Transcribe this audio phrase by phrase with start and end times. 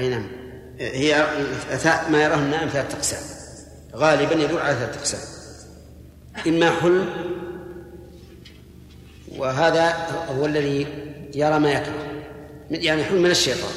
[0.00, 0.26] أي نعم.
[0.78, 1.26] هي
[2.10, 3.22] ما يراه النائم ثلاثة أقسام
[3.94, 5.20] غالبا يدور على ثلاثة أقسام
[6.46, 7.08] إما حلم
[9.36, 9.94] وهذا
[10.28, 10.86] هو الذي
[11.34, 12.06] يرى ما يكره.
[12.70, 13.72] يعني حلم من الشيطان.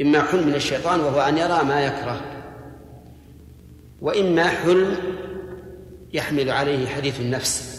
[0.00, 2.20] إما حلم من الشيطان وهو أن يرى ما يكره.
[4.00, 4.96] وإما حلم
[6.12, 7.76] يحمل عليه حديث النفس.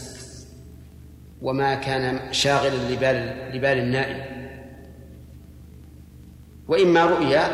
[1.41, 4.36] وما كان شاغلا لبال لبال النائم.
[6.67, 7.51] وإما رؤيا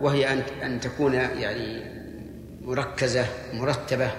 [0.00, 1.84] وهي أن أن تكون يعني
[2.62, 4.10] مركزة مرتبة.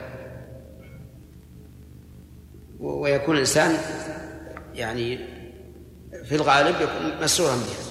[2.79, 3.77] ويكون الإنسان
[4.73, 5.19] يعني
[6.23, 7.87] في الغالب يكون مسرورا بها.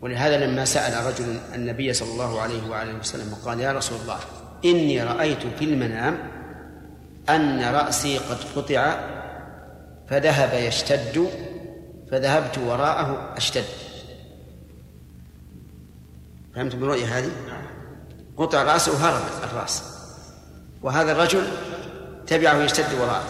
[0.00, 4.18] ولهذا لما سأل رجل النبي صلى الله عليه وآله وسلم قال يا رسول الله
[4.64, 6.18] إني رأيت في المنام
[7.28, 9.00] أن رأسي قد قطع
[10.08, 11.28] فذهب يشتد
[12.10, 13.64] فذهبت وراءه أشتد.
[16.54, 17.30] فهمت بالرؤية هذه؟
[18.36, 19.82] قطع رأسه وهرب الرأس.
[20.82, 21.48] وهذا الرجل
[22.26, 23.28] تبعه يشتد وراءه.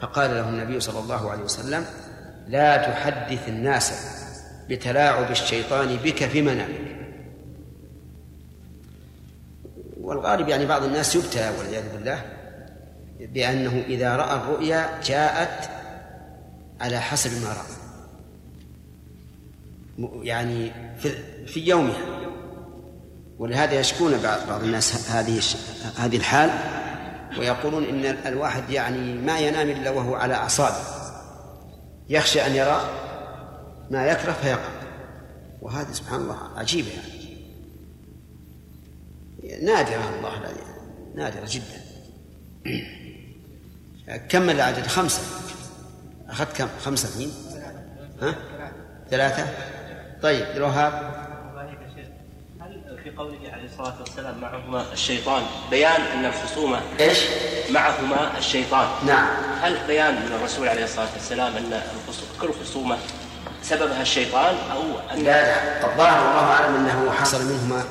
[0.00, 1.84] فقال له النبي صلى الله عليه وسلم
[2.48, 3.92] لا تحدث الناس
[4.68, 6.94] بتلاعب الشيطان بك في منامك.
[10.00, 12.22] والغالب يعني بعض الناس يبتلى والعياذ بالله
[13.20, 15.70] بأنه إذا رأى الرؤيا جاءت
[16.80, 17.74] على حسب ما رأى.
[20.26, 21.14] يعني في,
[21.46, 22.24] في يومها.
[23.38, 24.18] ولهذا يشكون
[24.48, 25.40] بعض الناس هذه
[25.96, 26.50] هذه الحال
[27.38, 30.76] ويقولون إن الواحد يعني ما ينام إلا وهو على أعصابه.
[32.08, 32.80] يخشى أن يرى
[33.90, 34.70] ما يكره فيقع.
[35.62, 37.24] وهذا سبحان الله عجيبه يعني.
[39.64, 40.50] نادرة الله لا
[41.14, 41.84] نادرة جدا.
[44.30, 45.22] كمل العدد؟ خمسة.
[46.28, 47.32] أخذت كم؟ خمسة اثنين
[48.22, 48.34] ها؟
[49.10, 49.46] ثلاثة.
[50.22, 51.23] طيب الوهاب
[53.04, 55.42] في قوله عليه الصلاة والسلام معهما الشيطان.
[55.70, 57.18] بيان أن الخصومة إيش؟
[57.70, 58.88] معهما الشيطان.
[59.06, 59.26] نعم.
[59.62, 61.82] هل بيان من الرسول عليه الصلاة والسلام أن
[62.40, 62.98] كل خصومة
[63.62, 64.82] سببها الشيطان أو
[65.12, 65.92] أن لا لا.
[65.92, 67.84] الظاهر والله أعلم أنه حصل منهما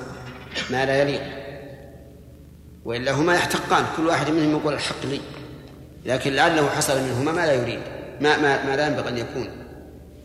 [0.69, 1.21] ما لا يليق.
[2.85, 3.85] وإلا هما يحتقان.
[3.97, 5.21] كل واحد منهم يقول الحق لي.
[6.05, 7.81] لكن لعله حصل منهما ما لا يريد.
[8.21, 9.49] ما ما, ما لا ينبغي أن يكون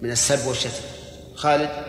[0.03, 0.85] من السب والشتم.
[1.35, 1.88] خالد؟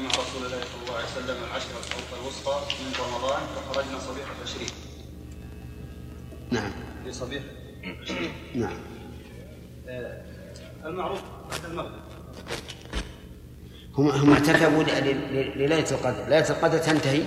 [0.00, 4.68] مع رسول الله صلى الله عليه وسلم العشرة الوسطى من رمضان فخرجنا صبيحة عشرين
[6.50, 6.72] نعم.
[7.04, 7.42] في صبيح
[8.54, 8.78] نعم.
[9.88, 10.22] آه،
[10.84, 12.00] المعروف بعد المغرب.
[13.98, 17.22] هم هم اعتكفوا لليلة القدر، ليلة القدر تنتهي؟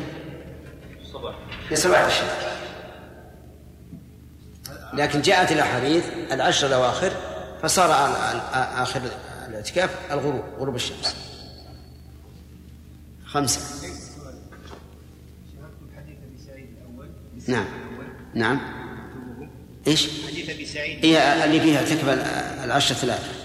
[1.02, 1.36] الصباح
[1.70, 2.54] في صباح الشهر
[4.94, 7.12] لكن جاءت الاحاديث العشر الأواخر
[7.64, 7.92] فصار
[8.54, 9.02] آخر
[9.48, 11.33] الاعتكاف الغروب غروب الشمس.
[13.34, 13.62] خمسة.
[17.48, 17.66] نعم.
[18.34, 18.60] نعم.
[19.88, 21.06] إيش؟ حديث أبي سعيد.
[21.06, 22.10] هي اللي فيها اعتكف
[22.64, 23.44] العشر ثلاثة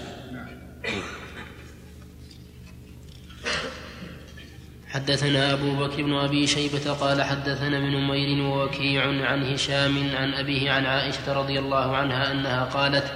[4.87, 10.71] حدثنا أبو بكر بن أبي شيبة قال حدثنا ابن نمير ووكيع عن هشام عن أبيه
[10.71, 13.11] عن عائشة رضي الله عنها أنها قالت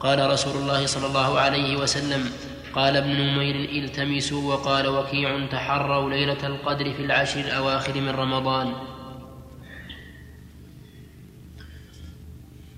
[0.00, 2.30] قال رسول الله صلى الله عليه وسلم
[2.74, 8.72] قال ابن نمير التمسوا وقال وكيع تحروا ليلة القدر في العشر الأواخر من رمضان.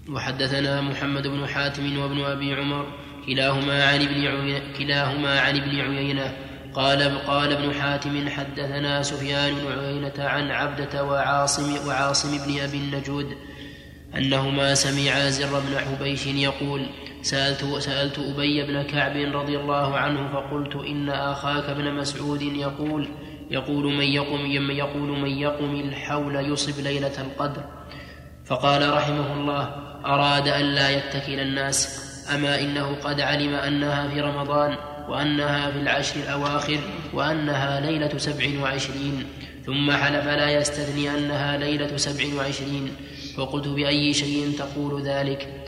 [0.08, 2.86] وحدثنا محمد بن حاتم وابن أبي عمر
[3.26, 6.36] كلاهما عن ابن كلاهما عن ابن عيينة.
[6.74, 13.36] قال قال ابن حاتم حدثنا سفيان بن عيينة عن عبدة وعاصم وعاصم بن أبي النجود
[14.16, 16.86] أنهما سمعا زر بن حبيش يقول
[17.22, 23.08] سألت سألت أبي بن كعب رضي الله عنه فقلت إن أخاك ابن مسعود يقول
[23.50, 27.64] يقول من يقم يقول من يقم الحول يصب ليلة القدر.
[28.44, 34.76] فقال رحمه الله أراد أن لا يتكل الناس أما إنه قد علم أنها في رمضان
[35.08, 36.78] وأنها في العشر الأواخر
[37.14, 39.24] وأنها ليلة سبع وعشرين
[39.66, 42.92] ثم حلف لا يستثني أنها ليلة سبع وعشرين.
[43.36, 45.59] فقلت بأي شيء تقول ذلك؟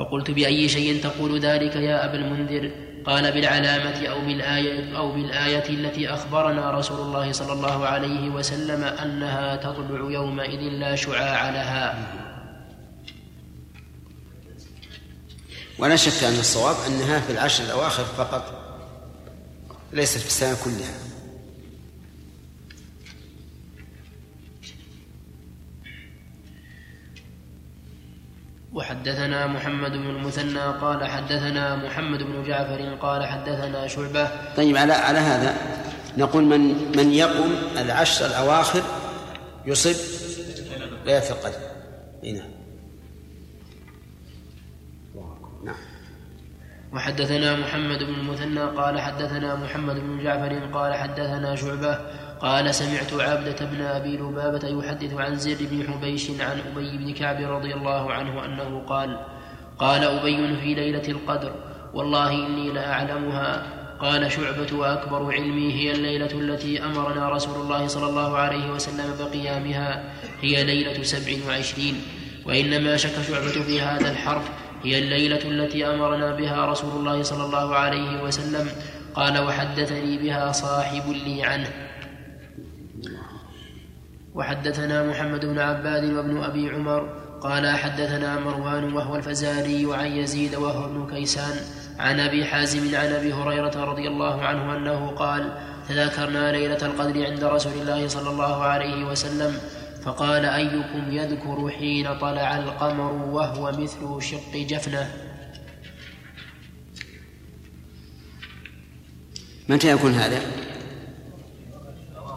[0.00, 2.70] فقلت بأي شيء تقول ذلك يا أبا المنذر؟
[3.04, 9.56] قال بالعلامة أو بالآية أو بالآية التي أخبرنا رسول الله صلى الله عليه وسلم أنها
[9.56, 12.06] تطلع يومئذ لا شعاع لها.
[15.78, 18.44] ولا شك أن الصواب أنها في العشر الأواخر فقط
[19.92, 21.09] ليست في السنة كلها.
[28.72, 34.28] وحدثنا محمد بن المثنى قال حدثنا محمد بن جعفر قال حدثنا شعبة.
[34.56, 35.54] طيب على على هذا
[36.18, 36.60] نقول من
[36.96, 38.82] من يقم العشر الأواخر
[39.66, 39.96] يصب
[41.06, 41.58] ليلة القدر.
[42.22, 42.50] نعم.
[45.64, 45.76] نعم.
[46.92, 52.19] وحدثنا محمد بن المثنى قال حدثنا محمد بن جعفر قال حدثنا شعبة.
[52.40, 57.40] قال سمعت عبدة بن أبي لبابة يحدث عن زر بن حبيش عن أبي بن كعب
[57.40, 59.20] رضي الله عنه أنه قال
[59.78, 61.52] قال أبي في ليلة القدر
[61.94, 63.66] والله إني لأعلمها.
[64.00, 70.14] قال شعبة وأكبر علمي هي الليلة التي أمرنا رسول الله صلى الله عليه وسلم بقيامها
[70.40, 72.02] هي ليلة سبع وعشرين.
[72.46, 74.50] وإنما شك شعبة في هذا الحرف
[74.84, 78.68] هي الليلة التي أمرنا بها رسول الله صلى الله عليه وسلم.
[79.14, 81.89] قال وحدثني بها صاحب لي عنه.
[84.34, 87.08] وحدثنا محمد بن عباد وابن أبي عمر
[87.40, 91.56] قال حدثنا مروان وهو الفزاري عن يزيد وهو ابن كيسان
[91.98, 95.52] عن أبي حازم عن أبي هريرة رضي الله عنه أنه قال
[95.88, 99.58] تذاكرنا ليلة القدر عند رسول الله صلى الله عليه وسلم
[100.02, 105.10] فقال أيكم يذكر حين طلع القمر وهو مثل شق جفنة
[109.68, 110.40] متى يكون هذا؟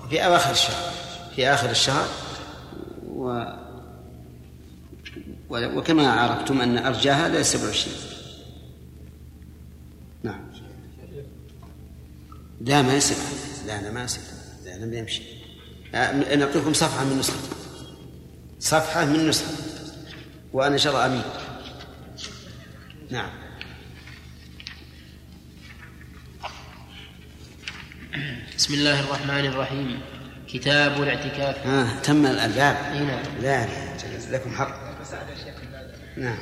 [0.10, 1.03] في أواخر الشهر
[1.36, 2.08] في آخر الشهر.
[3.08, 3.44] و
[5.50, 7.96] وكما عرفتم أن أرجاها لا 27
[10.24, 10.52] نعم.
[12.62, 13.18] لا ما يصير.
[13.68, 14.24] لا لا ما يصير.
[14.66, 15.24] لا لم يمشي.
[16.38, 17.40] نعطيكم صفحة من نسخة.
[18.60, 19.54] صفحة من نسخة.
[20.54, 21.24] وأنا شر أمين
[23.10, 23.30] نعم.
[28.58, 30.12] بسم الله الرحمن الرحيم.
[30.54, 31.68] كتاب الاعتكاف.
[31.68, 33.24] ها تم الباب إي نعم.
[33.42, 33.66] لا
[34.32, 34.94] لكم حق.
[36.18, 36.38] نعم.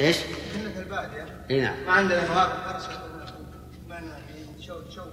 [0.00, 0.16] إيش؟
[0.54, 1.86] كنا في البادية إي نعم.
[1.86, 3.00] ما عندنا مواقف ارسل
[3.88, 5.08] معنا في شوط شوط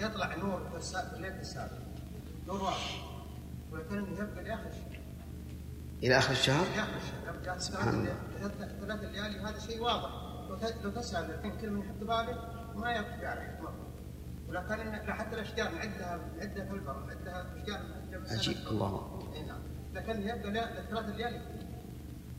[0.00, 0.76] يطلع نور في
[1.16, 1.78] الليل السابع
[2.46, 3.04] نور واضح
[3.72, 5.00] ولكن يبقى لآخر الشهر.
[6.02, 8.06] إلى آخر الشهر؟ لاخر الشهر.
[8.40, 10.10] يبقى ثلاث ليالي وهذا شيء واضح.
[10.48, 13.58] لو ت- لو تسأل الحين كل من يحط باله ما يبقى عليه
[14.48, 17.80] ولكن حتى الأشجار نعدها نعدها في البر نعدها أشجار.
[18.30, 19.22] عجيب الله.
[19.46, 19.58] نعم.
[19.94, 21.40] لكن يبقى لا ثلاث ليالي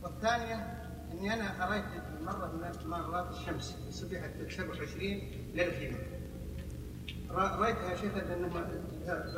[0.02, 0.54] والثانية
[1.12, 1.84] إني أنا رايت
[2.22, 5.02] مرة من مرات الشمس صبيحه 27
[5.54, 5.96] ليلة
[7.30, 8.66] رأيتها يا شيخ لأنه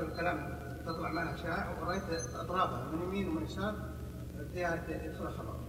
[0.00, 2.02] الكلام تطلع معنا اشعاع ورأيت
[2.34, 3.74] أطرافها من يمين ومن يسار
[4.54, 5.60] فيها يدخلها خضار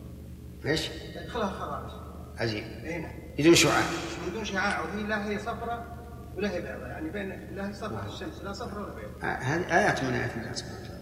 [0.65, 2.11] إيش؟ يدخلها خضار.
[2.37, 2.63] عجيب.
[2.63, 3.11] إي نعم.
[3.39, 3.83] بدون شعاع.
[4.27, 6.00] من دون شعاع وهي لا هي صفراء
[6.37, 9.79] ولا هي بيضاء يعني بين لا هي صفراء الشمس لا صفراء ولا بيضاء آه، هذه
[9.79, 11.01] آيات من آيات الله سبحانه وتعالى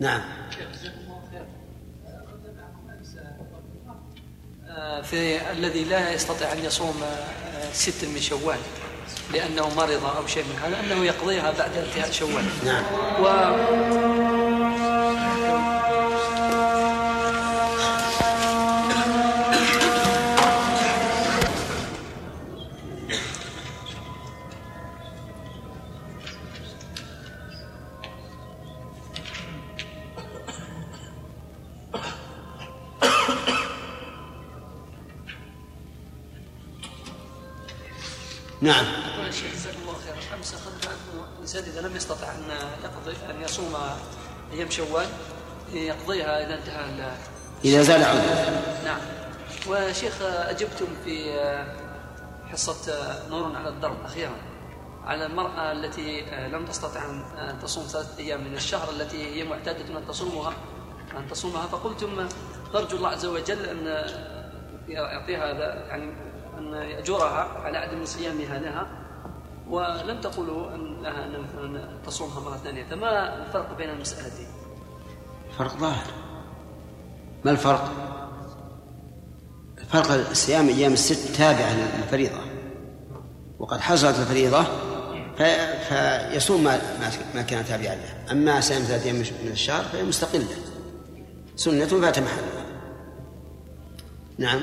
[0.00, 0.22] نعم.
[5.02, 8.58] في الذي لا يستطيع أن يصوم آه، ست من شوال
[9.32, 12.44] لأنه مرض أو شيء من هذا أنه يقضيها بعد انتهاء شوال.
[12.64, 12.84] نعم.
[13.22, 13.26] و
[38.60, 38.84] نعم.
[38.84, 40.36] يقول الشيخ جزاك الله خيرا.
[40.38, 42.44] أمس اخذنا انه الانسان إذا لم يستطع أن
[42.84, 43.76] يقضي أن يصوم
[44.52, 45.06] أيام شوال
[45.72, 47.12] يقضيها إذا انتهى
[47.64, 49.00] إذا زال عذره نعم.
[49.68, 51.40] وشيخ أجبتم في
[52.52, 54.36] حصة نور على الدرب أخيرا.
[55.04, 56.20] على المرأة التي
[56.52, 57.04] لم تستطع
[57.38, 60.52] أن تصوم ثلاثة أيام من الشهر التي هي معتادة أن تصومها
[61.16, 62.28] أن تصومها فقلتم
[62.74, 64.04] نرجو الله عز وجل أن
[64.88, 65.46] يعطيها
[65.88, 66.27] يعني
[66.58, 68.86] أن يأجرها على عدم صيامها لها
[69.68, 72.84] ولم تقولوا أن لها أن مثلاً تصومها مرة ثانية.
[72.84, 74.46] فما الفرق بين المسألتين؟
[75.58, 76.06] فرق ظاهر.
[77.44, 77.92] ما الفرق؟
[79.88, 82.40] فرق صيام أيام الست تابعة للفريضة.
[83.58, 84.62] وقد حصلت الفريضة
[85.38, 90.02] في- فيصوم ما ما- ما كان تابعا له أما صيام ثلاثة أيام من الشهر فهي
[90.02, 90.46] مستقلة.
[91.56, 92.64] سنة فات محلها.
[94.38, 94.60] نعم.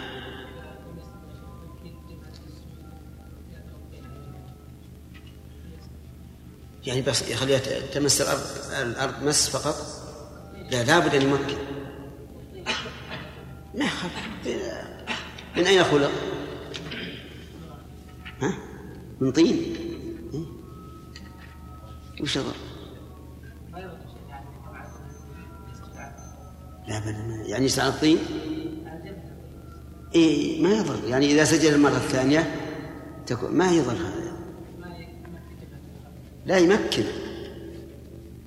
[6.87, 7.59] يعني بس يخليها
[7.93, 8.41] تمس الأرض
[8.81, 9.75] الأرض مس فقط
[10.71, 11.57] لا لابد أن يمكن
[13.87, 14.11] خف
[15.57, 16.11] من أين خلق؟
[18.41, 18.57] ها؟
[19.21, 19.75] من طين؟
[22.21, 22.53] وش الضر؟
[26.87, 27.15] لا بل
[27.45, 28.17] يعني يسعى الطين
[30.15, 32.55] إيه ما يضر يعني إذا سجل المرة الثانية
[33.27, 34.24] تكون ما يضر هذا
[36.45, 37.03] لا يمكن.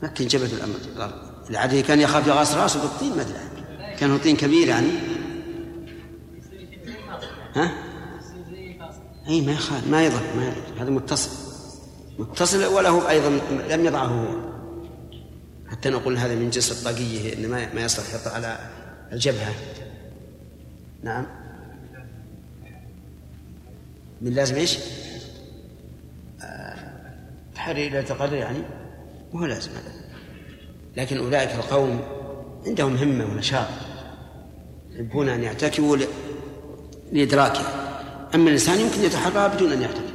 [0.03, 0.51] مكن جبهة
[0.97, 1.13] الأرض.
[1.51, 3.97] العادي كان يخاف يغاص رأسه بالطين ما أدري.
[3.97, 4.91] كان طين كبير يعني.
[7.55, 7.73] ها؟
[9.29, 11.31] أي ما يخالف ما يضر ما يضر هذا متصل.
[12.19, 13.29] متصل وله أيضا
[13.71, 14.49] لم يضعه هو.
[15.69, 18.59] حتى نقول هذا من جنس الطاقية إن ما يصلح يحط على
[19.13, 19.55] الجبهة.
[21.03, 21.27] نعم.
[24.21, 24.79] من لازم إيش؟
[27.59, 28.63] تحري إلى تقرر يعني؟
[29.33, 29.93] مو لازم هذا
[30.97, 32.01] لكن أولئك القوم
[32.67, 33.69] عندهم همة ونشاط
[34.91, 35.97] يحبون أن يعتكفوا
[37.13, 37.61] لإدراكه.
[38.35, 40.13] أما الإنسان يمكن يتحرى بدون أن يعتكف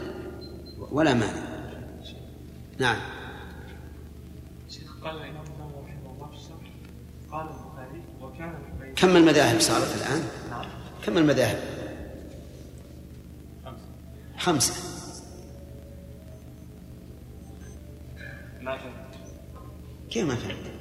[0.92, 1.44] ولا مانع.
[2.80, 2.98] نعم.
[5.04, 6.70] قال الإمام النووي رحمه الله في الشرح
[7.32, 8.54] قال البخاري وكان
[8.96, 10.66] كم المذاهب صارت الآن؟ نعم.
[11.06, 11.60] كم المذاهب؟
[14.38, 14.74] خمسة.
[14.74, 14.93] ما
[20.14, 20.74] كيف ما فهمت؟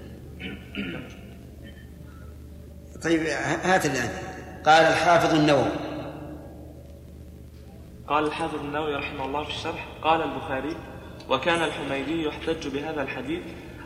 [3.03, 3.21] طيب
[3.63, 4.11] هات الآن.
[4.65, 5.73] قال الحافظ النووي.
[8.09, 10.77] قال الحافظ النووي رحمه الله في الشرح قال البخاري
[11.29, 13.43] وكان الحميدي يحتج بهذا الحديث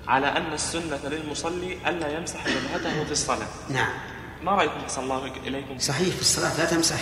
[0.09, 3.47] على أن السنة للمصلي ألا يمسح جبهته في الصلاة.
[3.71, 3.93] نعم.
[4.43, 5.79] ما رأيكم؟ أحسن الله إليكم.
[5.79, 7.01] صحيح في الصلاة لا تمسح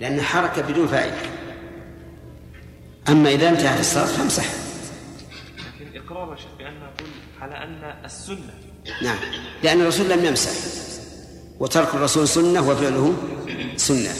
[0.00, 1.16] لأن حركة بدون فائدة.
[3.08, 4.63] أما إذا انتهت الصلاة فامسح.
[6.04, 7.08] لكن إقرار شيخ بأن نقول
[7.40, 8.54] على أن السنة.
[9.02, 9.16] نعم.
[9.62, 10.50] لأن الرسول لم يمسح
[11.60, 13.14] وترك الرسول سنة وفعله
[13.76, 14.12] سنة.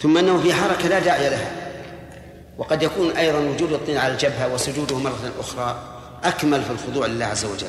[0.00, 1.72] ثم أنه في حركة لا داعي لها.
[2.58, 5.92] وقد يكون أيضا وجود الطين على الجبهة وسجوده مرة أخرى
[6.24, 7.68] أكمل في الخضوع لله عز وجل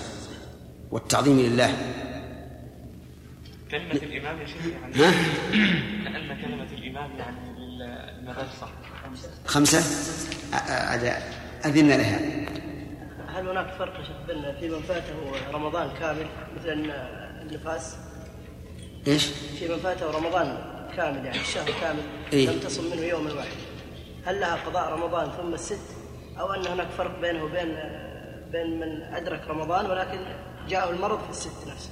[0.92, 1.78] والتعظيم لله.
[3.72, 5.12] كلمة الإمام يا شيخ يعني ها؟
[6.04, 8.70] كأن كلمة الإمام يعني للمدارس صح
[9.46, 9.80] خمسة؟
[11.66, 12.20] أذن لها.
[13.38, 13.94] هل هناك فرق
[14.28, 15.14] بين في من فاته
[15.54, 16.26] رمضان كامل
[16.60, 16.92] مثل
[17.42, 17.96] النفاس؟
[19.08, 19.26] إيش؟
[19.60, 20.58] في من فاته رمضان
[20.98, 22.00] كامل يعني الشهر كامل
[22.34, 23.58] إيه؟ لم تصم منه يوم واحد
[24.26, 25.80] هل لها قضاء رمضان ثم الست
[26.40, 27.80] أو أن هناك فرق بينه وبين
[28.52, 30.20] بين من أدرك رمضان ولكن
[30.70, 31.90] جاءه المرض في الست نفسه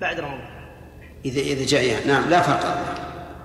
[0.00, 0.50] بعد رمضان
[1.24, 2.84] إذا إذا جاء نعم لا فرق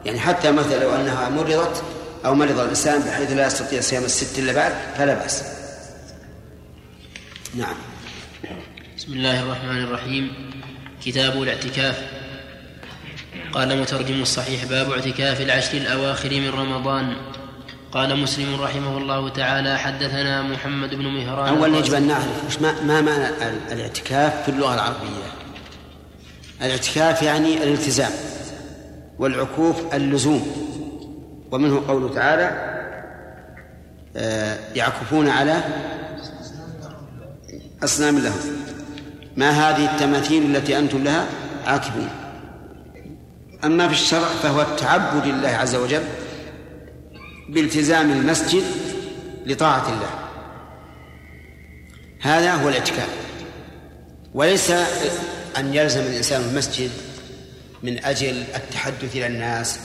[0.06, 1.84] يعني حتى مثلا لو أنها مرضت
[2.26, 5.65] أو مرض الإنسان بحيث لا يستطيع صيام الست إلا بعد فلا بأس
[7.56, 7.76] نعم.
[8.98, 10.32] بسم الله الرحمن الرحيم.
[11.06, 12.04] كتاب الاعتكاف.
[13.54, 17.16] قال مترجم الصحيح باب اعتكاف العشر الأواخر من رمضان.
[17.92, 21.58] قال مسلم رحمه الله تعالى حدثنا محمد بن مهران.
[21.58, 23.28] أولا يجب أن نعرف وش ما, ما معنى
[23.72, 25.32] الاعتكاف في اللغة العربية.
[26.62, 28.12] الاعتكاف يعني الالتزام
[29.20, 30.72] والعكوف اللزوم.
[31.52, 32.76] ومنه قوله تعالى
[34.18, 35.64] آه، يعكفون على
[37.86, 38.40] أصنام لهم
[39.38, 41.28] ما هذه التماثيل التي أنتم لها؟
[41.66, 42.10] عاكفون
[43.64, 46.04] أما في الشرع فهو التعبد لله عز وجل
[47.50, 48.64] بالتزام المسجد
[49.46, 50.10] لطاعة الله.
[52.22, 53.10] هذا هو الاعتكاف.
[54.34, 54.72] وليس
[55.58, 56.92] أن يلزم الإنسان المسجد
[57.84, 59.80] من أجل التحدث إلى الناس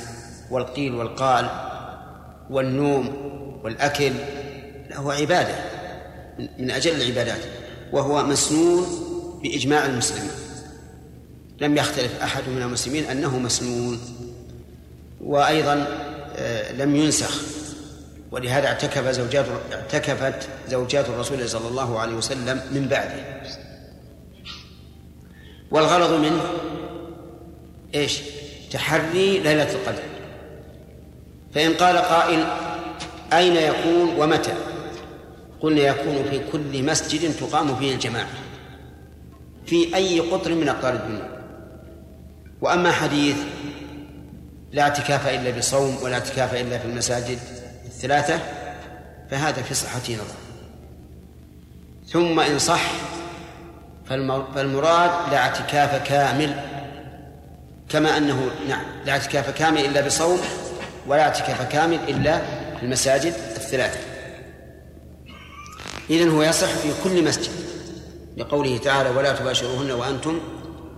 [0.50, 1.50] والقيل والقال
[2.50, 3.08] والنوم
[3.64, 4.12] والأكل.
[4.92, 5.54] هو عبادة.
[6.58, 7.59] من أجل العبادات.
[7.92, 8.86] وهو مسنون
[9.42, 10.30] بإجماع المسلمين
[11.60, 14.00] لم يختلف أحد من المسلمين أنه مسنون
[15.20, 15.86] وأيضا
[16.36, 17.42] آه، لم ينسخ
[18.30, 23.40] ولهذا اعتكف زوجات اعتكفت زوجات الرسول صلى الله عليه وسلم من بعده
[25.70, 26.42] والغرض منه
[27.94, 28.20] إيش؟
[28.70, 30.02] تحري ليلة القدر
[31.54, 32.44] فإن قال قائل
[33.32, 34.69] أين يكون ومتى؟
[35.60, 38.28] قلنا يكون في كل مسجد تقام فيه الجماعة.
[39.66, 41.40] في أي قطر من أقطار الدنيا.
[42.60, 43.36] وأما حديث
[44.72, 47.38] لا اعتكاف إلا بصوم ولا اعتكاف إلا في المساجد
[47.86, 48.38] الثلاثة
[49.30, 50.34] فهذا في صحته نظر.
[52.06, 52.82] ثم إن صح
[54.54, 56.54] فالمراد لا اعتكاف كامل
[57.88, 60.40] كما أنه نعم لا اعتكاف كامل إلا بصوم
[61.06, 62.38] ولا اعتكاف كامل إلا
[62.76, 64.09] في المساجد الثلاثة.
[66.10, 67.52] إذن هو يصح في كل مسجد
[68.36, 70.40] لقوله تعالى ولا تباشروهن وأنتم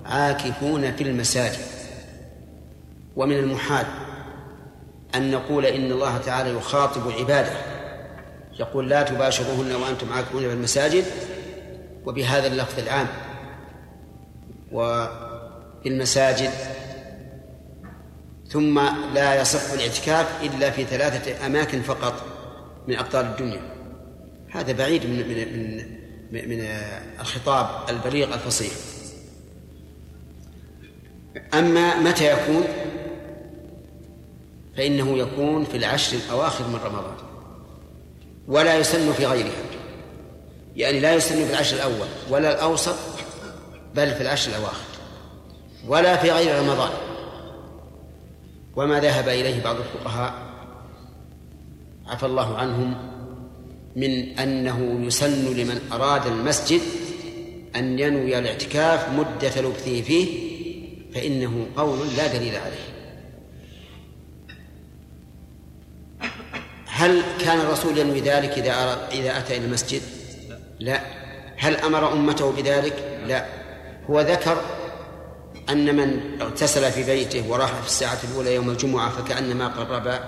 [0.04, 1.60] عاكفون في المساجد.
[3.16, 3.86] ومن المحال
[5.14, 7.52] أن نقول إن الله تعالى يخاطب عباده
[8.60, 11.04] يقول لا تباشروهن وأنتم عاكفون في المساجد
[12.06, 13.06] وبهذا اللفظ العام.
[14.72, 15.06] و
[15.82, 16.50] في المساجد
[18.48, 18.80] ثم
[19.14, 22.14] لا يصح الاعتكاف إلا في ثلاثة أماكن فقط
[22.88, 23.71] من أقطار الدنيا.
[24.52, 26.60] هذا بعيد من من من, من
[27.20, 28.72] الخطاب البليغ الفصيح.
[31.54, 32.64] أما متى يكون؟
[34.76, 37.16] فإنه يكون في العشر الأواخر من رمضان.
[38.48, 39.62] ولا يسن في غيرها.
[40.76, 42.96] يعني لا يسن في العشر الأول ولا الأوسط
[43.94, 44.86] بل في العشر الأواخر.
[45.88, 46.92] ولا في غير رمضان.
[48.76, 50.34] وما ذهب إليه بعض الفقهاء
[52.06, 53.11] عفى الله عنهم
[53.96, 56.80] من أنه يسن لمن أراد المسجد
[57.76, 60.52] أن ينوي الاعتكاف مدة لبثه فيه
[61.14, 62.92] فإنه قول لا دليل عليه
[66.86, 70.02] هل كان الرسول ينوي ذلك إذا إذا أتى إلى المسجد؟
[70.80, 71.00] لا
[71.56, 73.46] هل أمر أمته بذلك؟ لا
[74.10, 74.60] هو ذكر
[75.70, 80.20] أن من اغتسل في بيته وراح في الساعة الأولى يوم الجمعة فكأنما قرب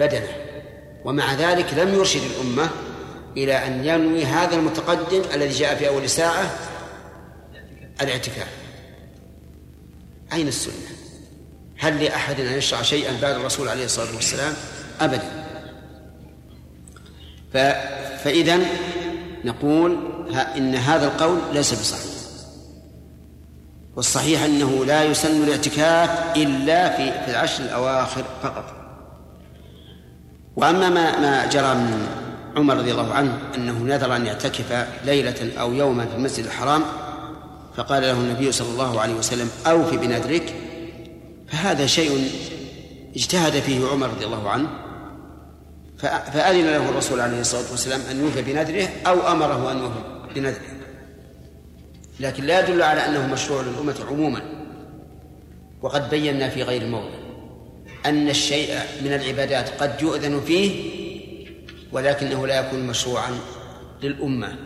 [0.00, 0.28] بدنه
[1.04, 2.70] ومع ذلك لم يرشد الأمة
[3.36, 6.50] إلى أن ينوي هذا المتقدم الذي جاء في أول ساعة
[8.02, 8.48] الاعتكاف
[10.32, 10.74] أين السنة؟
[11.78, 14.54] هل لأحد أن يشرع شيئا بعد الرسول عليه الصلاة والسلام؟
[15.00, 15.44] أبدا
[17.52, 17.56] ف...
[18.24, 18.58] فإذا
[19.44, 19.98] نقول
[20.56, 22.12] إن هذا القول ليس بصحيح
[23.96, 28.64] والصحيح أنه لا يسن الاعتكاف إلا في في العشر الأواخر فقط
[30.56, 32.06] وأما ما ما جرى من
[32.56, 36.82] عمر رضي الله عنه أنه نذر أن يعتكف ليلة أو يوما في المسجد الحرام
[37.76, 40.54] فقال له النبي صلى الله عليه وسلم أوف بنذرك.
[41.48, 42.30] فهذا شيء
[43.16, 44.68] اجتهد فيه عمر رضي الله عنه
[45.98, 50.00] فأذن له الرسول عليه الصلاة والسلام أن يوفي بنذره أو أمره أن يوفي
[50.34, 50.60] بنذره.
[52.20, 54.42] لكن لا يدل على أنه مشروع للأمة عموما.
[55.82, 57.14] وقد بينا في غير موضع
[58.06, 61.01] أن الشيء من العبادات قد يؤذن فيه
[61.92, 63.38] ولكنه لا يكون مشروعا
[64.02, 64.56] للأمة.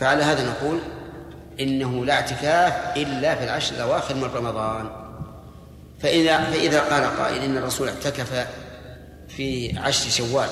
[0.00, 0.78] فعلى هذا نقول
[1.60, 4.90] إنه لا اعتكاف إلا في العشر الأواخر من رمضان.
[6.02, 8.46] فإذا فإذا قال قائل إن الرسول اعتكف
[9.28, 10.48] في عشر شوال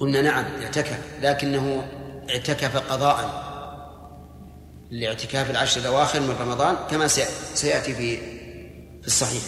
[0.00, 1.86] قلنا نعم اعتكف لكنه
[2.30, 3.44] اعتكف قضاء
[4.90, 7.08] لاعتكاف العشر الأواخر من رمضان كما
[7.54, 8.16] سيأتي في
[9.00, 9.42] في الصحيح.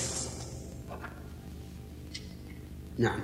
[2.98, 3.20] نعم.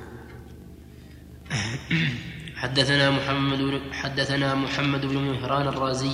[2.57, 6.11] حدثنا محمد حدثنا محمد بن مهران الرازي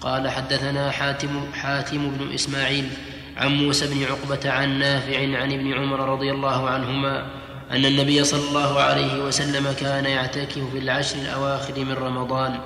[0.00, 2.88] قال حدثنا حاتم حاتم بن إسماعيل
[3.36, 7.26] عن موسى بن عقبة عن نافع عن ابن عمر رضي الله عنهما
[7.70, 12.60] أن النبي صلى الله عليه وسلم كان يعتكف في العشر الأواخر من رمضان.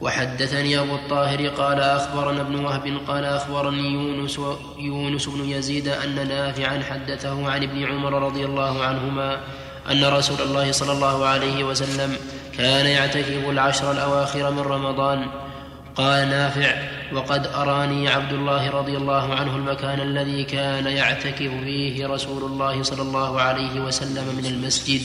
[0.00, 4.40] وحدثني أبو الطاهر قال أخبرنا ابن وهب قال أخبرني يونس
[4.78, 9.40] يونس بن يزيد أن نافعا حدثه عن ابن عمر رضي الله عنهما
[9.90, 12.16] أن رسول الله صلى الله عليه وسلم
[12.58, 15.26] كان يعتكف العشر الأواخر من رمضان.
[15.94, 16.74] قال نافع
[17.12, 23.02] وقد أراني عبد الله رضي الله عنه المكان الذي كان يعتكف فيه رسول الله صلى
[23.02, 25.02] الله عليه وسلم من المسجد.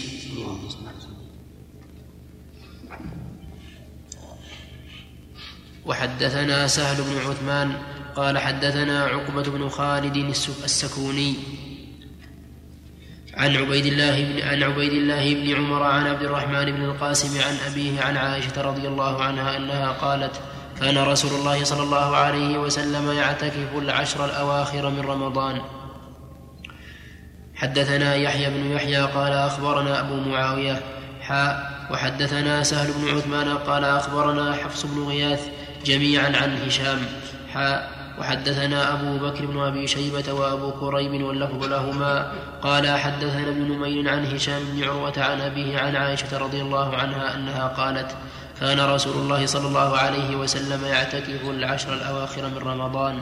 [5.86, 7.74] وحدثنا سهل بن عثمان
[8.16, 10.16] قال حدثنا عقبة بن خالد
[10.64, 11.36] السكوني
[13.38, 17.58] عن عبيد الله بن عن عبيد الله بن عمر عن عبد الرحمن بن القاسم عن
[17.72, 20.42] أبيه عن عائشة رضي الله عنها أنها قالت
[20.80, 25.62] كان رسول الله صلى الله عليه وسلم يعتكف العشر الأواخر من رمضان.
[27.56, 30.82] حدثنا يحيى بن يحيى قال أخبرنا أبو معاوية
[31.22, 35.50] حاء وحدثنا سهل بن عثمان قال أخبرنا حفص بن غياث
[35.86, 37.00] جميعا عن هشام.
[37.54, 42.32] حاء وحدثنا أبو بكر بن أبي شيبة وأبو كريب واللفظ لهما.
[42.62, 47.36] قال حدثنا ابن نمير عن هشام بن عروة عن أبيه عن عائشة رضي الله عنها
[47.36, 48.16] أنها قالت
[48.60, 53.22] كان رسول الله صلى الله عليه وسلم يعتكف العشر الأواخر من رمضان.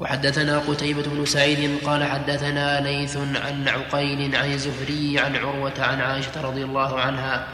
[0.00, 6.40] وحدثنا قتيبة بن سعيد قال حدثنا ليث عن عقيل عن زهري عن عروة عن عائشة
[6.42, 7.46] رضي الله عنها.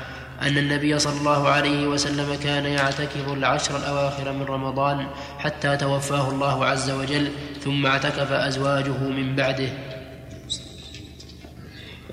[0.43, 5.07] أن النبي صلى الله عليه وسلم كان يعتكف العشر الأواخر من رمضان
[5.39, 7.33] حتى توفاه الله عز وجل
[7.65, 9.69] ثم اعتكف أزواجه من بعده.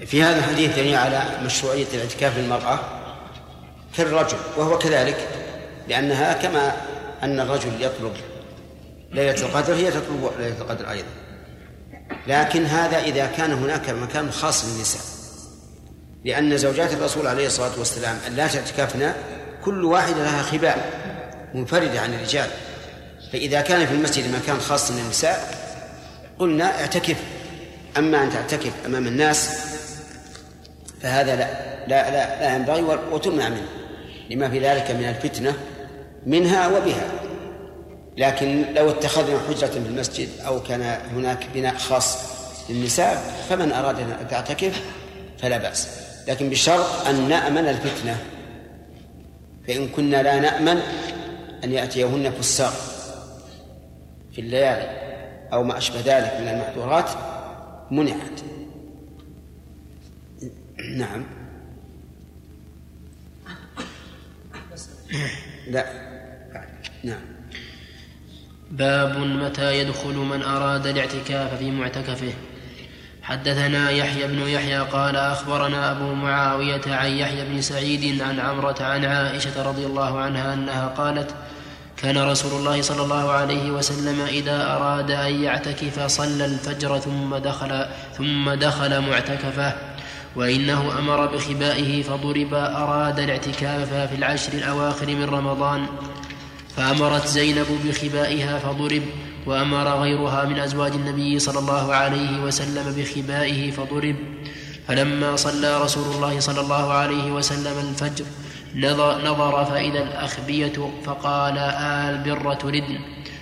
[0.05, 2.79] في هذا الحديث دليل على مشروعية الاعتكاف للمرأة
[3.97, 5.27] كالرجل وهو كذلك
[5.87, 6.71] لأنها كما
[7.23, 8.13] أن الرجل يطلب
[9.11, 11.07] ليلة القدر هي تطلب ليلة القدر أيضا.
[12.27, 15.16] لكن هذا إذا كان هناك مكان خاص للنساء.
[16.27, 19.15] لأن زوجات الرسول عليه الصلاة والسلام اللاتي اعتكفنا
[19.65, 20.89] كل واحدة لها خباء
[21.53, 22.49] منفردة عن الرجال.
[23.33, 25.57] فإذا كان في المسجد مكان خاص للنساء
[26.39, 27.15] قلنا اعتكف.
[27.97, 29.49] أما أن تعتكف أمام الناس
[31.01, 31.47] فهذا لا
[31.87, 33.67] لا لا, لا ينبغي وتمنع منه.
[34.29, 35.53] لما في ذلك من الفتنة
[36.25, 37.07] منها وبها.
[38.17, 40.81] لكن لو اتخذنا حجرة في المسجد أو كان
[41.15, 42.17] هناك بناء خاص
[42.69, 44.81] للنساء فمن أراد أن تعتكف
[45.41, 46.06] فلا بأس.
[46.27, 48.17] لكن بشرط أن نأمن الفتنة.
[49.67, 50.81] فإن كنا لا نأمن
[51.63, 52.73] أن يأتيهن فساق
[54.31, 55.07] في الليالي
[55.53, 57.09] أو ما أشبه ذلك من المحظورات
[57.91, 58.39] منعت.
[60.95, 61.25] نعم.
[65.67, 65.85] لا.
[67.03, 67.21] نعم.
[68.71, 72.33] باب متى يدخل من أراد الاعتكاف في معتكفه.
[73.27, 79.05] حدثنا يحيى بن يحيى قال أخبرنا أبو معاوية عن يحيى بن سعيد عن عمرة عن
[79.05, 81.35] عائشة رضي الله عنها أنها قالت
[81.97, 87.85] كان رسول الله صلى الله عليه وسلم إذا أراد أن يعتكف صلى الفجر ثم دخل
[88.17, 89.73] ثم دخل معتكفه
[90.35, 95.85] وإنه أمر بخبائه فضرب أراد الاعتكاف في العشر الأواخر من رمضان
[96.77, 99.01] فأمرت زينب بخبائها فضرب
[99.47, 104.15] وأمر غيرها من أزواج النبي صلى الله عليه وسلم بخبائه فضرب.
[104.87, 108.25] فلما صلى رسول الله صلى الله عليه وسلم الفجر
[109.23, 112.99] نظر فإذا الأخبية فقال آل بر تردن.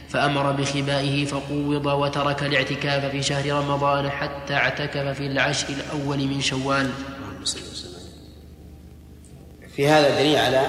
[0.10, 6.90] فأمر بخبائه فقوض وترك الاعتكاف في شهر رمضان حتى اعتكف في العشر الأول من شوال.
[9.76, 10.68] في هذا دليل على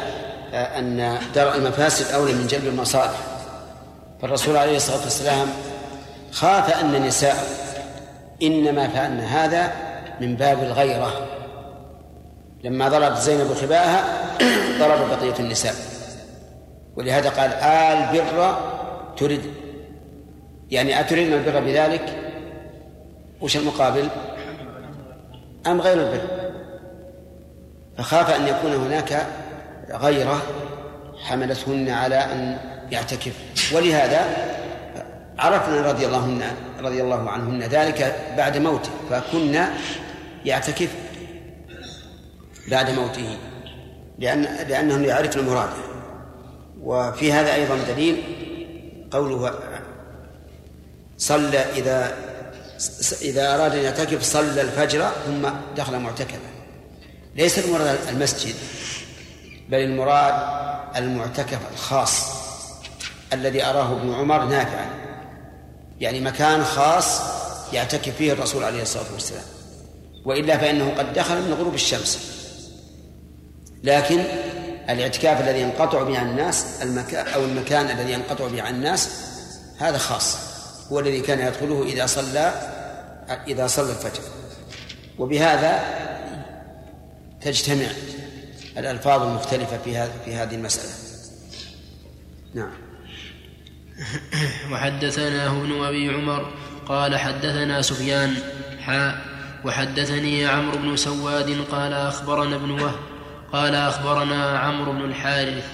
[0.52, 3.35] أن درء المفاسد أولى من جلب المصالح.
[4.22, 5.48] فالرسول عليه الصلاة والسلام
[6.32, 7.36] خاف أن النساء
[8.42, 9.72] إنما فعلن هذا
[10.20, 11.26] من باب الغيرة.
[12.64, 14.04] لما ضربت زينب خباءها
[14.80, 15.74] ضرب بقية النساء.
[16.96, 18.56] ولهذا قال آل بر
[19.16, 19.40] تريد
[20.70, 22.32] يعني أتريدن البر بذلك؟
[23.40, 24.08] وش المقابل؟
[25.66, 26.20] أم غير البر؟
[27.98, 29.26] فخاف أن يكون هناك
[29.90, 30.42] غيرة
[31.24, 32.58] حملتهن على أن
[32.90, 33.32] يعتكف.
[33.72, 34.20] ولهذا
[35.38, 39.74] عرفنا رضي الله رضي الله عنهن ذلك بعد موته فكنا
[40.44, 40.88] يعتكف
[42.68, 43.38] بعد موته
[44.18, 45.86] لأن لأنهم يعرفن مراده.
[46.82, 48.22] وفي هذا أيضا دليل
[49.10, 49.54] قوله
[51.18, 52.16] صلى إذا
[53.22, 56.50] إذا أراد أن يعتكف صلى الفجر ثم دخل معتكفا.
[57.34, 58.54] ليس المراد المسجد
[59.68, 60.34] بل المراد
[60.96, 62.45] المعتكف الخاص.
[63.32, 64.90] الذي أراه ابن عمر نافعا.
[66.00, 67.20] يعني مكان خاص
[67.72, 69.44] يعتكف فيه الرسول عليه الصلاة والسلام.
[70.24, 72.18] وإلا فإنه قد دخل من غروب الشمس.
[73.84, 74.24] لكن
[74.90, 79.10] الاعتكاف الذي ينقطع به عن الناس المكان أو المكان الذي ينقطع به عن الناس
[79.78, 80.36] هذا خاص.
[80.92, 82.52] هو الذي كان يدخله إذا صلى
[83.48, 84.22] إذا صلى الفجر.
[85.18, 85.84] وبهذا
[87.40, 87.86] تجتمع
[88.78, 89.78] الألفاظ المختلفة
[90.24, 90.92] في هذه المسألة.
[92.54, 92.85] نعم.
[94.72, 96.52] وحدثناه ابن أبي عمر
[96.88, 98.34] قال حدثنا سفيان
[98.84, 99.18] حاء
[99.64, 102.98] وحدثني عمرو بن سواد قال أخبرنا ابن وهب
[103.52, 105.64] قال أخبرنا عمرو بن الحارث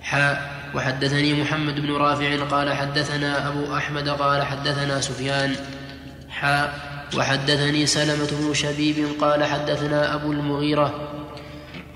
[0.00, 5.56] حاء وحدثني محمد بن رافع قال حدثنا أبو أحمد قال حدثنا سفيان
[6.30, 11.08] حاء وحدثني سلمة بن شبيب قال حدثنا أبو المغيرة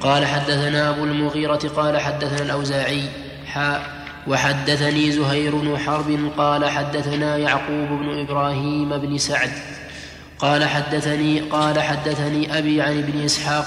[0.01, 3.03] قال حدثنا أبو المغيرة قال حدثنا الأوزاعي
[3.47, 3.96] حاء
[4.29, 9.51] وحدثني زهير بن حرب قال حدثنا يعقوب بن إبراهيم بن سعد
[10.39, 13.67] قال حدثني قال حدثني أبي عن ابن إسحاق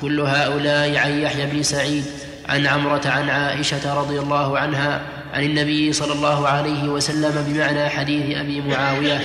[0.00, 2.04] كل هؤلاء عن يحيى بن سعيد
[2.48, 5.02] عن عمرة عن عائشة رضي الله عنها
[5.34, 9.20] عن النبي صلى الله عليه وسلم بمعنى حديث أبي معاوية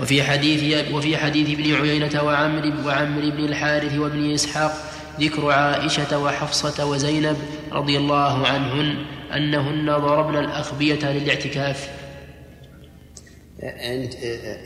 [0.00, 6.86] وفي حديث وفي حديث ابن عيينة وعمر وعمر بن الحارث وابن إسحاق ذكر عائشة وحفصة
[6.86, 7.36] وزينب
[7.72, 11.88] رضي الله عنهن أنهن ضربن الأخبية للاعتكاف.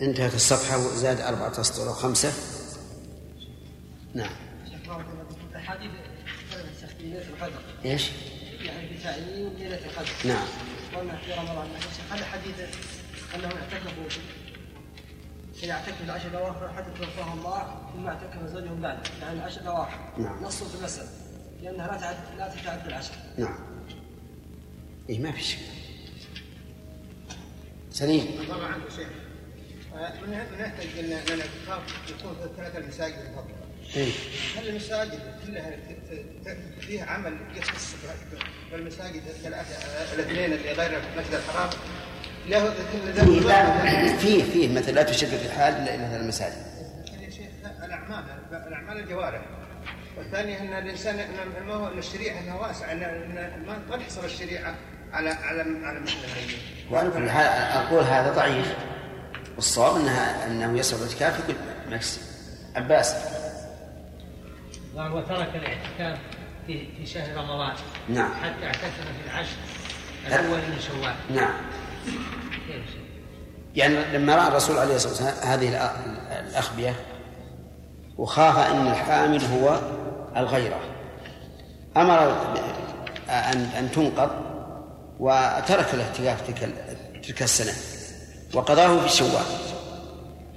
[0.02, 2.32] انتهت الصفحة وزاد أربعة أسطر وخمسة
[4.14, 4.30] نعم.
[7.84, 8.11] إيش؟
[8.61, 10.46] يعني بتعيين ليله القدر نعم
[10.96, 11.66] قلنا في رمضان
[12.11, 12.54] هل حديث
[13.34, 14.04] أنه اعتكفوا
[15.62, 20.44] إذا اعتكف العشر الأواخر حتى توفاه الله ثم اعتكف زوجهم بعد يعني العشر الأواخر نعم.
[20.44, 21.09] نص في المسألة
[21.62, 23.14] لأنها لا تعد لا تتعد العشر.
[23.38, 23.59] نعم.
[25.09, 25.61] إيه ما في شيء
[27.90, 28.27] سليم.
[28.49, 29.07] طبعا عنده شيء
[30.27, 33.59] من نحتاج إن الاعتكاف يكون في الثلاث المساجد الفضل
[33.97, 34.12] إيه؟
[34.57, 35.77] هل المساجد كلها
[36.81, 37.94] فيها عمل يخص
[38.73, 39.75] بالمساجد الثلاثة
[40.14, 41.71] الاثنين اللي غير المسجد الحرام؟
[42.48, 42.74] له
[44.18, 46.56] فيه فيه مثل لا تشد في الحال إلا إلى المساجد.
[47.22, 47.46] يا شيخ
[47.84, 49.40] الأعمال الأعمال الجوارح.
[50.16, 51.16] والثانية أن الإنسان
[51.66, 54.74] ما هو الشريعة أنها واسعة أن ما تنحصر الشريعة
[55.12, 56.56] على على على مثل هذه.
[56.90, 58.74] وعلى كل حال أقول هذا ضعيف.
[59.56, 61.58] والصواب أنها أنه يسر الاعتكاف في كل
[61.94, 62.20] مكس
[62.76, 63.14] عباس.
[64.94, 66.18] وترك الاعتكاف
[66.66, 67.72] في في شهر رمضان.
[68.08, 68.34] نعم.
[68.34, 69.56] حتى اعتكف في العشر
[70.26, 71.14] الأول من شوال.
[71.37, 71.54] نعم.
[73.75, 75.92] يعني لما رأى الرسول عليه الصلاة والسلام هذه
[76.49, 76.94] الأخبية
[78.18, 79.81] وخاف إن الحامل هو
[80.37, 80.81] الغيرة.
[81.97, 82.33] أمر
[83.29, 84.31] أن أن تنقض
[85.21, 86.68] وترك الاعتكاف تلك
[87.23, 87.73] تلك السنة
[88.55, 89.44] وقضاه في شوال.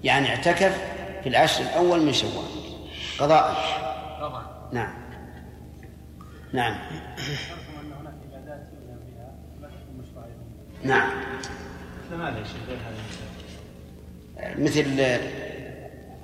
[0.03, 0.77] يعني اعتكف
[1.23, 2.45] في العشر الأول من شوال.
[3.19, 3.55] قضاء.
[4.71, 4.93] نعم.
[6.53, 6.77] نعم.
[10.83, 11.09] نعم.
[14.57, 14.85] مثل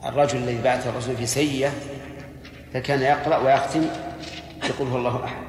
[0.05, 1.71] الرجل الذي بعث الرسول في سيئة
[2.73, 3.85] فكان يقرأ ويختم
[4.69, 5.43] يقول هو الله أحد.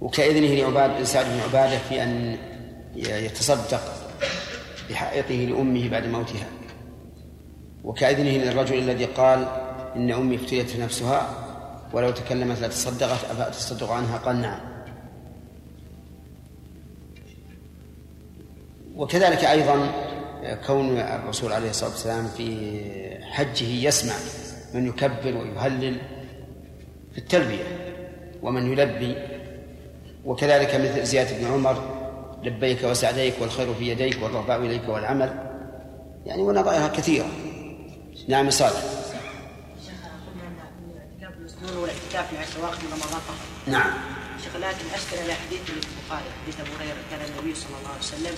[0.00, 2.36] وكإذنه لعباد سعد بن عبادة في أن
[2.96, 3.80] يتصدق
[4.90, 6.46] بحائطه لأمه بعد موتها.
[7.84, 9.48] وكإذنه للرجل الذي قال
[9.96, 11.28] إن أمي افتلت نفسها
[11.92, 14.60] ولو تكلمت لتصدقت أفأتصدق عنها؟ قال نعم.
[18.96, 19.92] وكذلك أيضا
[20.66, 22.70] كون الرسول عليه الصلاة والسلام في
[23.22, 24.14] حجه يسمع
[24.74, 26.00] من يكبر ويهلل
[27.12, 27.64] في التلبية
[28.42, 29.16] ومن يلبي
[30.24, 32.00] وكذلك مثل زيادة بن عمر
[32.42, 35.50] لبيك وسعديك والخير في يديك والرغباء إليك والعمل
[36.26, 37.26] يعني ونظائرها كثيرة
[38.28, 38.82] نعم صالح.
[43.66, 43.92] نعم.
[44.44, 48.34] شيخ لكن اشكل على حديث البخاري حديث أبو هريرة كان النبي صلى الله عليه وسلم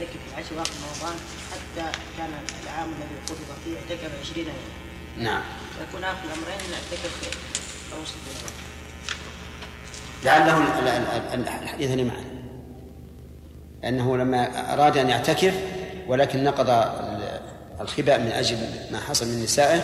[0.00, 1.16] يعتكف في العشر واقع رمضان
[1.52, 2.30] حتى كان
[2.64, 5.30] العام الذي قبض فيه اعتكف 20 يوما.
[5.30, 5.42] نعم.
[5.88, 7.30] يكون آخر الأمرين نعتكف
[7.98, 8.14] أوسط
[10.24, 10.58] لعله
[11.34, 12.24] الحديث اللي معنا.
[13.82, 15.54] لأنه لما أراد أن يعتكف
[16.06, 16.70] ولكن نقض
[17.80, 18.58] الخباء من أجل
[18.90, 19.82] ما حصل من نسائه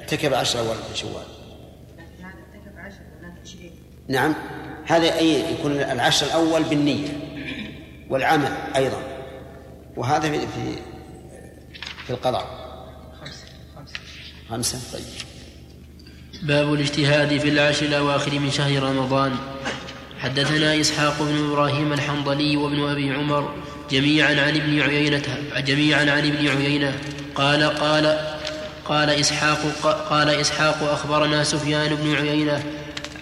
[0.00, 1.24] اعتكف عشر أول من شوال.
[4.08, 4.34] نعم.
[4.86, 7.08] هذا أي يكون العشر الأول بالنية
[8.10, 9.09] والعمل أيضا.
[10.00, 10.46] وهذا في
[12.06, 12.46] في القضاء.
[14.50, 14.78] خمسة.
[14.92, 15.04] طيب.
[16.42, 19.36] باب الاجتهاد في العشر الأواخر من شهر رمضان.
[20.20, 23.54] حدثنا إسحاق بن إبراهيم الحنظلي وابن أبي عمر
[23.90, 25.22] جميعا عن ابن عيينة
[25.56, 26.98] جميعا عن ابن عيينة.
[27.34, 28.18] قال قال
[28.84, 29.58] قال إسحاق
[30.10, 32.62] قال إسحاق أخبرنا سفيان بن عيينة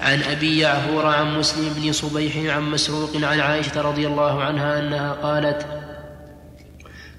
[0.00, 5.12] عن أبي يعفور عن مسلم بن صبيح عن مسروق عن عائشة رضي الله عنها أنها
[5.12, 5.77] قالت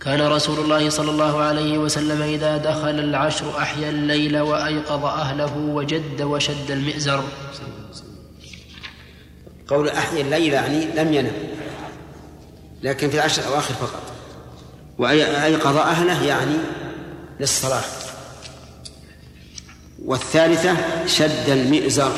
[0.09, 6.21] كان رسول الله صلى الله عليه وسلم إذا دخل العشر أحيا الليل وأيقظ أهله وجد
[6.21, 7.23] وشد المئزر.
[9.67, 11.31] قول أحيا الليل يعني لم ينم
[12.83, 14.01] لكن في العشر الأواخر فقط.
[14.97, 16.55] وأيقظ أهله يعني
[17.39, 17.83] للصلاة.
[20.05, 20.75] والثالثة
[21.07, 22.11] شد المئزر.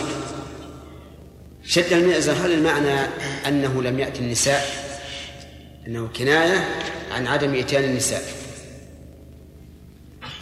[1.65, 2.99] شد المئزر هل المعنى
[3.47, 4.90] أنه لم يأتي النساء؟
[5.91, 6.67] أنه كناية
[7.11, 8.21] عن عدم إتيان النساء.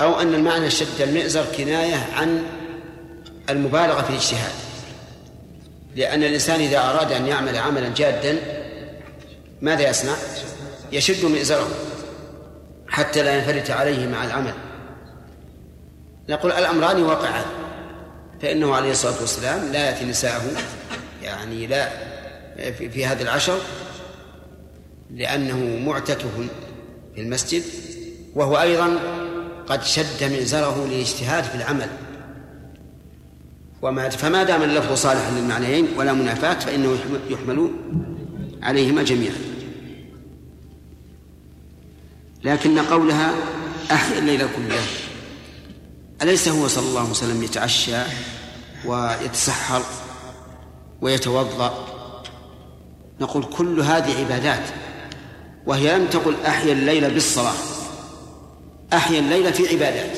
[0.02, 2.44] أو أن المعنى شد المئزر كناية عن
[3.50, 4.52] المبالغة في الاجتهاد.
[5.96, 8.38] لأن الإنسان إذا أراد أن يعمل عملا جادا
[9.62, 10.16] ماذا يصنع؟
[10.92, 11.68] يشد مئزره
[12.88, 14.54] حتى لا ينفلت عليه مع العمل.
[16.30, 17.46] نقول الأمران واقعان.
[18.42, 20.44] فإنه عليه الصلاة والسلام لا يأتي نساءه
[21.24, 21.90] يعني لا
[22.72, 23.60] في هذه العشر
[25.16, 26.28] لأنه معتكف
[27.16, 27.64] في المسجد
[28.36, 29.00] وهو أيضا
[29.68, 31.90] قد شد مئزره للاجتهاد في العمل.
[33.82, 36.98] وما فما دام اللفظ صالحا للمعنيين ولا منافاة فإنه
[37.30, 37.72] يحمل
[38.62, 39.36] عليهما جميعا.
[42.44, 43.34] لكن قولها
[43.92, 44.82] أحيا الليل كله.
[46.22, 47.98] أليس هو صلى الله عليه وسلم يتعشى
[48.86, 49.82] ويتسحر
[51.02, 51.86] ويتوضأ؟
[53.22, 54.64] نقول كل هذه عبادات
[55.66, 57.54] وهي لم تقل أحيا الليل بالصلاة.
[58.94, 60.18] أحيا الليل في عبادات.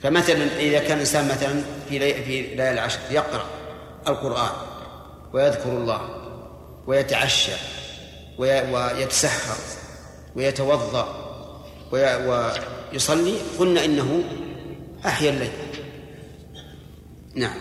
[0.00, 2.14] فمثلا إذا كان الإنسان مثلا في لي...
[2.14, 3.46] في ليالي العشر يقرأ
[4.08, 4.50] القرآن
[5.32, 6.00] ويذكر الله
[6.86, 7.52] ويتعشى
[8.38, 8.72] وي...
[8.72, 9.56] ويتسحر
[10.36, 11.24] ويتوضأ
[11.92, 12.02] وي...
[12.92, 14.24] ويصلي قلنا إنه
[15.06, 15.52] أحيا الليل.
[17.34, 17.58] نعم.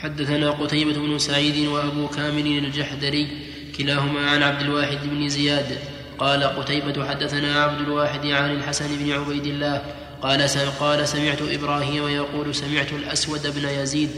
[0.00, 3.47] حدثنا قتيبة بن سعيد وأبو كامل الجحدري
[3.78, 5.78] كلاهما عن عبد الواحد بن زياد.
[6.18, 9.82] قال قتيبة حدثنا عبد الواحد عن الحسن بن عبيد الله.
[10.22, 10.42] قال
[10.80, 14.10] قال سمعت إبراهيم يقول سمعت الأسود بن يزيد.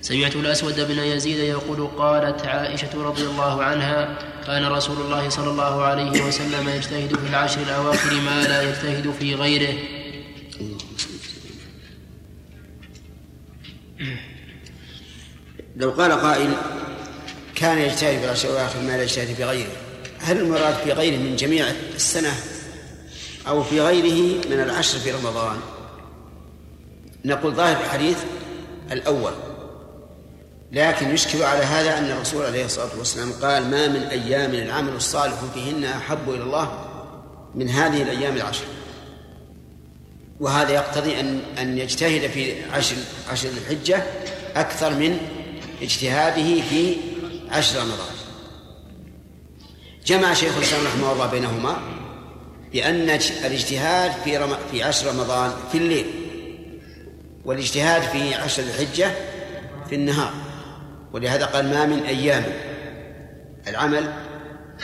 [0.00, 5.82] سمعت الأسود بن يزيد يقول قالت عائشة رضي الله عنها كان رسول الله صلى الله
[5.82, 9.74] عليه وسلم يجتهد في العشر الأواخر ما لا يجتهد في غيره.
[15.76, 16.50] لو قال قائل
[17.58, 19.72] كان يجتهد في العشر الأواخر ما لا يجتهد في غيره.
[20.18, 22.34] هل المراد في غيره من جميع السنة
[23.48, 25.56] أو في غيره من العشر في رمضان؟
[27.24, 28.18] نقول ظاهر الحديث
[28.92, 29.32] الأول.
[30.72, 35.34] لكن يشكل على هذا أن الرسول عليه الصلاة والسلام قال ما من أيام العمل الصالح
[35.54, 36.84] فيهن أحب إلى الله
[37.54, 38.64] من هذه الأيام العشر.
[40.40, 42.96] وهذا يقتضي أن أن يجتهد في عشر
[43.30, 44.02] عشر الحجة
[44.56, 45.18] أكثر من
[45.82, 46.96] اجتهاده في
[47.50, 48.14] عشر رمضان.
[50.06, 51.76] جمع شيخ الإسلام رحمه الله بينهما
[52.72, 53.10] بأن
[53.44, 54.56] الاجتهاد في رم...
[54.70, 56.06] في عشر رمضان في الليل
[57.44, 59.10] والاجتهاد في عشر الحجة
[59.88, 60.32] في النهار.
[61.12, 62.44] ولهذا قال ما من أيام
[63.68, 64.12] العمل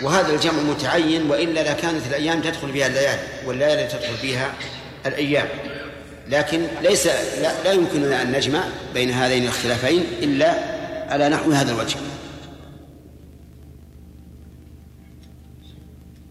[0.03, 4.53] وهذا الجمع متعين وإلا لكانت الأيام تدخل فيها الليالي والليالي تدخل فيها
[5.07, 5.49] الأيام.
[6.29, 10.55] لكن ليس لا, لا يمكننا أن نجمع بين هذين الاختلافين إلا
[11.09, 11.97] على نحو هذا الوجه.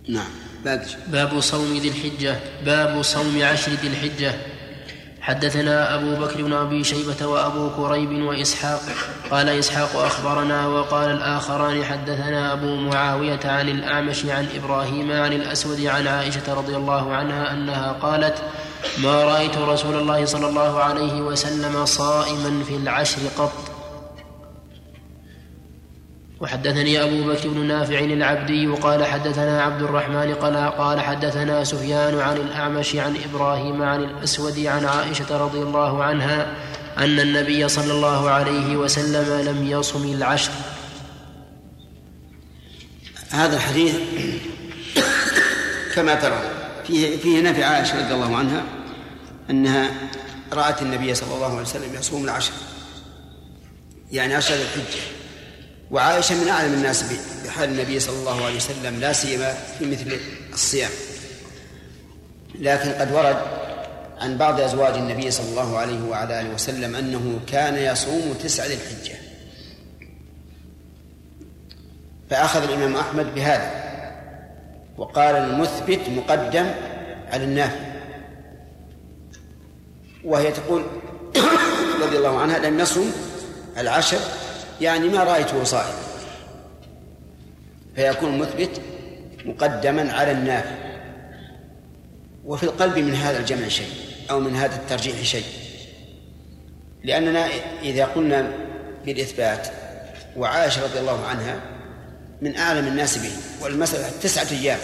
[0.07, 0.27] نعم.
[1.07, 2.39] باب صوم ذي الحجة.
[2.65, 4.33] باب صوم عشر ذي الحجة.
[5.21, 8.81] حدثنا أبو بكر بن أبي شيبة وأبو كريب وإسحاق.
[9.31, 16.07] قال إسحاق أخبرنا وقال الآخران حدثنا أبو معاوية عن الأعمش عن إبراهيم عن الأسود عن
[16.07, 18.37] عائشة رضي الله عنها أنها قالت
[19.03, 23.72] ما رأيت رسول الله صلى الله عليه وسلم صائما في العشر قط.
[26.43, 32.37] وحدثني أبو بكر بن نافع العبدي قال حدثنا عبد الرحمن قال, قال حدثنا سفيان عن
[32.37, 36.47] الأعمش عن إبراهيم عن الأسود عن عائشة رضي الله عنها
[36.97, 40.51] أن النبي صلى الله عليه وسلم لم يصم العشر.
[43.29, 43.95] هذا الحديث
[45.95, 46.39] كما ترى
[46.87, 48.63] فيه فيه نفي عائشة رضي الله عنها
[49.49, 49.91] أنها
[50.53, 52.53] رأت النبي صلى الله عليه وسلم يصوم العشر
[54.11, 55.22] يعني عشر الحجة.
[55.93, 57.03] وعائشة من أعلم الناس
[57.45, 60.19] بحال النبي صلى الله عليه وسلم لا سيما في مثل
[60.53, 60.91] الصيام.
[62.55, 63.37] لكن قد ورد
[64.21, 68.73] عن بعض أزواج النبي صلى الله عليه وعلى آله وسلم أنه كان يصوم تسعة ذي
[68.73, 69.15] الحجة.
[72.29, 73.71] فأخذ الإمام أحمد بهذا
[74.97, 76.71] وقال المثبت مقدم
[77.31, 77.93] على النافي
[80.25, 80.83] وهي تقول
[82.03, 83.11] رضي الله عنها لم يصوم
[83.77, 84.19] العشر
[84.81, 86.03] يعني ما رأيته صائما
[87.95, 88.81] فيكون المثبت
[89.45, 90.75] مقدما على النافي
[92.45, 93.87] وفي القلب من هذا الجمع شيء
[94.31, 95.45] أو من هذا الترجيح شيء.
[97.03, 97.47] لأننا
[97.81, 98.51] إذا قلنا
[99.05, 99.67] بالإثبات
[100.37, 101.59] وعائشة رضي الله عنها
[102.41, 103.31] من أعلم الناس به
[103.61, 104.79] والمسألة تسعة أيام.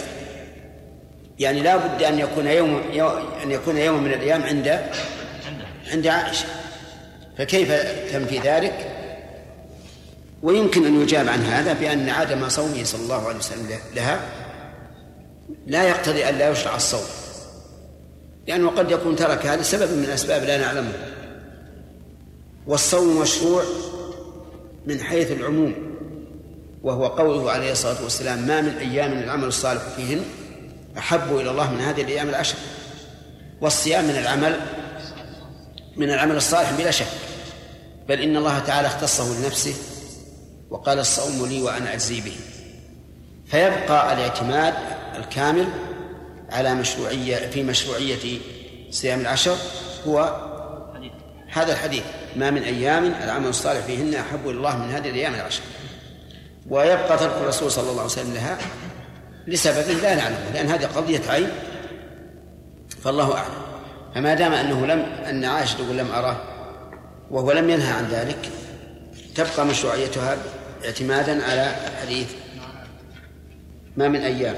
[1.38, 2.82] يعني لا بد أن يكون يوم
[3.42, 4.80] أن يكون يوم من الأيام عند
[5.92, 6.46] عند عائشة.
[7.38, 7.72] فكيف
[8.12, 8.99] تنفي ذلك؟
[10.42, 14.20] ويمكن أن يجاب عن هذا بأن عدم صومه صلى الله عليه وسلم لها
[15.66, 17.04] لا يقتضي أن لا يشرع الصوم.
[18.48, 21.06] لأنه قد يكون ترك هذا سبب من الأسباب لا نعلمها
[22.66, 23.62] والصوم مشروع
[24.86, 25.74] من حيث العموم
[26.82, 30.22] وهو قوله عليه الصلاة والسلام ما من أيام العمل الصالح فيهن
[30.98, 32.56] أحب إلى الله من هذه الأيام العشر.
[33.60, 34.60] والصيام من العمل
[35.96, 37.06] من العمل الصالح بلا شك
[38.08, 39.74] بل إن الله تعالى اختصه لنفسه
[40.70, 42.36] وقال الصوم لي وأنا أجزي به.
[43.46, 44.74] فيبقى الاعتماد
[45.16, 45.68] الكامل
[46.50, 48.38] على مشروعية في مشروعية
[48.90, 49.56] صيام العشر
[50.06, 50.46] هو
[51.48, 52.02] هذا الحديث.
[52.36, 55.62] ما من أيام العمل الصالح فيهن أحب إلى الله من هذه الأيام العشر.
[56.68, 58.58] ويبقى ترك الرسول صلى الله عليه وسلم لها
[59.46, 61.48] لسبب لا نعلمه لأن هذه قضية عين
[63.04, 63.54] فالله أعلم.
[64.14, 66.36] فما دام أنه لم أن عائشة تقول لم أراه
[67.30, 68.50] وهو لم ينهى عن ذلك
[69.34, 70.36] تبقى مشروعيتها
[70.84, 72.28] اعتمادا على الحديث.
[73.96, 74.56] ما من أيام.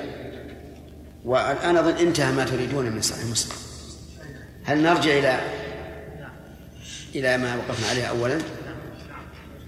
[1.24, 3.56] والآن أظن انتهى ما تريدون من صحيح مسلم.
[4.64, 5.40] هل نرجع إلى
[7.14, 8.38] إلى ما وقفنا عليه أولا؟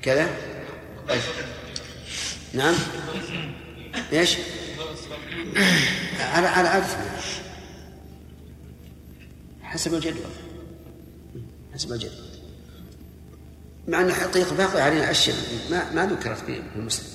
[0.03, 0.31] كذا؟
[2.53, 2.75] نعم.
[4.13, 4.37] إيش؟
[6.21, 6.85] على على عدد
[9.63, 10.23] حسب الجدول.
[11.75, 12.24] حسب الجدول.
[13.89, 15.37] مع أن الحقيقة باقي علينا أشياء
[15.71, 17.07] ما ما ذكرت في المسلم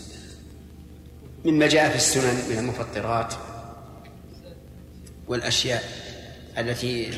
[1.45, 3.33] مما جاء في السنن من المفطرات
[5.27, 5.83] والأشياء
[6.57, 7.11] التي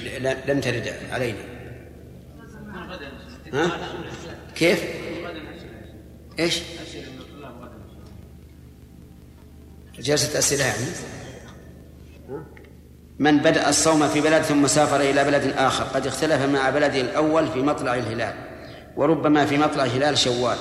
[0.48, 1.40] لم ترد علينا
[3.54, 3.72] ها؟
[4.56, 4.84] كيف؟
[6.40, 6.62] إيش؟
[10.00, 10.86] جلسة أسئلة يعني
[13.20, 17.52] من بدأ الصوم في بلد ثم سافر إلى بلد آخر قد اختلف مع بلده الأول
[17.52, 18.51] في مطلع الهلال
[19.02, 20.58] وربما في مطلع هلال شوال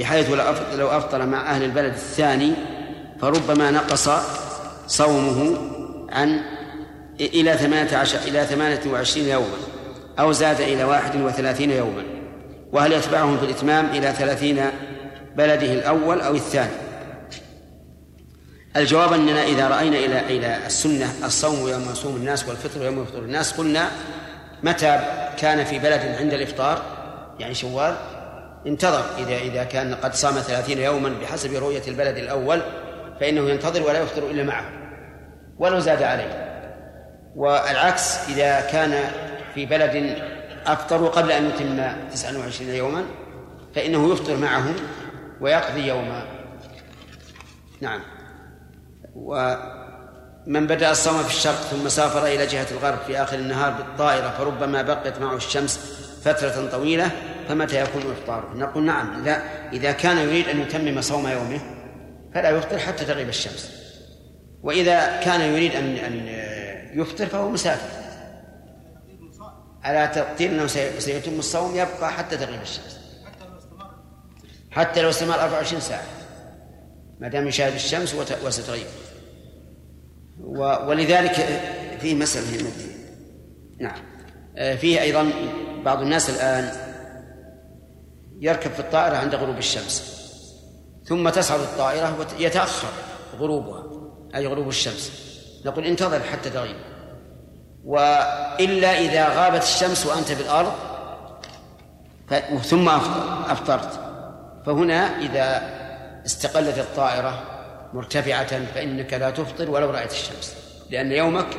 [0.00, 0.30] بحيث
[0.74, 2.52] لو أفطر مع أهل البلد الثاني
[3.20, 4.10] فربما نقص
[4.86, 5.58] صومه
[6.10, 6.40] عن
[7.20, 9.56] إلى ثمانية عشر إلى ثمانية وعشرين يوما
[10.18, 12.02] أو زاد إلى واحد وثلاثين يوما.
[12.72, 14.64] وهل يتبعهم في الإتمام إلى ثلاثين
[15.36, 16.70] بلده الأول أو الثاني؟
[18.76, 23.52] الجواب أننا إذا رأينا إلى إلى السنة الصوم يوم يصوم الناس والفطر يوم يفطر الناس
[23.52, 23.90] قلنا
[24.62, 25.00] متى
[25.38, 26.97] كان في بلد عند الإفطار؟
[27.38, 27.94] يعني شوال
[28.66, 32.62] انتظر إذا إذا كان قد صام ثلاثين يوما بحسب رؤية البلد الأول
[33.20, 34.64] فإنه ينتظر ولا يفطر إلا معه
[35.58, 36.48] ولو زاد عليه.
[37.36, 39.10] والعكس إذا كان
[39.54, 40.22] في بلد
[40.66, 43.04] أفطروا قبل أن يتم 29 يوما
[43.74, 44.74] فإنه يفطر معهم
[45.40, 46.22] ويقضي يوما.
[47.80, 48.00] نعم.
[49.14, 54.82] ومن بدأ الصوم في الشرق ثم سافر إلى جهة الغرب في آخر النهار بالطائرة فربما
[54.82, 57.10] بقيت معه الشمس فترة طويلة
[57.48, 61.60] فمتى يكون إفطاره؟ نقول نعم إذا إذا كان يريد أن يتمم صوم يومه
[62.34, 63.70] فلا يفطر حتى تغيب الشمس.
[64.62, 66.26] وإذا كان يريد أن أن
[67.00, 67.98] يفطر فهو مسافر.
[69.82, 70.66] على تقدير أنه
[70.98, 72.98] سيتم الصوم يبقى حتى تغيب الشمس.
[74.70, 76.04] حتى لو استمر 24 ساعة.
[77.20, 78.14] ما دام يشاهد الشمس
[78.44, 78.86] وستغيب.
[80.86, 81.34] ولذلك
[82.00, 82.70] فيه مسألة
[83.80, 83.98] نعم.
[84.56, 85.32] آه، فيه أيضا
[85.88, 86.72] بعض الناس الآن
[88.40, 90.18] يركب في الطائرة عند غروب الشمس
[91.04, 92.88] ثم تصعد الطائرة ويتأخر
[93.38, 93.82] غروبها
[94.34, 95.12] أي غروب الشمس.
[95.66, 96.76] نقول انتظر حتى تغيب.
[97.84, 100.72] وإلا إذا غابت الشمس وأنت في الأرض
[102.62, 102.88] ثم
[103.48, 104.00] أفطرت.
[104.66, 105.62] فهنا إذا
[106.26, 107.42] استقلت الطائرة
[107.92, 110.56] مرتفعة فإنك لا تفطر ولو رأيت الشمس
[110.90, 111.56] لأن يومك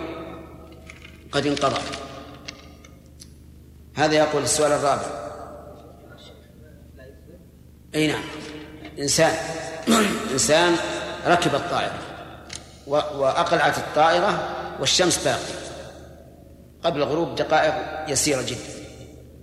[1.32, 1.82] قد انقضى.
[3.96, 5.30] هذا يقول السؤال الرابع.
[7.96, 8.24] أي نعم.
[9.00, 9.34] إنسان
[10.32, 10.76] إنسان
[11.28, 12.00] ركب الطائرة
[12.88, 15.60] وأقلعت الطائرة والشمس باقية.
[16.84, 17.74] قبل غروب دقائق
[18.08, 18.80] يسيرة جدا.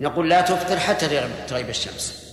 [0.00, 2.26] نقول لا تفطر حتى تغيب الشمس.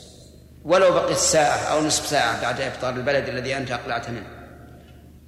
[0.66, 4.28] ولو بقيت ساعة أو نصف ساعة بعد إفطار البلد الذي أنت أقلعت منه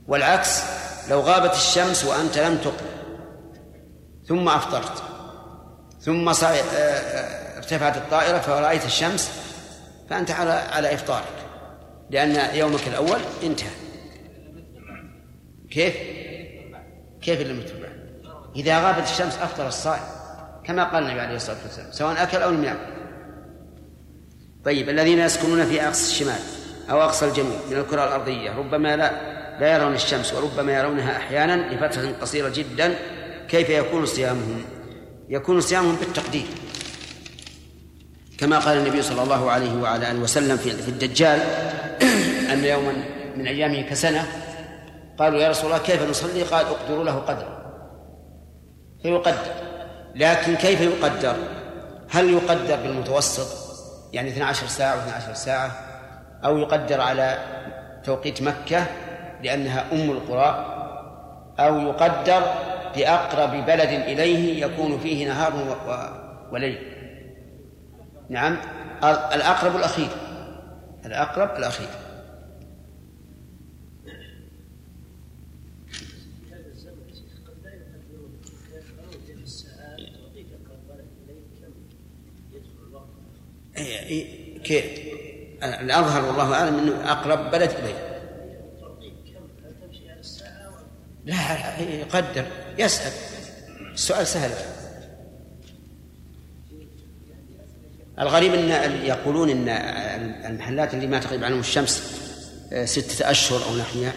[0.07, 0.61] والعكس
[1.09, 2.85] لو غابت الشمس وأنت لم تقل
[4.27, 5.14] ثم أفطرت.
[6.05, 9.31] ثم آه، آه، ارتفعت الطائرة فرأيت الشمس
[10.09, 11.33] فأنت على على إفطارك
[12.09, 13.69] لأن يومك الأول انتهى
[15.71, 15.95] كيف؟
[17.21, 17.87] كيف لم يتبع؟
[18.55, 20.03] إذا غابت الشمس أفطر الصائم
[20.63, 22.95] كما قال النبي عليه الصلاة والسلام سواء أكل أو لم يأكل
[24.65, 26.39] طيب الذين يسكنون في أقصى الشمال
[26.89, 29.11] أو أقصى الجنوب من الكرة الأرضية ربما لا
[29.59, 32.95] لا يرون الشمس وربما يرونها أحيانا لفترة قصيرة جدا
[33.47, 34.74] كيف يكون صيامهم؟
[35.29, 36.45] يكون صيامهم بالتقدير.
[38.37, 41.39] كما قال النبي صلى الله عليه وعلى آله وسلم في الدجال
[42.53, 42.93] أن يوما
[43.35, 44.27] من أيامه كسنة
[45.17, 47.47] قالوا يا رسول الله كيف نصلي؟ قال اقدروا له قدر.
[49.01, 49.53] فيقدر
[50.15, 51.35] لكن كيف يقدر؟
[52.09, 53.65] هل يقدر بالمتوسط؟
[54.13, 55.71] يعني 12 ساعة و12 ساعة؟
[56.45, 57.39] أو يقدر على
[58.03, 58.85] توقيت مكة
[59.43, 60.71] لأنها أم القرى؟
[61.59, 62.43] أو يقدر
[62.95, 65.53] بأقرب بلد إليه يكون فيه نهار
[66.51, 66.79] وليل.
[68.29, 68.57] نعم.
[69.03, 70.09] الأقرب الأخير.
[71.05, 71.87] الأقرب الأخير.
[83.77, 84.85] إيه، كيف؟
[85.63, 88.15] الأظهر والله أعلم أنه أقرب بلد إليه.
[91.25, 92.45] لا يقدر.
[92.77, 93.11] يسأل.
[93.93, 94.51] السؤال سهل.
[98.19, 98.69] الغريب إن
[99.05, 99.69] يقولون إن
[100.45, 102.03] المحلات اللي ما تغيب عنهم الشمس
[102.73, 104.13] آه، ستة أشهر أو نحوها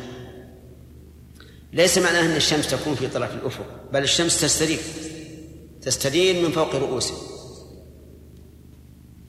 [1.73, 4.79] ليس معناه أن الشمس تكون في طرف الأفق بل الشمس تستدير
[5.83, 7.19] تستدير من فوق رؤوسهم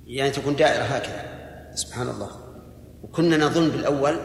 [0.10, 1.26] يعني تكون دائرة هكذا.
[1.76, 2.30] سبحان الله.
[3.04, 4.16] وكنا نظن بالأول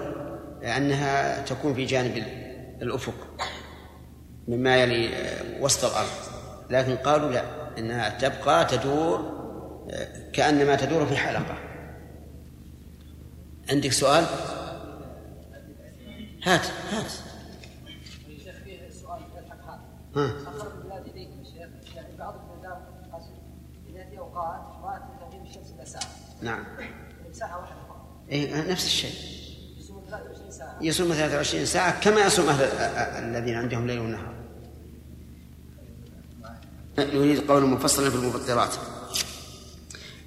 [0.63, 2.23] أنها تكون في جانب
[2.83, 3.15] الأفق.
[4.49, 5.11] مما يلي
[5.61, 6.09] وسط الأرض.
[6.70, 7.45] لكن قالوا لا
[7.78, 9.34] إنها تبقى تدور
[10.32, 11.59] كأنما تدور في حلقة.
[13.70, 14.24] عندك سؤال؟
[16.45, 16.61] هات
[16.92, 17.12] هات.
[20.16, 20.34] ها.
[26.42, 26.64] نعم.
[27.32, 29.11] ساعه واحدة فقط اي نفس الشيء.
[29.78, 30.78] يصوم 23 ساعة.
[30.80, 32.64] يصوم 23 ساعة كما يصوم أهل
[33.24, 34.34] الذين عندهم ليل ونهار.
[36.99, 38.74] نريد قولا مفصلا في المفطرات.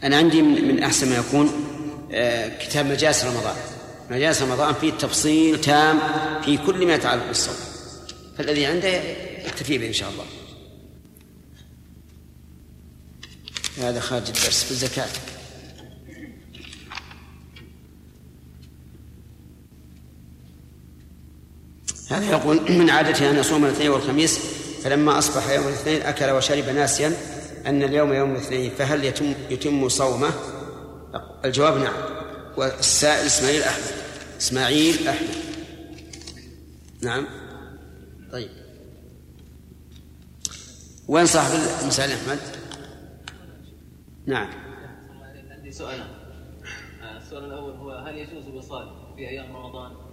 [0.03, 1.51] أنا عندي من أحسن ما يكون
[2.11, 3.55] آه، كتاب مجالس رمضان.
[4.11, 5.99] مجالس رمضان فيه تفصيل تام
[6.41, 7.55] في كل ما يتعلق بالصوم.
[8.37, 8.87] فالذي عنده
[9.45, 10.25] يكتفي به إن شاء الله.
[13.77, 15.07] هذا خارج الدرس في الزكاة.
[22.09, 27.13] هذا يقول من عادته أن يصوم الاثنين والخميس فلما أصبح يوم الاثنين أكل وشرب ناسيا
[27.65, 30.29] أن اليوم يوم الاثنين فهل يتم يتم صومه؟
[31.45, 31.93] الجواب نعم.
[32.57, 33.93] والسائل إسماعيل أحمد.
[34.39, 35.27] إسماعيل أحمد.
[37.01, 37.27] نعم.
[38.31, 38.49] طيب.
[41.07, 42.39] وين صاحب المسائل أحمد؟
[44.25, 44.49] نعم.
[45.51, 46.07] عندي سؤالان
[47.17, 50.06] السؤال الأول هو هل يجوز الوصال في أيام رمضان؟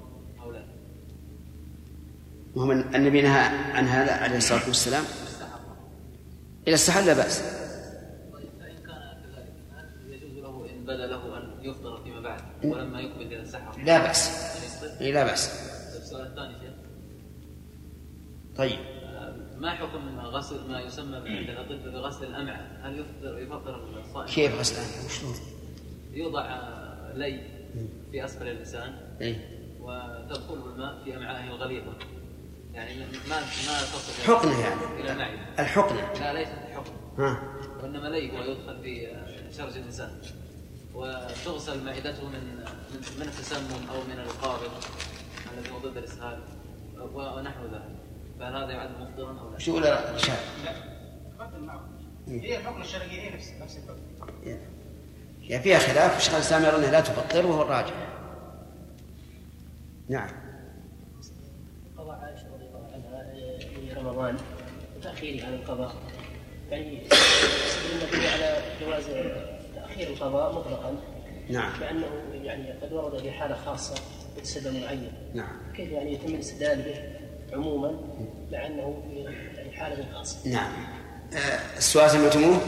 [2.54, 3.40] وهو النبي نهى
[3.72, 5.04] عن هذا عليه الصلاة والسلام.
[6.66, 7.64] إذا استحل لا بأس.
[10.86, 14.30] بدا له أن يفطر فيما بعد ولما يقبل إلى السحر لا بأس.
[15.00, 15.50] إيه لا بأس.
[15.96, 16.54] السؤال الثاني
[18.56, 18.78] طيب.
[19.58, 24.74] ما حكم غسل ما يسمى عند الأطباء بغسل الأمعاء؟ هل يفطر يفطر الصائم؟ كيف غسل
[24.74, 25.34] الأمعاء؟ وشلون؟
[26.12, 26.60] يوضع
[27.14, 27.40] لي
[28.12, 29.36] في أسفل اللسان إيه؟
[29.80, 31.92] وتدخل الماء في أمعائه الغليظة.
[32.74, 32.94] يعني
[33.28, 35.38] ما ما تصل حقنة يعني.
[35.58, 36.12] الحقنة.
[36.20, 37.42] لا ليست الحقنة ها.
[37.82, 39.16] وإنما لي هو يدخل في
[39.56, 40.20] شرج الإنسان.
[40.94, 42.64] وتغسل معدته من
[43.18, 44.70] من التسمم أو من القابض
[45.52, 46.38] الذي هو ضد الإسهال
[47.14, 47.96] ونحو ذلك.
[48.40, 50.16] فهل هذا يعد مفطرا أو لا؟ شو لا.
[50.18, 50.44] شاء
[52.28, 54.00] هي الحكم الشرعي هي نفس نفس الحكم
[55.40, 57.94] يعني فيها خلاف الشيخ الإسلام يرى إنها لا تفطر وهو الراجح.
[60.08, 60.43] نعم.
[64.04, 64.36] رمضان.
[64.96, 65.92] وتاخيره عن القضاء.
[66.70, 69.04] يعني يستدل على جواز
[69.74, 70.96] تأخير القضاء مطلقا.
[71.48, 71.80] نعم.
[71.80, 72.06] مع انه
[72.42, 73.94] يعني قد ورد في حالة خاصة
[74.42, 75.12] بسبب معين.
[75.34, 75.72] نعم.
[75.76, 76.94] كيف يعني يتم الاستدلال به
[77.56, 77.90] عموما؟
[78.52, 79.20] مع انه في
[79.56, 80.48] يعني حالة خاصة.
[80.48, 80.72] نعم.
[81.34, 82.60] آه، السؤال سمعتموه؟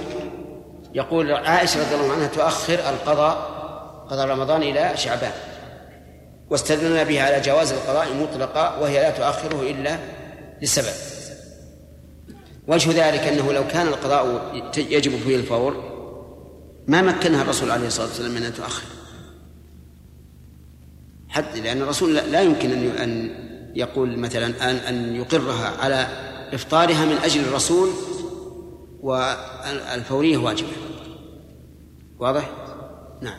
[0.94, 3.36] يقول عائشة رضي الله عنها تؤخر القضاء
[4.10, 5.32] قضاء رمضان إلى شعبان.
[6.50, 9.98] واستدلنا به على جواز القضاء مطلقا وهي لا تؤخره إلا
[10.62, 11.15] لسبب
[12.68, 15.96] وجه ذلك أنه لو كان القضاء يجب فيه الفور
[16.86, 18.86] ما مكنها الرسول عليه الصلاة والسلام من أن تؤخر
[21.28, 23.30] حتى لأن الرسول لا يمكن أن
[23.74, 26.06] يقول مثلا أن أن يقرها على
[26.52, 27.88] إفطارها من أجل الرسول
[29.00, 30.68] والفورية واجبة
[32.18, 32.50] واضح؟
[33.20, 33.38] نعم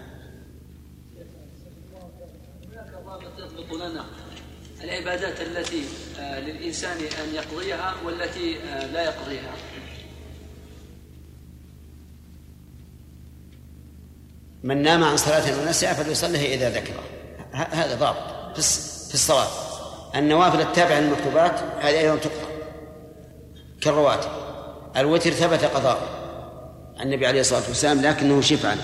[3.72, 4.06] هناك
[4.84, 9.52] العبادات التي آه، للإنسان أن يقضيها والتي آه، لا يقضيها.
[14.64, 17.04] من نام عن صلاة ونسيها فليصليها إذا ذكره.
[17.52, 18.60] هذا ضابط
[19.08, 19.48] في الصلاة.
[20.16, 22.48] النوافل التابعة للمكتوبات هذه أيضا تقرأ
[23.82, 24.30] كالرواتب.
[24.98, 26.00] الوتر ثبت قضاء
[27.02, 28.78] النبي عليه الصلاة والسلام لكنه شفعا.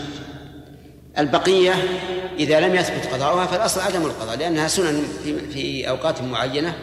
[1.18, 1.74] البقية
[2.40, 5.04] إذا لم يثبت قضاؤها فالأصل عدم القضاء لأنها سنن
[5.54, 6.76] في أوقات معينة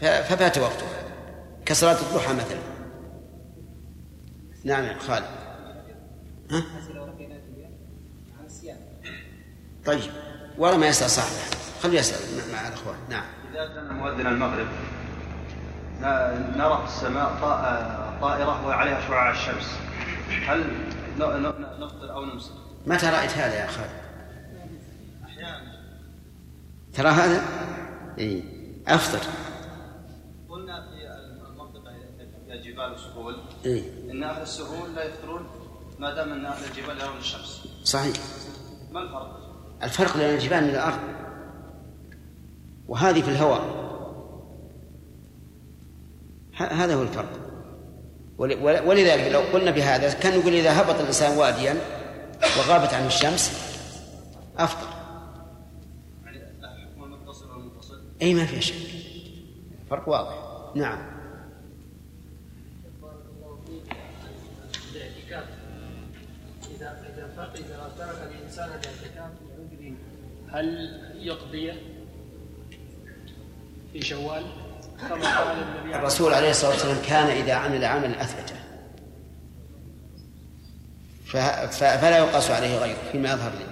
[0.00, 1.02] ففات وقتها.
[1.66, 2.58] كصلاة الضحى مثلا.
[4.64, 5.26] نعم يا خالد.
[6.50, 6.64] ها؟
[9.86, 10.10] طيب
[10.58, 11.56] والله ما يسأل صاحبه.
[11.82, 12.96] خليه يسأل مع الأخوان.
[13.10, 13.24] نعم.
[13.50, 14.66] إذا كان مؤذن المغرب
[16.56, 17.34] نرى في السماء
[18.20, 19.78] طائرة وعليها شعاع الشمس.
[20.46, 20.64] هل
[21.80, 22.52] نفطر أو نمسك؟
[22.86, 23.90] متى رأيت هذا يا خالد؟
[25.24, 25.76] أحيانا.
[26.92, 27.42] ترى هذا؟
[28.18, 28.44] إي
[28.88, 29.30] أفطر
[30.48, 31.90] قلنا في المنطقة
[32.76, 35.46] الجبال إيه؟ إن أهل السهول لا يفطرون
[35.98, 37.68] ما دام أن أهل الجبال يرون الشمس.
[37.84, 38.16] صحيح.
[38.92, 39.40] ما الفرق؟
[39.82, 40.98] الفرق بين الجبال من الأرض.
[42.88, 43.86] وهذه في الهواء.
[46.54, 47.28] هذا هو الفرق.
[48.86, 51.80] ولذلك لو قلنا بهذا كان نقول إذا هبط الإنسان واديا
[52.58, 53.50] وغابت عنه الشمس
[54.58, 54.88] أفطر
[56.24, 56.40] يعني
[58.22, 58.74] أي ما في شك.
[59.90, 60.38] فرق واضح.
[60.74, 61.15] نعم.
[70.52, 70.88] هل
[71.18, 71.72] يقضيه
[73.92, 74.42] في شوال؟
[75.08, 78.56] كما قال النبي الرسول عليه الصلاة والسلام كان إذا عمل عملا أثبته
[81.70, 83.66] فلا يقاس عليه غيره فيما يظهر لي.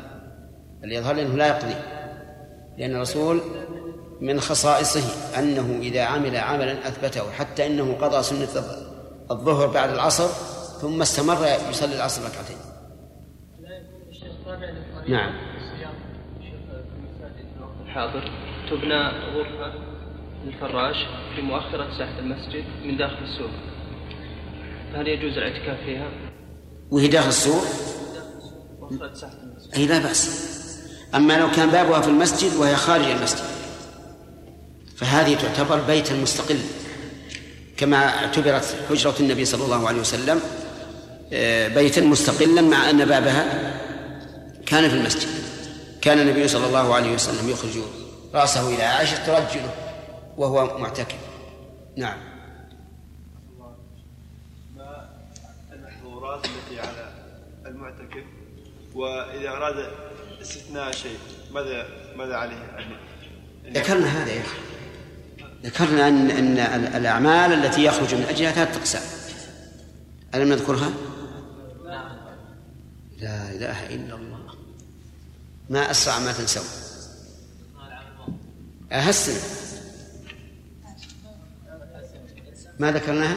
[0.84, 1.74] اللي يظهر لي أنه لا يقضي.
[2.78, 3.40] لأن الرسول
[4.20, 8.64] من خصائصه أنه إذا عمل عملا أثبته حتى أنه قضى سنة
[9.30, 10.28] الظهر بعد العصر
[10.80, 12.56] ثم استمر يصلي العصر ركعتين.
[15.08, 15.53] نعم.
[17.94, 18.30] الحاضر
[18.70, 19.02] تبنى
[19.34, 19.72] غرفة
[20.44, 20.96] للفراش
[21.36, 23.50] في مؤخرة ساحة المسجد من داخل السوق.
[24.92, 26.08] فهل يجوز الاعتكاف فيها؟
[26.90, 27.64] وهي داخل السوق؟
[28.80, 29.74] مؤخرة ساحة المسجد.
[29.74, 30.54] أي لا بأس.
[31.14, 33.44] أما لو كان بابها في المسجد وهي خارج المسجد
[34.96, 36.58] فهذه تعتبر بيتا مستقلا
[37.76, 40.40] كما اعتبرت حجرة النبي صلى الله عليه وسلم
[41.32, 43.74] آه، بيتا مستقلا مع أن بابها
[44.66, 45.33] كان في المسجد.
[46.04, 47.78] كان النبي صلى الله عليه وسلم يخرج
[48.34, 49.74] رأسه إلى عائشة ترجله
[50.36, 51.18] وهو معتكف.
[51.96, 52.18] نعم.
[54.76, 55.08] ما
[55.72, 57.12] المحظورات التي على
[57.66, 58.24] المعتكف؟
[58.94, 59.90] وإذا أراد
[60.40, 61.18] استثناء شيء
[61.52, 61.86] ماذا
[62.16, 62.56] ماذا عليه؟
[63.66, 64.58] ذكرنا هذا يا أخي.
[65.64, 69.02] ذكرنا أن أن الأعمال التي يخرج من أجلها ثلاثة أقسام.
[70.34, 70.90] ألم نذكرها؟
[73.18, 74.43] لا إله إلا الله.
[75.70, 76.64] ما أسرع ما تنسون
[78.92, 79.32] أهسن
[82.78, 83.36] ما ذكرناها؟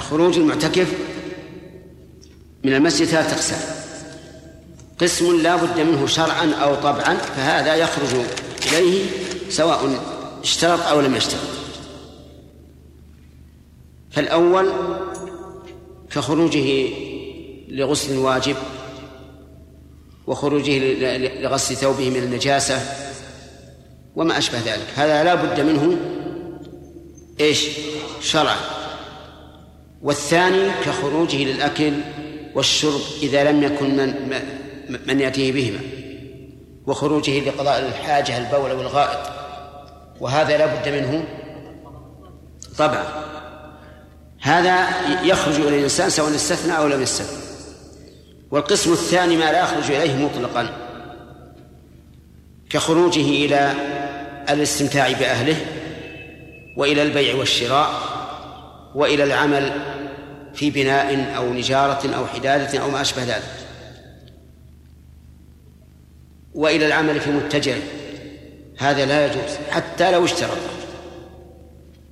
[0.00, 0.92] خروج المعتكف
[2.64, 3.80] من المسجد ثلاثة أقسام.
[4.98, 8.24] قسم لا بد منه شرعا أو طبعا فهذا يخرج
[8.66, 9.06] إليه
[9.50, 10.00] سواء
[10.42, 11.40] اشترط أو لم يشترط.
[14.10, 14.72] فالأول
[16.10, 17.09] كخروجه
[17.70, 18.56] لغسل واجب
[20.26, 20.78] وخروجه
[21.42, 22.80] لغسل ثوبه من النجاسة
[24.16, 24.86] وما أشبه ذلك.
[24.96, 25.96] هذا لا بد منه
[27.40, 27.68] إيش؟
[28.20, 28.56] شرعا
[30.02, 31.92] والثاني كخروجه للأكل
[32.54, 35.80] والشرب إذا لم يكن من, من يأتيه بهما.
[36.86, 39.30] وخروجه لقضاء الحاجة البول والغائط.
[40.20, 41.24] وهذا لا بد منه
[42.78, 43.04] طبعا.
[44.40, 44.88] هذا
[45.22, 47.39] يخرج إلى الإنسان سواء استثنى أو لم يستثنى.
[48.50, 50.70] والقسم الثاني ما لا يخرج إليه مطلقا
[52.70, 53.72] كخروجه إلى
[54.50, 55.56] الاستمتاع بأهله
[56.76, 57.90] وإلى البيع والشراء
[58.94, 59.72] وإلى العمل
[60.54, 63.66] في بناء أو نجارة أو حدادة أو ما أشبه ذلك
[66.54, 67.78] وإلى العمل في متجر
[68.78, 70.58] هذا لا يجوز حتى لو اشترط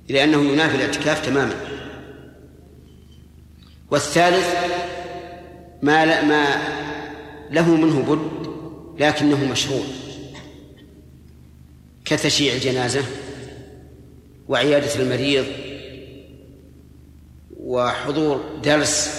[0.09, 1.55] لأنه ينافي الاعتكاف تماما.
[3.91, 4.55] والثالث
[5.81, 6.45] ما ما
[7.51, 8.49] له منه بد
[9.01, 9.83] لكنه مشروع.
[12.05, 13.03] كتشييع الجنازة
[14.47, 15.45] وعيادة المريض
[17.57, 19.09] وحضور درس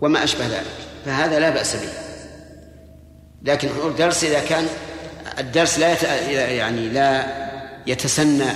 [0.00, 1.88] وما أشبه ذلك فهذا لا بأس به.
[3.42, 4.66] لكن حضور درس إذا كان
[5.38, 6.02] الدرس لا يت...
[6.50, 7.26] يعني لا
[7.86, 8.50] يتسنى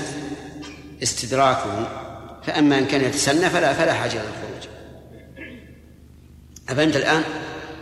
[1.03, 1.89] استدراكه
[2.47, 4.48] فأما إن كان يتسنى فلا فلا حاجة للخروج
[6.69, 7.23] أفهمت الآن؟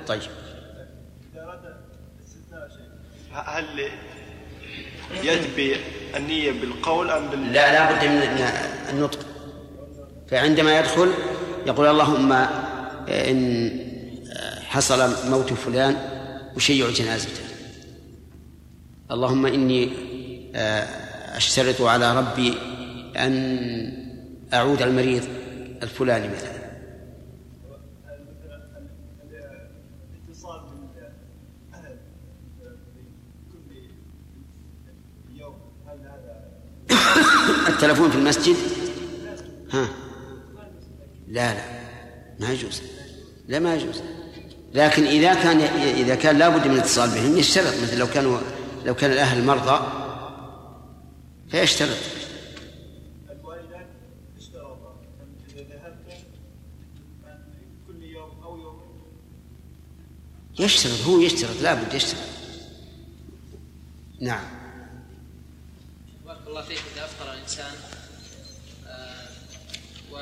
[0.06, 0.20] طيب.
[3.32, 3.90] هل
[5.22, 5.76] يجب
[6.16, 8.22] النية بالقول أم بال لا لا بد من
[8.92, 9.26] النطق.
[10.28, 11.12] فعندما يدخل
[11.66, 12.32] يقول اللهم
[13.08, 13.70] إن
[14.66, 15.96] حصل موت فلان
[16.56, 17.42] أشيع جنازته.
[19.10, 19.92] اللهم إني
[21.36, 22.54] أشترط على ربي
[23.16, 24.06] أن
[24.54, 25.24] أعود المريض
[25.82, 26.56] الفلاني مثلا
[30.12, 31.96] الاتصال بالأهل
[33.52, 33.76] كل
[35.40, 35.54] يوم
[35.86, 36.34] هل هذا
[37.76, 38.56] التلفون في المسجد؟
[39.72, 39.88] ها؟
[41.28, 41.62] لا لا.
[42.40, 42.82] ما يجوز.
[43.48, 44.02] لا ما يجوز.
[44.74, 47.82] لكن إذا كان إذا كان لابد من الاتصال بهم يشترط.
[47.82, 48.38] مثل لو كانوا
[48.84, 49.86] لو كان الأهل مرضى
[51.50, 51.96] فيشترط.
[60.58, 61.06] يشترط.
[61.06, 61.62] هو يشترط.
[61.62, 62.20] لابد يشترط.
[64.20, 64.44] نعم.
[66.26, 66.82] بارك الله فيك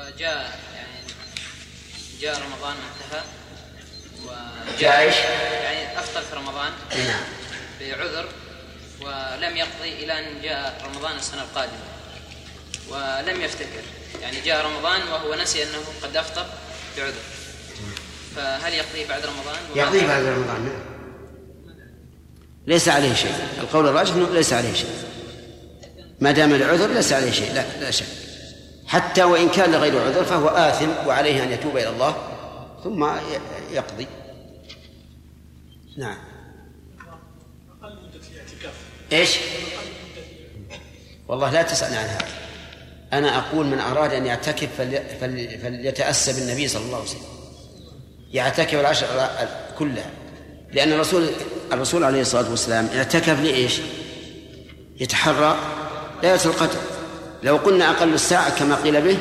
[0.05, 0.97] وجاء يعني
[2.21, 3.23] جاء رمضان انتهى.
[4.23, 5.15] وجاء جاء إيش؟
[5.63, 7.23] يعني أفطر في رمضان نعم.
[7.79, 8.29] بعذر
[9.01, 11.79] ولم يقضي إلى أن جاء رمضان السنة القادمة.
[12.89, 13.83] ولم يفتكر.
[14.21, 16.45] يعني جاء رمضان وهو نسي أنه قد أفطر
[16.97, 17.13] بعذر.
[18.35, 20.85] فهل يقضي بعد رمضان؟ يقضي بعد رمضان نعم.
[22.67, 23.35] ليس عليه شيء.
[23.57, 24.95] القول الراجح إنه ليس عليه شيء.
[26.19, 27.53] ما دام العذر ليس عليه شيء.
[27.53, 28.24] لا لا شك.
[28.87, 32.15] حتى وإن كان لغير عذر فهو آثم وعليه أن يتوب إلى الله
[32.83, 33.07] ثم
[33.71, 34.07] يقضي.
[35.97, 36.17] نعم.
[39.11, 39.37] إيش؟
[41.27, 42.27] والله لا تسألني عن هذا.
[43.13, 47.21] أنا أقول من أراد أن يعتكف فلي فلي فليتأسى بالنبي صلى الله عليه وسلم.
[48.31, 49.07] يعتكف العشر
[49.79, 50.09] كلها.
[50.71, 51.29] لأن الرسول
[51.73, 53.79] الرسول عليه الصلاة والسلام اعتكف لإيش؟
[54.99, 55.57] يتحرى
[56.23, 56.94] ليلة القدر.
[57.45, 59.17] لو قلنا أقل الساعة كما قيل به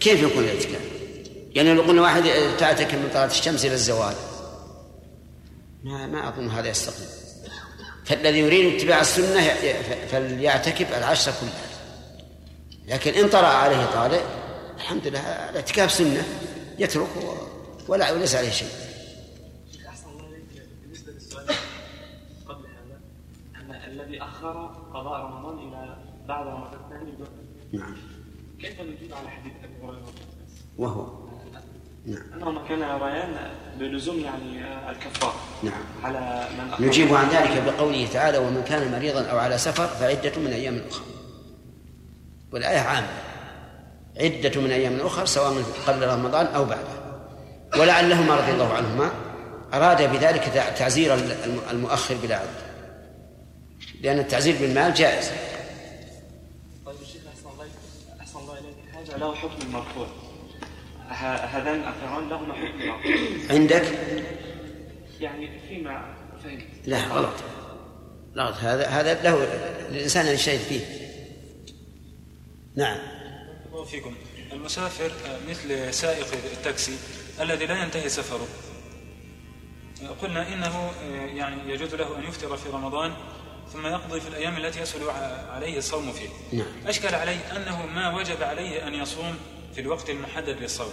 [0.00, 0.80] كيف يكون الاعتكاف؟
[1.54, 2.22] يعني لو قلنا واحد
[2.58, 4.14] تعتكف من طلعة الشمس إلى الزوال
[5.84, 7.08] ما ما أظن هذا يستقيم.
[8.04, 9.54] فالذي يريد اتباع السنة
[10.10, 11.66] فليعتكف العشرة كلها.
[12.86, 14.22] لكن إن طرأ عليه طارئ
[14.76, 16.24] الحمد لله الاعتكاف سنة
[16.78, 17.08] يترك
[17.88, 18.68] ولا وليس عليه شيء.
[20.82, 21.46] بالنسبة للسؤال
[22.48, 25.58] قبل هذا الذي أخر قضاء رمضان
[26.30, 27.12] الثاني
[27.72, 27.96] نعم.
[28.60, 30.06] كيف نجيب على حديث أبي هريرة
[30.78, 31.26] وهو.
[32.06, 32.22] نعم.
[32.34, 35.82] انهما كانا يريان بلزوم يعني الكفاره نعم.
[36.04, 40.52] على من نجيب عن ذلك بقوله تعالى ومن كان مريضا أو على سفر فعدة من
[40.52, 41.04] أيام أخرى.
[42.52, 43.08] والآية عامة.
[44.20, 47.06] عدة من أيام أخرى سواء قبل رمضان أو بعده.
[47.78, 49.10] ولعلهما رضي الله عنهما
[49.74, 50.42] أراد بذلك
[50.78, 51.14] تعزير
[51.70, 52.66] المؤخر بلا عذر
[54.00, 55.30] لأن التعزير بالمال جائز
[56.86, 57.66] طيب الشيخ احسن الله
[58.20, 60.06] احسن الله اليك هذا له حكم مرفوع
[61.08, 63.84] ه- هذان الاثران لهما حكم مرفوع عندك؟
[65.20, 66.14] يعني فيما
[66.44, 66.62] فهمت.
[66.86, 67.34] لا غلط.
[68.36, 68.54] غلط.
[68.56, 69.44] هذا هذا له
[69.90, 70.80] للإنسان أن يجتهد فيه.
[72.76, 72.98] نعم.
[73.72, 74.14] الله فيكم.
[74.52, 76.96] المسافر آه، مثل سائق التاكسي
[77.40, 78.46] الذي لا ينتهي سفره.
[80.02, 80.90] آه، قلنا إنه
[81.36, 83.12] يعني يجوز له أن يفطر في رمضان
[83.76, 85.00] ثم يقضي في الأيام التي يسهل
[85.54, 86.66] عليه الصوم فيه نعم.
[86.86, 89.36] أشكل عليه أنه ما وجب عليه أن يصوم
[89.74, 90.92] في الوقت المحدد للصوم.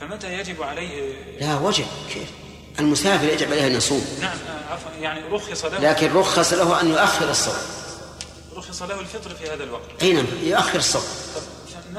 [0.00, 1.86] فمتى يجب عليه لا وجب.
[2.14, 2.30] كيف؟
[2.78, 4.04] المسافر يجب عليه أن يصوم.
[4.20, 7.54] نعم آه، عفوا يعني رخص له لكن رخص له أن يؤخر الصوم.
[8.56, 10.02] رخص له الفطر في هذا الوقت.
[10.02, 11.02] اي نعم يؤخر الصوم.
[11.34, 11.42] طب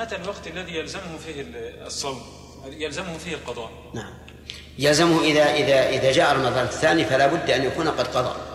[0.02, 2.22] متى الوقت الذي يلزمه فيه ال- الصوم؟
[2.70, 3.72] يلزمه فيه القضاء.
[3.94, 4.14] نعم.
[4.80, 8.55] يلزمه اذا اذا إذا جاء رمضان الثاني فلا بد أن يكون قد قضى.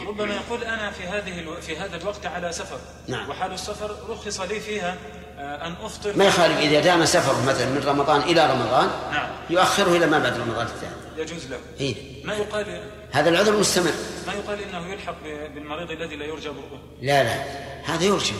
[0.00, 1.60] ربما يقول أنا في هذه ألو...
[1.60, 2.80] في هذا الوقت على سفر.
[3.08, 3.30] نعم.
[3.30, 4.96] وحال السفر رخص لي فيها
[5.38, 6.16] آه، أن أفطر.
[6.16, 9.28] ما يخالف إذا دام سفره مثلا من رمضان إلى رمضان نعم.
[9.50, 10.94] يؤخره إلى ما بعد رمضان الثاني.
[11.16, 11.58] يجوز له.
[11.80, 12.82] إيه؟ ما يقال؟
[13.12, 13.92] هذا العذر مستمر.
[14.26, 15.14] ما يقال إنه يلحق
[15.54, 17.44] بالمريض الذي لا يرجى برؤه؟ لا لا.
[17.84, 18.34] هذا يرجى.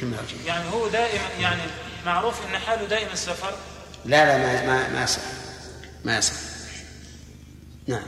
[0.00, 0.46] كما يرجى.
[0.46, 1.62] يعني هو دائما يعني
[2.06, 3.54] معروف إن حاله دائما السفر.
[4.04, 5.22] لا لا ما ما ما يصح.
[6.04, 6.34] ما يصح.
[7.86, 8.02] نعم.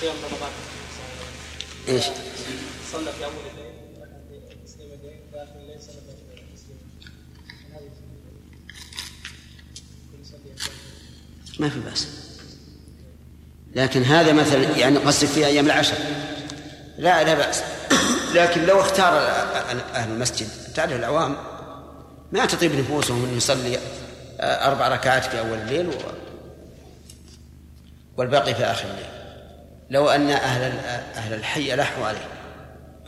[0.00, 0.50] قيام رمضان.
[1.88, 2.04] إيش؟
[2.92, 3.72] صلى في اول الليل
[5.32, 5.78] في الليل
[11.58, 12.08] ما في بأس
[13.74, 15.96] لكن هذا مثلا يعني قصدك في أيام العشر
[16.98, 17.62] لا لا بأس
[18.34, 19.12] لكن لو اختار
[19.94, 21.36] أهل المسجد تعرف العوام
[22.32, 23.78] ما تطيب نفوسهم أن يصلي
[24.40, 25.90] أربع ركعات في أول الليل.
[28.16, 29.23] والباقي في آخر الليل
[29.90, 30.62] لو أن أهل
[31.14, 32.28] أهل الحي ألحوا عليه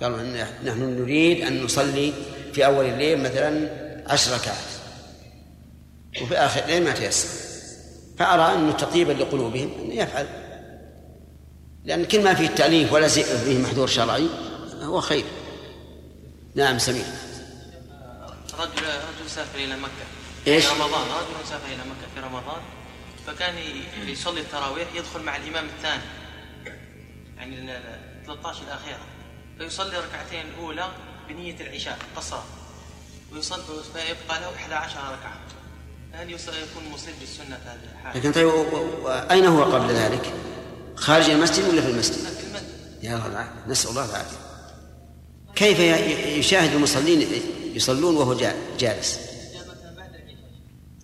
[0.00, 0.22] قالوا
[0.64, 2.12] نحن نريد أن نصلي
[2.52, 3.70] في أول الليل مثلا
[4.06, 4.56] عشر ركعات.
[6.22, 7.28] وفي آخر الليل ما تيسر.
[8.18, 10.26] فأرى أنه تطيبا لقلوبهم أن يفعل.
[11.84, 14.28] لأن كل ما فيه التأليف ولا فيه محذور شرعي
[14.82, 15.24] هو خير.
[16.54, 17.04] نعم سمير.
[18.58, 20.06] رجل رجل سافر إلى مكة.
[20.46, 21.00] إيش؟ في رمضان.
[21.00, 22.60] رجل سافر إلى مكة في رمضان.
[23.26, 23.54] فكان
[24.06, 26.02] يصلي التراويح يدخل مع الإمام الثاني.
[27.36, 28.98] يعني ال- ال 13 الأخيرة.
[29.58, 30.88] فيصلي ركعتين الأولى
[31.28, 32.44] بنية العشاء قصرا
[33.32, 33.62] ويصلي
[33.94, 35.40] فيبقى له 11 ركعة.
[36.12, 38.48] هل يكون مصيب بالسنة في هذه الحالة؟ لكن طيب
[39.30, 40.32] أين هو قبل ذلك؟
[40.96, 42.16] خارج المسجد ولا في المسجد؟
[43.02, 44.36] يا الله نسأل الله العافية.
[45.54, 45.78] كيف
[46.38, 47.28] يشاهد المصلين
[47.74, 49.18] يصلون وهو جا- جالس؟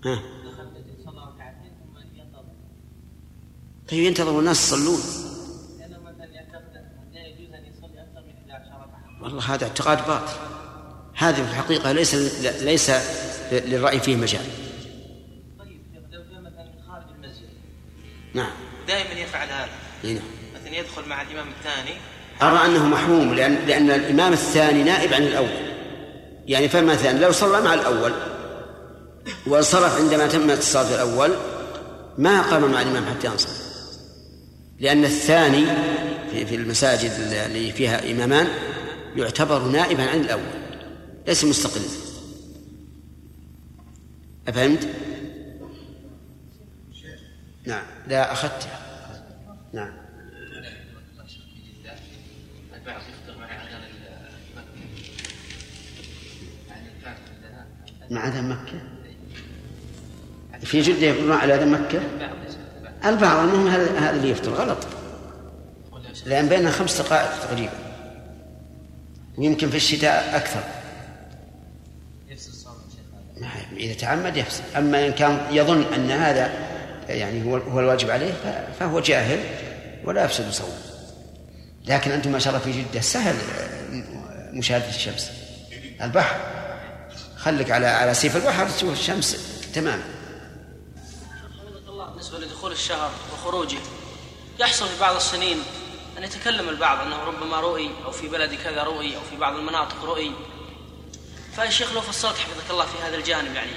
[0.04, 0.22] ها؟
[3.90, 5.00] طيب ينتظر الناس يصلون.
[9.22, 10.32] والله هذا اعتقاد باطل.
[11.14, 12.14] هذه في الحقيقة ليس
[12.62, 12.90] ليس
[13.52, 14.44] للرأي فيه مجال.
[18.34, 18.50] نعم.
[18.88, 19.68] دائما يفعل هذا
[20.04, 20.22] إيه نعم.
[20.54, 21.96] مثلا يدخل مع الإمام الثاني.
[22.42, 25.72] أرى أنه محروم لأن لأن الإمام الثاني نائب عن الأول.
[26.46, 28.12] يعني فمثلا لو صلى مع الأول
[29.46, 31.30] وانصرف عندما تمت الصلاة الأول
[32.18, 33.62] ما قام مع الإمام حتى ينصرف.
[34.80, 35.66] لأن الثاني
[36.32, 38.48] في في المساجد اللي فيها إمامان
[39.16, 40.42] يعتبر نائبا عن الأول.
[41.26, 41.84] ليس مستقلا.
[44.48, 44.88] أفهمت؟
[47.66, 47.84] نعم.
[48.08, 48.68] لا أخذت.
[49.72, 49.92] نعم.
[58.10, 58.80] مع أذان مكة؟
[60.64, 62.00] في جدة يفطرون على أذان مكة؟
[63.04, 64.78] البعض المهم هذا هذا اللي يفطر غلط.
[66.26, 67.91] لأن بيننا خمس دقائق تقريبا.
[69.38, 70.64] ويمكن في الشتاء أكثر.
[73.76, 74.62] إذا تعمد يفصل.
[74.76, 76.52] أما إن كان يظن أن هذا
[77.08, 78.32] يعني هو هو الواجب عليه
[78.80, 79.38] فهو جاهل
[80.04, 80.74] ولا يفسد صوم
[81.84, 83.36] لكن أنتم ما شاء الله في جدة سهل
[84.52, 85.30] مشاهدة الشمس.
[86.02, 86.36] البحر.
[87.36, 89.36] خليك على على سيف البحر تشوف الشمس
[89.74, 90.02] تماما
[92.22, 93.78] بالنسبة لدخول الشهر وخروجه
[94.60, 95.58] يحصل في بعض السنين
[96.18, 100.04] أن يتكلم البعض أنه ربما رؤي أو في بلد كذا رؤي أو في بعض المناطق
[100.04, 100.32] رؤي.
[101.56, 103.70] فيا شيخ لو فصلت حفظك الله في هذا الجانب يعني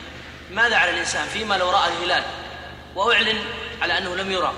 [0.51, 2.23] ماذا على الإنسان فيما لو رأى الهلال؟
[2.95, 3.37] وأعلن
[3.81, 4.53] على أنه لم يرى.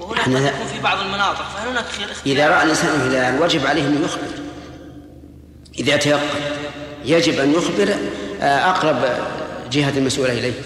[0.00, 3.82] وهناك قد يكون في بعض المناطق فهل هناك خير إذا رأى الإنسان الهلال وجب عليه
[3.82, 4.46] أن يخبر.
[5.78, 6.20] إذا تيقن
[7.04, 7.96] يجب أن يخبر
[8.40, 9.18] آه، أقرب
[9.70, 10.62] جهة المسؤولة إليه.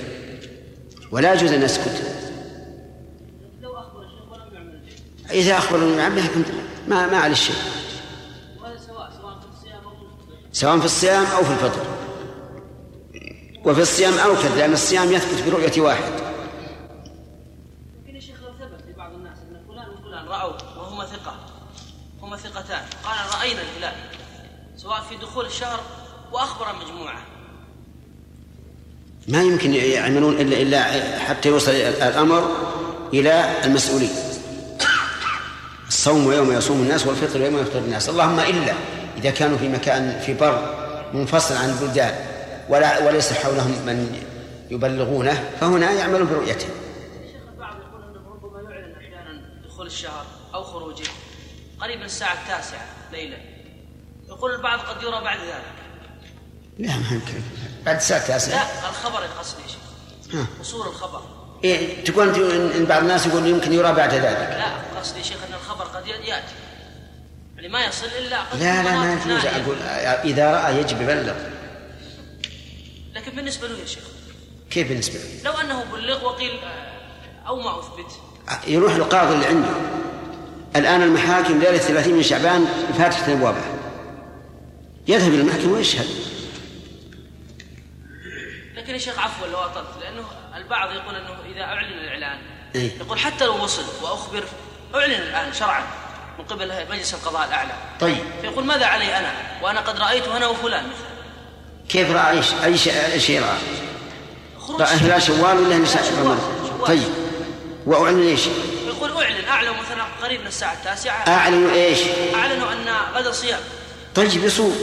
[1.10, 2.19] ولا يجوز أن يسكت.
[5.31, 6.22] إذا أخبر ولم يعمل
[6.89, 7.57] ما ما عليه شيء.
[10.53, 11.85] سواء في الصيام أو في الفطر.
[13.64, 16.12] وفي الصيام أوكد لأن الصيام يثبت برؤية واحد.
[18.03, 21.37] لكن يا شيخ لو ثبت لبعض الناس أن فلان وفلان رأوا وهما ثقة
[22.22, 22.83] هما ثقتان.
[23.05, 23.95] قال رأينا الهلال.
[24.76, 25.81] سواء في دخول الشهر
[26.33, 27.22] وأخبر مجموعة.
[29.28, 32.51] ما يمكن يعملون إلا إلا حتى يوصل الأمر
[33.14, 34.11] إلى المسؤولين.
[35.91, 38.09] الصوم يوم يصوم الناس والفطر يوم يفطر الناس.
[38.09, 38.74] اللهم إلا
[39.16, 40.74] إذا كانوا في مكان في بر
[41.12, 42.14] منفصل عن البلدان
[42.68, 44.22] ولا وليس حولهم من
[44.70, 46.68] يبلغونه فهنا يعملون برؤيته.
[47.32, 51.11] شيخ البعض يقول انه ربما يعلن أحيانا دخول الشهر أو خروجه
[51.80, 53.36] قريب من الساعة التاسعة ليلا.
[54.28, 55.74] يقول البعض قد يرى بعد ذلك.
[56.78, 57.41] لا ما يمكن.
[57.86, 58.55] بعد الساعة التاسعة.
[58.55, 60.47] لا الخبر يقصد يا شيخ.
[60.61, 61.22] وصول الخبر.
[61.64, 64.24] إيه تقول إن بعض الناس يقول يمكن يرى بعد ذلك.
[64.24, 65.55] لا قصدي شيخ أن
[66.14, 66.54] يأتي.
[67.56, 69.46] يعني ما يصل إلا لا لا ما يجوز.
[69.46, 69.76] أقول
[70.24, 71.34] إذا رأى يجب يبلغ.
[73.14, 74.04] لكن بالنسبة له يا شيخ.
[74.70, 76.61] كيف بالنسبة له؟ لو أنه بلغ وقيل
[77.46, 78.12] أو ما أثبت.
[78.66, 79.68] يروح القاضي اللي عنده.
[80.76, 82.66] الآن المحاكم ليله 30 من شعبان
[82.98, 83.74] فاتحه ابوابها
[85.08, 86.06] يذهب إلى المحكمة ويشهد.
[88.76, 90.02] لكن يا شيخ عفوا لو أطلت.
[90.02, 90.24] لأنه
[90.56, 92.38] البعض يقول أنه إذا أعلن الإعلان
[92.74, 94.44] إيه؟ يقول حتى لو وصل وأخبر
[94.95, 95.82] أعلن الآن شرعا
[96.38, 97.72] من قبل مجلس القضاء الأعلى.
[98.01, 98.18] طيب.
[98.41, 99.32] فيقول ماذا علي أنا؟
[99.62, 100.84] وأنا قد رأيت أنا وفلان.
[100.84, 101.11] مثلا
[101.88, 103.59] كيف رأى إيش أي شيء أي شيء رأى؟
[104.80, 105.59] رأى هلال شوال.
[105.59, 106.38] ولا نساء رمضان؟
[106.86, 107.09] طيب.
[107.86, 108.47] وأعلن إيش؟
[108.86, 111.28] يقول أعلن أعلن مثلا قريب من الساعة التاسعة.
[111.28, 111.99] اعلنوا إيش؟
[112.34, 113.61] اعلنوا أن غدا صيام.
[114.14, 114.76] طيب يصوم.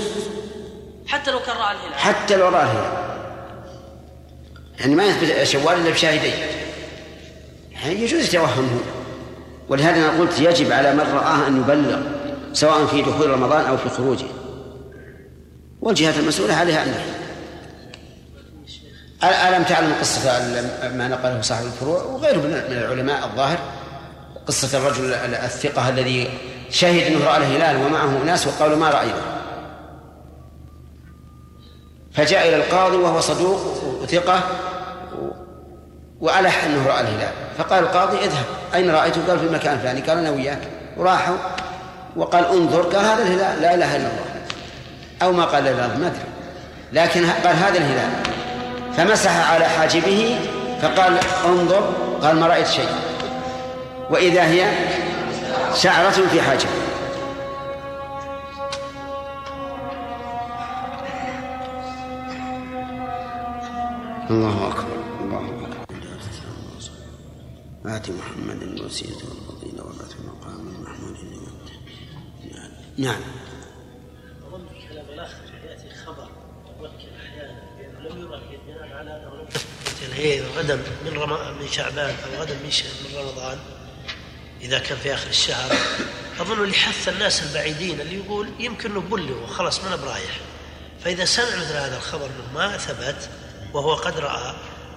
[1.08, 2.00] حتى لو كان رأى الهلال.
[2.00, 3.08] حتى لو رأى الهلال.
[4.80, 6.34] يعني ما يثبت شوال إلا بشاهدين.
[7.72, 8.97] يعني يجوز يتوهم هو
[9.70, 12.02] ولهذا أنا قلت يجب على من رآه أن يبلغ
[12.54, 14.26] سواء في دخول رمضان أو في خروجه.
[15.82, 16.94] والجهات المسؤولة عليها أن
[19.24, 20.40] ألم تعلم قصة
[20.96, 23.58] ما نقله صاحب الفروع وغيره من العلماء الظاهر؟
[24.48, 26.30] قصة الرجل الثقة الذي
[26.70, 29.22] شهد أنه رأى الهلال ومعه ناس وقالوا ما رأينا.
[32.14, 34.44] فجاء إلى القاضي وهو صدوق وثقة
[36.22, 37.32] وألح أنه رأى الهلال.
[37.58, 38.46] فقال القاضي اذهب.
[38.76, 40.60] أين رأيته؟ قال في المكان الفلاني قال أنا وياك.
[40.98, 41.36] وراحوا
[42.16, 42.82] وقال انظر.
[42.82, 43.62] قال هذا الهلال.
[43.62, 44.26] لا إله إلا الله.
[45.24, 46.20] أو ما قال الأرض ما أدري.
[46.94, 48.10] لكن قال هذا الهلال.
[48.98, 50.40] فمسح على حاجبه
[50.82, 51.94] فقال انظر.
[52.24, 52.90] قال ما رأيت شيء.
[54.10, 54.72] وإذا هي
[55.76, 56.72] شعرة في حاجبه.
[64.30, 64.97] الله أكبر.
[67.88, 71.18] آت محمد الوسيلة والفضيلة وبعث مقام محمود
[72.98, 73.22] نعم.
[74.48, 75.32] أظن في كلام الأخ
[75.66, 76.30] يأتي خبر
[76.80, 79.48] مبكر أحيانا بأنه لم يرى بناء على أنه
[80.40, 81.58] لم غدا من رم...
[81.60, 82.84] من شعبان أو غدا من, ش...
[82.84, 83.58] من رمضان
[84.62, 85.76] إذا كان في آخر الشهر
[86.40, 90.40] أظن لحث الناس البعيدين اللي يقول يمكن نبلغ وخلاص ما أنا برايح
[91.04, 93.30] فإذا سمع مثل هذا الخبر أنه ما ثبت
[93.74, 94.56] وهو قد رأى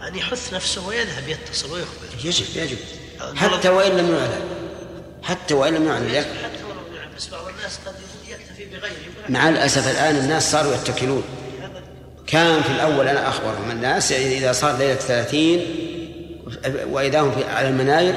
[0.09, 2.25] أن يحث نفسه ويذهب يتصل ويخبر.
[2.25, 2.79] يجب يجب.
[3.37, 4.41] حتى وإن لم يعلن
[5.23, 7.95] حتى وإن لم يعلن حتى ولو يعلن بس بعض الناس قد
[8.29, 9.29] يكتفي بغيره.
[9.29, 11.23] مع الأسف الآن الناس صاروا يتكلون.
[12.27, 15.67] كان في الأول أنا أخبرهم الناس إذا صار ليلة ثلاثين
[16.87, 18.15] وإذا هم في على المناير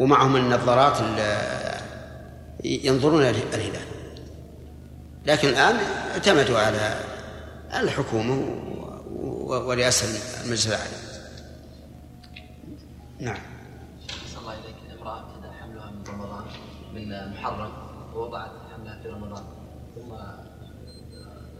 [0.00, 0.98] ومعهم النظارات
[2.64, 3.80] ينظرون الهلال.
[5.26, 5.76] لكن الآن
[6.12, 6.94] اعتمدوا على
[7.74, 8.60] الحكومة
[9.50, 10.06] ورئاسة
[10.44, 10.90] المجلس الأعلى
[13.20, 13.38] نعم.
[14.26, 14.76] صلى الله إليك.
[15.00, 16.44] امرأة ابتدأ حملها من رمضان
[16.94, 17.72] من محرم
[18.14, 19.44] ووضعت حملها في رمضان
[19.94, 20.12] ثم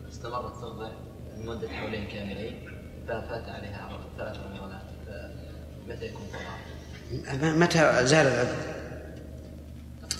[0.08, 0.90] استمرت ترضع
[1.36, 2.68] لمدة حولين كاملين
[3.08, 4.82] ففات عليها ثلاث رمضانات
[5.88, 8.56] متى يكون طلاق؟ متى زال العذر؟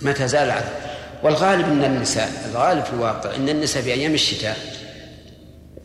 [0.01, 0.91] متى زال العذر؟
[1.23, 4.57] والغالب إن النساء الغالب في الواقع إن النساء في أيام الشتاء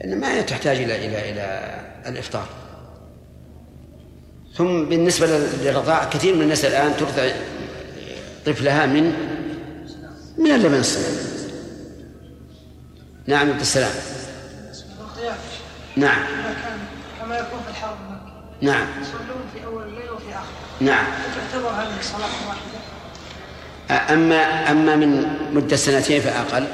[0.05, 2.49] ان ما تحتاج إلى إلى إلى الإفطار.
[4.57, 5.27] ثم بالنسبة
[5.63, 7.31] للرضاع كثير من الناس الآن ترضع
[8.47, 9.13] طفلها من
[10.39, 11.21] من اللبن الصغير.
[13.27, 13.91] نعم عبد السلام.
[15.97, 16.23] نعم.
[17.21, 17.97] كما يكون في الحرم
[18.63, 18.87] نعم.
[19.03, 20.47] يصلون في اول الليل وفي اخره
[20.81, 21.05] نعم.
[21.35, 22.77] تعتبر هذه صلاه واحدة
[24.15, 26.67] أما أما من مدة سنتين فأقل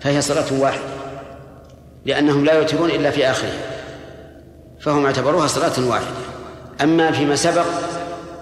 [0.00, 0.94] فهي صلاة واحدة
[2.06, 3.60] لأنهم لا يوترون إلا في آخرها
[4.80, 6.33] فهم اعتبروها صلاة واحدة.
[6.82, 7.66] أما فيما سبق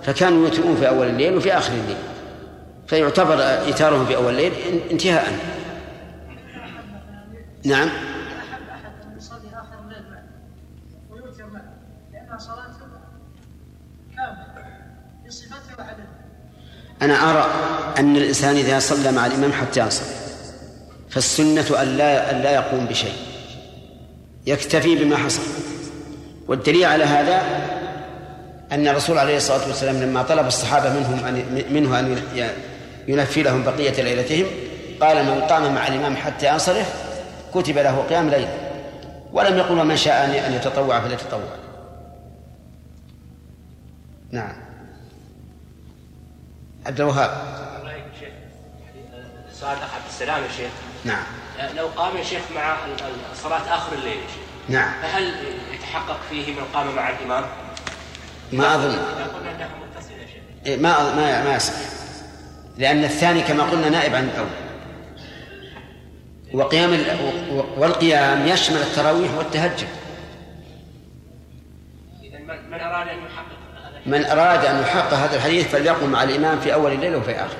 [0.03, 1.97] فكانوا يوترون في أول الليل وفي آخر الليل.
[2.87, 4.53] فيعتبر إيتارهم في أول الليل
[4.91, 5.39] انتهاء.
[7.65, 7.89] نعم.
[17.03, 17.51] أنا أرى
[17.99, 20.23] أن الإنسان إذا صلى مع الإمام حتى ينصرف
[21.11, 23.15] فالسنة أن لا أن لا يقوم بشيء.
[24.47, 25.43] يكتفي بما حصل.
[26.49, 27.43] والدليل على هذا
[28.73, 32.23] أن الرسول عليه الصلاة والسلام لما طلب الصحابة منهم أن منه أن
[33.09, 34.47] ينفي لهم بقية ليلتهم
[35.01, 36.95] قال من قام مع الإمام حتى ينصرف
[37.55, 38.59] كتب له قيام ليلة
[39.33, 41.41] ولم يقل من شاء أن يتطوع فليتطوع.
[44.31, 44.53] نعم.
[46.87, 47.31] عبد الوهاب.
[49.53, 50.71] سؤال اخ عبد السلام يا شيخ.
[51.05, 51.25] نعم.
[51.77, 52.77] لو قام يا شيخ مع
[53.43, 55.03] صلاة آخر الليل يا شيخ نعم.
[55.03, 55.35] فهل
[55.75, 57.45] يتحقق فيه من قام مع الإمام؟
[58.53, 58.99] ما أظن.
[60.67, 61.73] إيه، ما ما ما يصح
[62.79, 64.49] لأن الثاني كما قلنا نائب عن الأول.
[66.53, 69.89] وقيام ال- والقيام يشمل التراويح والتهجد.
[72.71, 76.75] من أراد أن يحقق هذا من أراد أن يحقق هذا الحديث فليقم مع الإمام في
[76.75, 77.57] أول الليل وفي آخره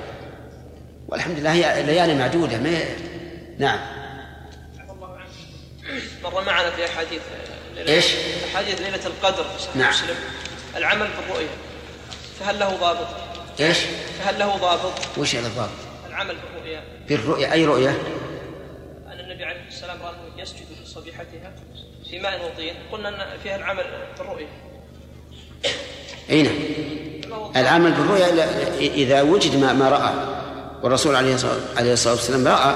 [1.07, 2.79] والحمد لله هي ليالي معدودة ما
[3.59, 3.79] نعم.
[6.23, 7.21] مر معنا في احاديث
[7.75, 8.05] ليلة- إيش؟
[8.53, 9.89] احاديث ليلة القدر في صحيح نعم.
[9.89, 10.15] مسلم.
[10.77, 11.47] العمل بالرؤيا
[12.39, 13.07] فهل له ضابط؟
[13.59, 13.77] إيش؟
[14.19, 15.69] فهل له ضابط؟ وش هذا الضابط؟
[16.09, 17.89] العمل بالرؤيا بالرؤيا أي رؤية؟
[19.07, 21.51] أن النبي عليه السلام راه يسجد في صبيحتها
[22.09, 23.83] في ماء وطين قلنا أن فيها العمل
[24.17, 24.47] بالرؤيا
[26.29, 26.53] أي نعم
[27.55, 30.13] العمل بالرؤيا إلا- إذا وجد ما, ما رأى
[30.83, 31.33] والرسول عليه
[31.93, 32.75] الصلاة والسلام رأى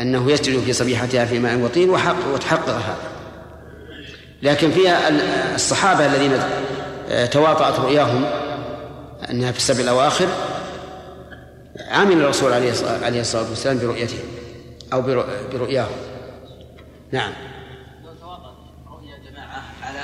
[0.00, 2.96] أنه يسجد في صبيحتها في ماء وطين وحق وتحقق هذا
[4.42, 6.42] لكن فيها ال- الصحابة الذين
[7.32, 8.24] تواطأت رؤياهم
[9.30, 10.26] أنها في السبع الأواخر
[11.88, 12.52] عمل الرسول
[13.02, 14.18] عليه الصلاة والسلام برؤيتهم
[14.92, 15.96] أو برؤ- برؤياهم.
[17.12, 17.32] نعم.
[18.04, 18.54] لو تواطأ
[18.90, 19.98] رؤيا جماعة على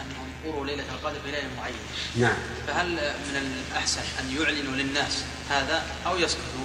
[0.00, 1.76] أنهم يقروا ليلة القدر في ليلة معينة
[2.16, 2.36] نعم.
[2.66, 6.64] فهل من الأحسن أن يعلنوا للناس هذا أو يسكتوا؟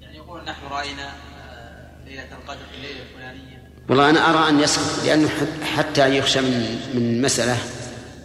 [0.00, 3.64] يعني يقول نحن رأينا آه، ليلة القدر في الليلة الفلانية.
[3.88, 7.56] والله أنا أرى أن يسكت لأنه حت- حتى يخشى من من مسألة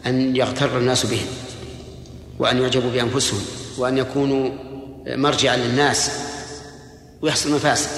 [0.05, 1.27] أن يغتر الناس بهم
[2.39, 3.41] وأن يعجبوا بأنفسهم
[3.77, 4.49] وأن يكونوا
[5.07, 6.11] مرجعا للناس
[7.21, 7.89] ويحصل مفاسد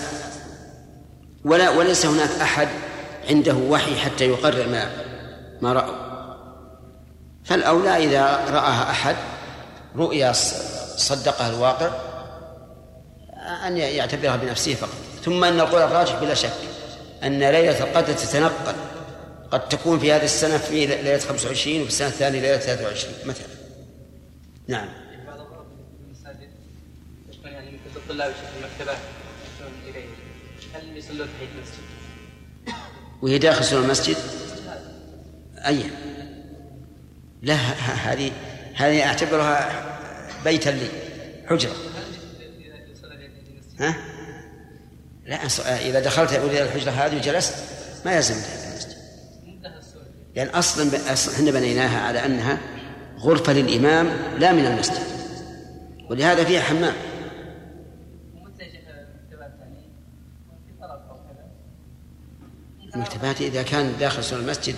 [1.46, 2.68] ولا وليس هناك أحد
[3.30, 4.90] عنده وحي حتى يقرر ما
[5.62, 5.96] ما رأوا.
[7.44, 9.16] فالأولى إذا رآها أحد
[9.96, 10.34] رؤيا
[10.98, 11.90] صدقها الواقع
[13.68, 14.98] أن يعتبرها بنفسه فقط.
[15.26, 16.54] ثم أن القول الراجح بلا شك
[17.24, 18.76] أن ليلة القدر تتنقل.
[19.52, 23.48] قد تكون في هذه السنة في ليلة 25 وفي السنة الثانية ليلة 23 مثلا.
[24.68, 24.88] نعم.
[27.46, 28.34] يعني الطلاب
[30.74, 32.76] هل يصلون المسجد؟
[33.22, 34.18] وهي داخل سور المسجد؟
[35.58, 35.84] أي.
[37.42, 38.32] لا هذه
[38.76, 39.70] هذه أعتبرها
[40.44, 40.88] بيتا لي
[41.50, 41.76] حجرة.
[43.80, 43.96] ها؟
[45.26, 45.36] لا
[45.90, 47.56] إذا دخلت إلى الحجرة هذه وجلست
[48.06, 48.61] ما يلزم المسجد
[50.36, 50.98] لأن أصلا
[51.36, 52.58] إحنا بنيناها على أنها
[53.20, 54.08] غرفة للإمام
[54.40, 55.04] لا من المسجد.
[56.10, 56.94] ولهذا فيها حمام.
[62.96, 64.76] المكتبات إذا كان داخل سور المسجد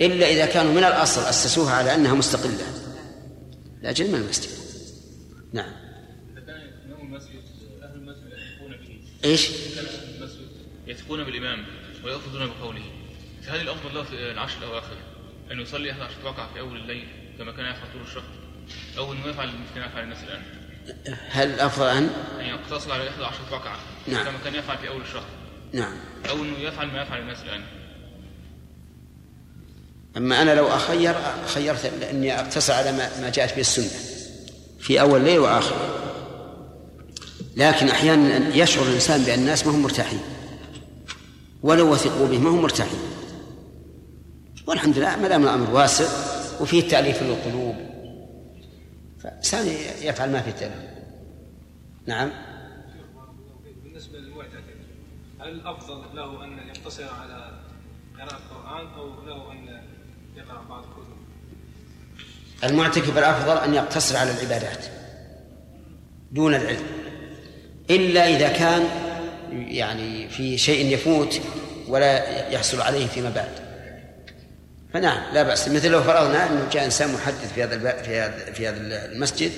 [0.00, 2.66] إلا إذا كانوا من الأصل أسسوها على أنها مستقلة.
[3.82, 4.50] لأجل من المسجد.
[5.52, 5.72] نعم.
[9.24, 9.50] إيش؟
[10.86, 11.64] يثقون بالإمام
[12.04, 12.99] ويأخذون بقوله.
[13.46, 14.96] فهل الافضل له في العشر الأواخر؟
[15.52, 18.22] أن يصلي 11 ركعة في أول الليل كما كان يفعل طول الشهر.
[18.98, 20.42] أو أنه يفعل مثل ما يفعل الناس الآن.
[21.30, 22.10] هل الأفضل أن؟
[22.40, 23.78] أن يقتصر على 11 ركعة
[24.08, 24.24] نعم.
[24.24, 25.24] كما كان يفعل في أول الشهر.
[25.72, 25.92] نعم.
[26.28, 27.62] أو أنه يفعل ما يفعل الناس الآن.
[30.16, 31.14] أما أنا لو أخير
[31.46, 34.00] خيرت اني أقتصر على ما جاءت به السنة
[34.80, 36.00] في أول الليل واخره
[37.56, 40.20] لكن أحيانا يشعر الإنسان بأن الناس ما هم مرتاحين.
[41.62, 43.00] ولو وثقوا به ما هم مرتاحين.
[44.66, 46.04] والحمد لله ما دام الأمر واسع
[46.60, 47.76] وفيه تأليف للقلوب.
[49.22, 49.66] فالانسان
[50.02, 50.90] يفعل ما في التأليف.
[52.06, 52.30] نعم.
[53.84, 54.60] بالنسبة للمعتكف
[55.40, 57.60] هل الأفضل له أن يقتصر على
[58.18, 59.82] قراءة القرآن أو له أن
[60.36, 61.20] يقرأ بعض الكتب؟
[62.64, 64.84] المعتكف الأفضل أن يقتصر على العبادات
[66.32, 66.86] دون العلم.
[67.90, 68.88] إلا إذا كان
[69.52, 71.40] يعني في شيء يفوت
[71.88, 73.69] ولا يحصل عليه فيما بعد.
[74.92, 75.34] فنعم.
[75.34, 75.68] لا بأس.
[75.68, 79.52] مثل لو فرضنا أنه جاء إنسان محدث في هذا في هذا في هذا المسجد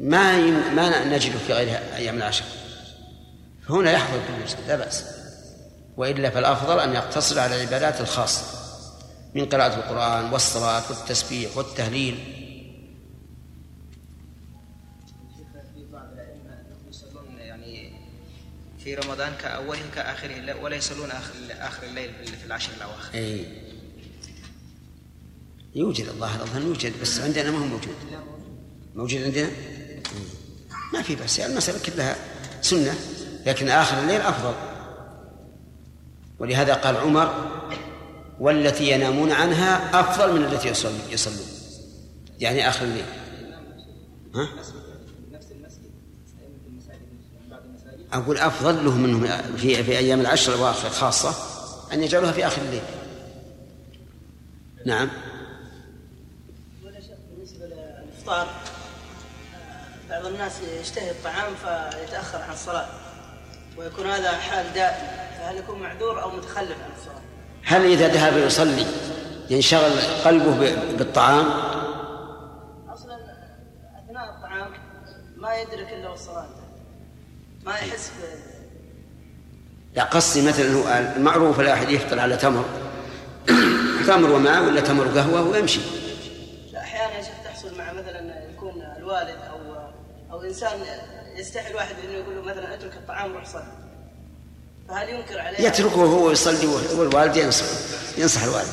[0.00, 0.36] ما
[0.70, 2.44] ما نجده في غير أيام العشر.
[3.68, 5.04] فهنا يحضر في المسجد لا بأس.
[5.96, 8.44] وإلا فالأفضل أن يقتصر على العبادات الخاصة
[9.34, 12.32] من قراءة القرآن والصلاة والتسبيح والتهليل.
[18.84, 22.10] في رمضان كأوله كآخره ولا يصلون آخر آخر الليل
[22.40, 23.14] في العشر الأواخر.
[23.14, 23.44] أي
[25.76, 27.94] يوجد الله الظن يوجد بس عندنا ما هو موجود.
[28.94, 29.50] موجود عندنا؟
[30.92, 32.16] ما في بس يعني المسألة كلها
[32.62, 32.94] سنة
[33.46, 34.54] لكن آخر الليل أفضل.
[36.38, 37.34] ولهذا قال عمر
[38.40, 40.68] والتي ينامون عنها أفضل من التي
[41.12, 41.46] يصلون.
[42.40, 43.04] يعني آخر الليل.
[44.34, 44.48] ها؟
[48.12, 51.34] أقول أفضل لهم منهم في في أيام العشر الأواخر خاصة
[51.92, 52.82] أن يجعلوها في آخر الليل
[54.86, 55.08] نعم
[58.26, 58.46] للإفطار
[60.10, 62.86] بعض الناس يشتهي الطعام فيتأخر عن الصلاة
[63.76, 65.06] ويكون هذا حال دائم.
[65.38, 67.20] فهل يكون معذور أو متخلف عن الصلاة؟
[67.64, 68.86] هل إذا ذهب يصلي
[69.50, 71.46] ينشغل قلبه بالطعام؟
[72.88, 73.16] أصلا
[74.04, 74.70] أثناء الطعام
[75.36, 76.48] ما يدرك إلا الصلاة.
[77.64, 78.12] ما يحس
[79.94, 82.64] لا قصدي مثلا المعروف الواحد يفطر على تمر.
[84.06, 85.80] تمر وماء ولا تمر وقهوه ويمشي
[86.76, 89.58] لا أحيانا يا شيخ تحصل مع مثلا يكون الوالد أو
[90.30, 90.80] أو إنسان
[91.36, 93.72] يستحي الواحد إنه يقول له مثلا أترك الطعام وروح صلي
[94.88, 97.66] فهل ينكر عليه؟ يتركه هو يصلي والوالد ينصح
[98.18, 98.68] ينصح الوالد.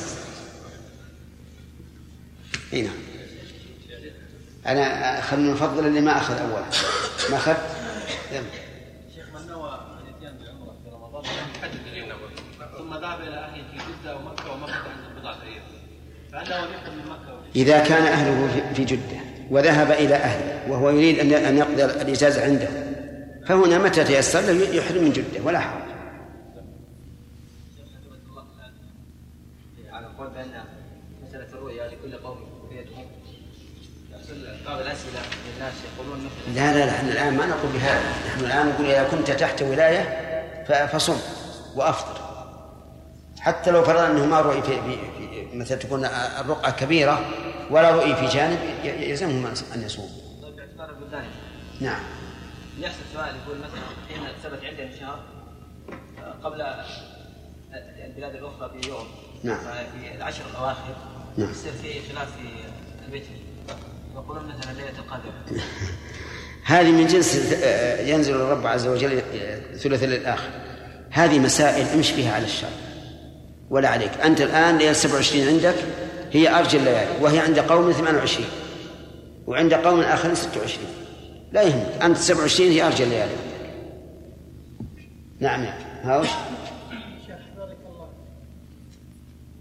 [2.74, 2.94] إي نعم.
[4.68, 6.66] أنا خلنا نفضل اللي ما أخذ اولا.
[7.30, 7.56] ما اخذ
[12.78, 15.64] ثم ذهب إلى أهله في جدة ومكة ومكة عند بضعه أيام
[16.32, 19.22] فانه يحرم من مكة؟ إذا كان أهله في جدة.
[19.51, 22.67] وذهب إلى أهله وهو يريد أن أن يقضي الإجازة عنده
[23.47, 25.83] فهنا متى تيسر له يحرم من جدة ولا حرج.
[29.91, 30.63] على قول بأن
[31.28, 33.05] مسألة الرؤيا لكل قوم رؤيتهم
[34.65, 35.20] بعض الأسئلة
[35.53, 39.32] للناس يقولون لا لا لا إحنا الآن ما نقول بهذا، نحن الآن نقول إذا كنت
[39.32, 40.33] تحت ولاية
[40.86, 41.17] فصم
[41.75, 42.24] وأفطر.
[43.39, 45.22] حتى لو فرضنا أنه ما رؤي في, في
[45.54, 47.25] مثلا تكون الرقعة كبيرة
[47.70, 50.09] ولا رؤي في جانب يلزمهم أن يصوم.
[50.42, 51.25] طيب باعتبار البلدان
[51.82, 52.04] نعم.
[52.80, 55.20] يحصل سؤال يقول مثلا حين ثبت عندنا شهر
[56.43, 56.62] قبل
[58.05, 59.08] البلاد الأخرى بيوم
[59.43, 59.58] نعم.
[59.58, 60.96] في العشر الأواخر
[61.38, 61.51] نعم.
[61.51, 62.47] يصير في خلاف في
[63.08, 63.28] الوتر
[64.16, 65.32] يقولون مثلا ليلة القدر
[66.66, 67.36] هذه من جنس
[68.00, 69.21] ينزل الرب عز وجل
[69.78, 70.50] ثلث الآخر
[71.09, 72.70] هذه مسائل امشي بها على الشرع
[73.74, 74.12] ولا عليك.
[74.25, 75.75] أنت الآن ليلة 27 عندك
[76.32, 78.45] هي أرجى الليالي وهي عند قوم 28
[79.47, 80.87] وعند قوم آخرين 26
[81.51, 83.32] لا يهمك أنت 27 هي أرجى الليالي
[85.39, 86.28] نعم نعم هاوش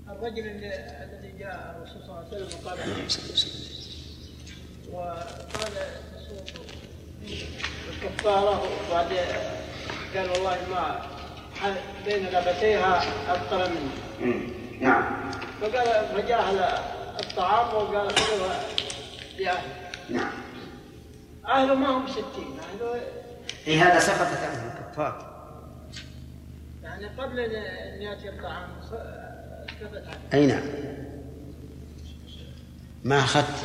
[0.09, 3.29] الرجل الذي جاء الرسول صلى الله عليه وسلم
[4.93, 5.17] وقال
[5.55, 5.73] وقال
[6.15, 6.65] تصوم
[8.03, 9.09] الكفارة وبعد
[10.17, 11.12] قال والله ما
[12.07, 14.43] بين لبتيها أبطل مني
[14.81, 15.05] نعم.
[15.61, 16.51] فقال فجاه
[17.21, 18.61] الطعام وقال خذوها
[19.39, 19.63] لاهله
[20.11, 20.31] نعم.
[21.49, 23.01] أهله ما هم ستين أهله
[23.69, 25.33] اي هذا سقطت عنه الكفار.
[26.83, 27.55] يعني قبل أن
[27.95, 30.63] أن يأتي الطعام س- ثبت عنه أي نعم.
[33.05, 33.65] ما أخذت؟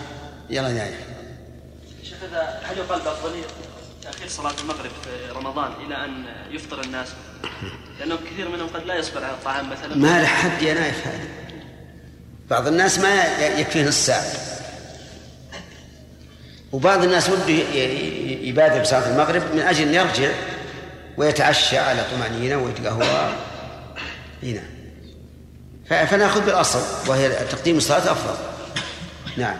[0.50, 0.92] يلا يا.
[2.04, 3.44] شيخ هذا هل يقال بأفضلية
[4.12, 7.08] تأخير صلاة المغرب في رمضان إلى أن يفطر الناس؟
[8.00, 9.96] لأنه كثير منهم قد لا يصبر على الطعام مثلا.
[9.96, 11.20] ما له حد يا نايف هذا
[12.50, 13.26] بعض الناس ما
[13.60, 14.24] يكفيه نص ساعة
[16.72, 17.50] وبعض الناس وده
[18.44, 20.30] يبادر بصلاة المغرب من أجل أن يرجع
[21.18, 23.34] ويتعشى على طمأنينة ويتقهوى
[24.44, 24.64] هنا
[25.90, 28.36] ف- فنأخذ بالأصل وهي تقديم الصلاة أفضل.
[29.38, 29.58] نعم.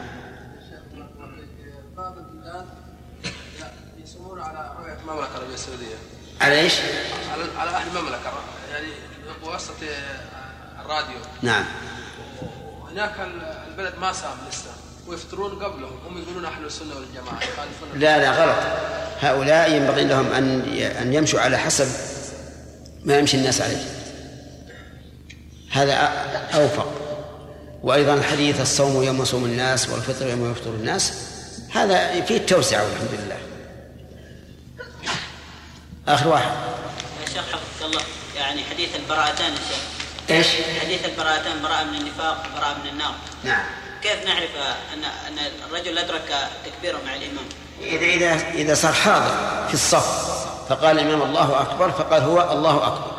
[6.42, 6.74] على إيش؟
[7.34, 8.32] على على أهل المملكة
[8.72, 8.88] يعني
[9.44, 9.74] بواسطة
[10.86, 11.18] الراديو.
[11.42, 11.66] نعم.
[12.82, 13.14] وهناك
[13.68, 14.70] البلد ما صام لسه
[15.08, 18.64] ويفطرون قبلهم هم يقولون أهل السنة والجماعة يخالفون لا لا غلط.
[19.22, 20.62] هؤلاء ينبغي لهم أن
[21.02, 21.88] أن يمشوا على حسب
[23.04, 23.84] ما يمشي الناس عليه.
[25.72, 25.94] هذا
[26.54, 26.94] أوفق.
[27.84, 31.14] وأيضا الحديث الصوم يوم يصوم الناس والفطر يوم يفطر الناس
[31.74, 33.38] هذا فيه التوسعة والحمد لله.
[36.08, 36.52] آخر واحد.
[37.22, 38.02] يا شيخ حفظك الله.
[38.36, 39.84] يعني حديث البراءتان يا شيخ.
[40.30, 40.48] إيش؟
[40.82, 43.14] حديث البراءتان براءة من النفاق وبراءة من النار.
[43.44, 43.66] نعم.
[44.02, 44.50] كيف نعرف
[44.94, 45.38] أن أن
[45.70, 47.46] الرجل أدرك تكبيره مع الإمام؟
[47.82, 50.38] إذا إذا إذا صار حاضر في الصف
[50.70, 53.18] فقال الإمام الله أكبر فقال هو الله أكبر.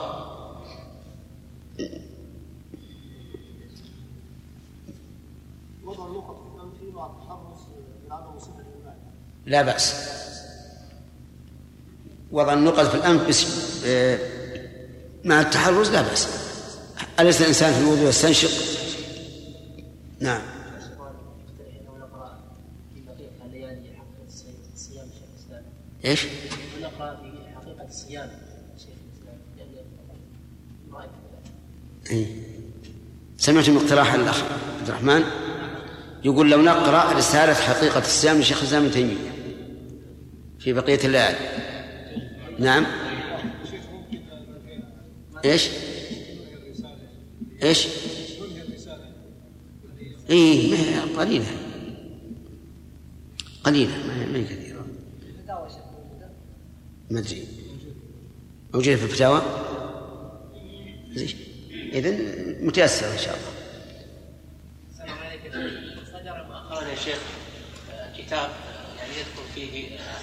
[5.85, 6.39] وضع النقط
[12.33, 13.47] وضع النقط في الأنف بس
[13.87, 14.19] آه،
[15.25, 16.29] مع التحرز لا بأس.
[17.21, 18.51] أليس الإنسان في الوضوء يستنشق؟
[20.21, 20.43] نعم.
[23.47, 24.27] الليالي حقيقه
[24.75, 25.65] الصيام شيخ الاسلام
[26.05, 26.25] إيش؟
[26.79, 28.31] ونقرا في حقيقه الصيام
[28.79, 29.85] شيخ الاسلام لأن
[30.93, 31.11] رايك
[32.11, 32.27] إيه.
[33.39, 34.43] سمعت من اقتراح الأخ
[34.81, 35.25] عبد الرحمن؟
[36.25, 39.17] يقول لو نقرأ رسالة حقيقة الصيام لشيخ الإسلام ابن تيمية
[40.59, 41.68] في بقية الليالي
[42.59, 42.87] نعم.
[45.45, 45.69] إيش؟
[47.63, 47.87] إيش؟
[50.31, 51.47] اي ما- قليلة.
[53.65, 54.87] قليلة ما هي كثيرة.
[57.11, 57.47] ما أدري.
[58.75, 59.43] موجودة في الفتاوى؟
[61.93, 63.49] إذن متيسر إن شاء الله.
[64.93, 67.19] السلام عليك يا شيخ صدر مؤخرا يا شيخ
[67.93, 68.51] آه، كتاب
[68.99, 70.19] يعني يذكر فيه آه،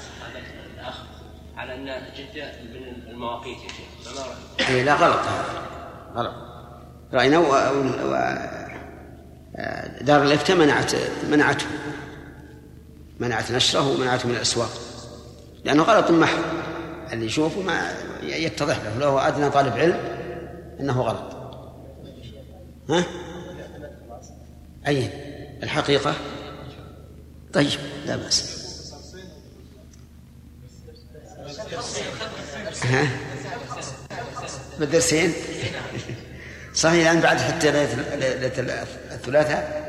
[1.57, 1.85] على أن
[2.17, 4.17] جدة من المواقيت يا شيخ.
[4.17, 5.19] رايك؟ إيه لا غلط.
[6.15, 6.33] غلط.
[7.13, 7.43] رأينا و...
[7.43, 8.15] و...
[10.01, 10.91] دار الإفتاء منعت
[11.29, 11.65] منعته.
[13.19, 14.69] منعت نشره ومنعته من الأسواق.
[15.65, 16.43] لأنه غلط محض.
[17.13, 17.91] اللي يشوفه ما
[18.23, 18.99] يتضح له.
[18.99, 19.99] لو أدنى طالب علم
[20.79, 21.35] أنه غلط.
[22.89, 23.03] ها؟
[24.87, 25.09] أي.
[25.63, 26.13] الحقيقة؟
[27.53, 28.54] طيب لا بأس.
[32.83, 33.07] ها؟
[34.79, 35.33] بالدرسين
[36.73, 38.53] صحيح الآن بعد حتى ليلة
[39.11, 39.85] الثلاثاء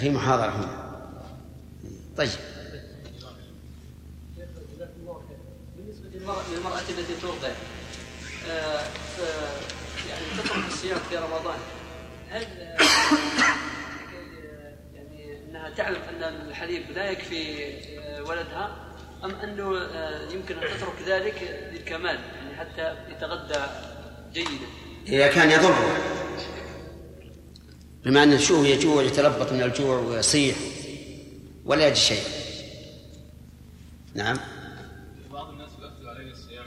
[0.00, 0.90] في محاضرة هنا.
[2.16, 2.30] طيب.
[5.76, 6.08] بالنسبة
[6.54, 7.48] للمرأة, التي ترضع
[8.50, 8.82] آه،
[9.16, 11.58] ف- يعني تترك الصيام في رمضان
[12.30, 12.76] هل آه،
[14.94, 18.76] يعني إنها تعلم أن الحليب لا يكفي آه، ولدها؟
[19.24, 23.70] أم أنه آه، يمكن أن تترك ذلك للكمال يعني حتى يتغذى
[24.32, 24.66] جيدا.
[25.06, 25.96] إذا كان يضره.
[28.04, 30.56] بما أن الشوه يجوع يتلبط من الجوع ويصيح
[31.64, 32.22] ولا يجد شيء.
[34.14, 34.36] نعم.
[35.32, 36.66] بعض الناس يؤثر عليه الصيام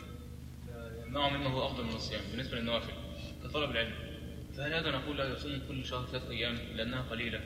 [1.08, 2.94] يمنعه منه هو أفضل من الصيام بالنسبة للنوافل
[3.44, 3.94] كطلب العلم.
[4.58, 7.42] فهل هذا نقول لا يصوم كل شهر ثلاث أيام لأنها قليلة؟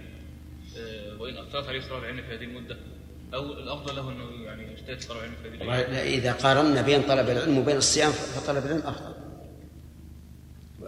[0.78, 2.78] آه، وإن اثرت عليه طلب العلم في هذه المدة
[3.34, 5.50] أو الأفضل له أنه يعني يجتهد في طلب العلم في
[5.94, 9.14] هذه إذا قارنا بين طلب العلم وبين الصيام فطلب العلم أفضل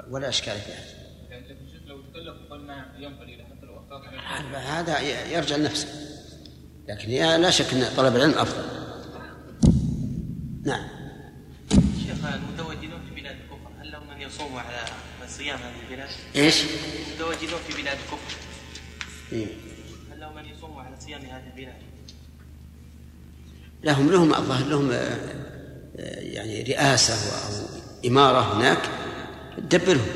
[0.10, 1.00] ولا إشكال في هذا
[1.30, 1.46] يعني
[4.20, 5.00] عليه هذا
[5.38, 5.88] يرجع لنفسه
[6.88, 8.64] لكن لا شك أن طلب العلم أفضل
[10.64, 10.88] نعم
[12.06, 14.86] شيخ المتوجدون في بلاد الكفر هل لهم أن يصوموا على
[15.28, 16.64] صيام هذه البلاد؟ إيش؟
[17.08, 18.38] المتوجدون في بلاد الكفر
[19.32, 19.48] إيه.
[20.12, 21.89] هل لهم أن يصوموا على صيام هذه البلاد؟
[23.84, 25.18] لهم لهم الظاهر لهم آه،
[26.20, 27.66] يعني رئاسة أو
[28.08, 28.80] إمارة هناك
[29.58, 30.08] دبرهم.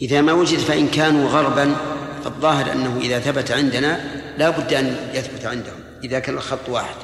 [0.00, 1.76] إذا ما وجد فإن كانوا غربا
[2.24, 4.00] فالظاهر أنه إذا ثبت عندنا
[4.38, 6.96] لا بد أن يثبت عندهم إذا كان الخط واحد.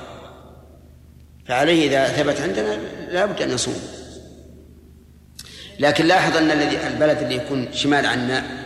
[1.47, 2.79] فعليه إذا ثبت عندنا
[3.11, 3.81] لا بد أن نصوم
[5.81, 8.66] لكن لاحظ أن الذي البلد اللي يكون شمال عنا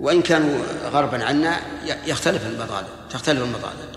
[0.00, 1.60] وإن كانوا غربا عنا
[2.06, 3.96] يختلف المضالة تختلف المضالة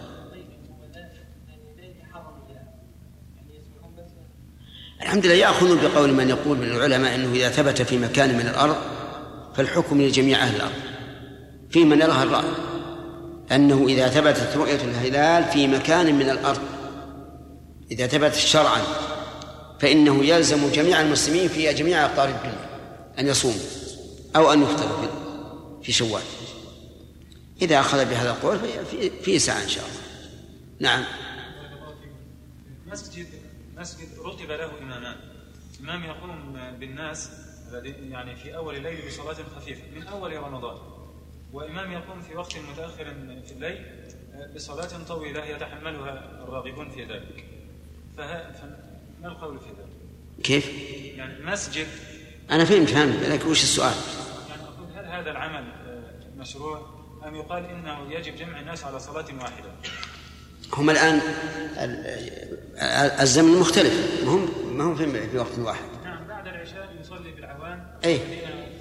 [5.02, 8.76] الحمد لله يأخذون بقول من يقول من العلماء أنه إذا ثبت في مكان من الأرض
[9.56, 10.74] فالحكم لجميع أهل الأرض.
[11.70, 12.52] في من يرى الرأي
[13.52, 16.62] أنه إذا ثبتت رؤية الهلال في مكان من الأرض
[17.92, 18.82] إذا ثبت شرعا
[19.80, 22.70] فإنه يلزم جميع المسلمين في جميع أقطار الدنيا
[23.20, 23.60] أن يصوموا
[24.36, 25.19] أو أن يفطروا.
[25.84, 26.24] في شوال
[27.62, 30.00] إذا أخذ بهذا القول في في ساعة إن شاء الله
[30.80, 31.06] نعم
[32.88, 33.28] مسجد
[33.78, 35.16] مسجد رتب له إمامان
[35.82, 37.30] إمام يقوم بالناس
[37.84, 40.78] يعني في أول الليل بصلاة خفيفة من أول رمضان
[41.54, 43.14] وإمام يقوم في وقت متأخر
[43.48, 43.86] في الليل
[44.56, 47.46] بصلاة طويلة يتحملها الراغبون في ذلك
[48.18, 48.56] فما
[49.26, 50.70] القول في ذلك؟ كيف؟
[51.18, 51.88] يعني مسجد
[52.52, 53.94] أنا فهمت فهمت لكن وش السؤال؟
[55.10, 55.64] هذا العمل
[56.38, 59.72] مشروع أم يقال إنه يجب جمع الناس على صلاة واحدة؟
[60.74, 61.22] هم الآن
[63.22, 64.24] الزمن مختلف.
[64.26, 65.86] ما هم ما هم في وقت واحد.
[66.04, 67.88] نعم بعد العشاء يصلي بالعوان.
[68.06, 68.20] أي.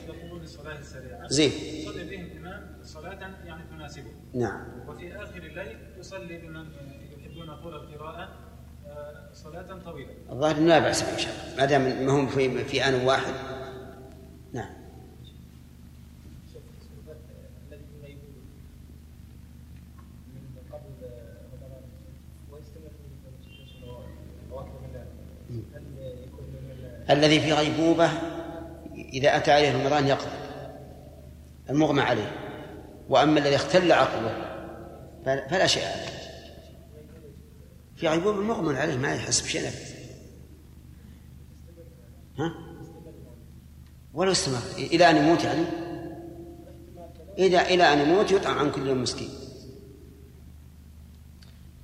[0.09, 1.29] يقومون بالصلاة السريعة.
[1.29, 1.53] زين.
[1.53, 4.11] يصلي بهم إمام صلاة يعني تناسبه.
[4.35, 4.67] نعم.
[4.89, 6.67] وفي آخر الليل يصلي بمن
[7.19, 8.29] يحبون طول القراءة
[9.35, 10.15] صلاة طويلة.
[10.31, 11.57] الظاهر لا بأس إن شاء الله.
[11.57, 13.35] ما دام ما هم في في آن واحد
[14.53, 14.79] نعم
[27.11, 28.11] الذي في غيبوبة
[28.95, 30.31] إذا أتى عليه رمضان يقضي
[31.71, 32.33] المغمى عليه.
[33.09, 34.45] وأما الذي اختل عقله
[35.25, 36.09] فلا شيء عليه.
[37.97, 39.71] في غيبوبة المغمى عليه ما يحس بشيء.
[42.39, 42.55] ها؟
[44.15, 44.63] ولو استمر.
[44.79, 45.65] إلى أن يموت يعني؟
[47.39, 49.31] إذا إلى أن يموت يطعم عن كل يوم مسكين.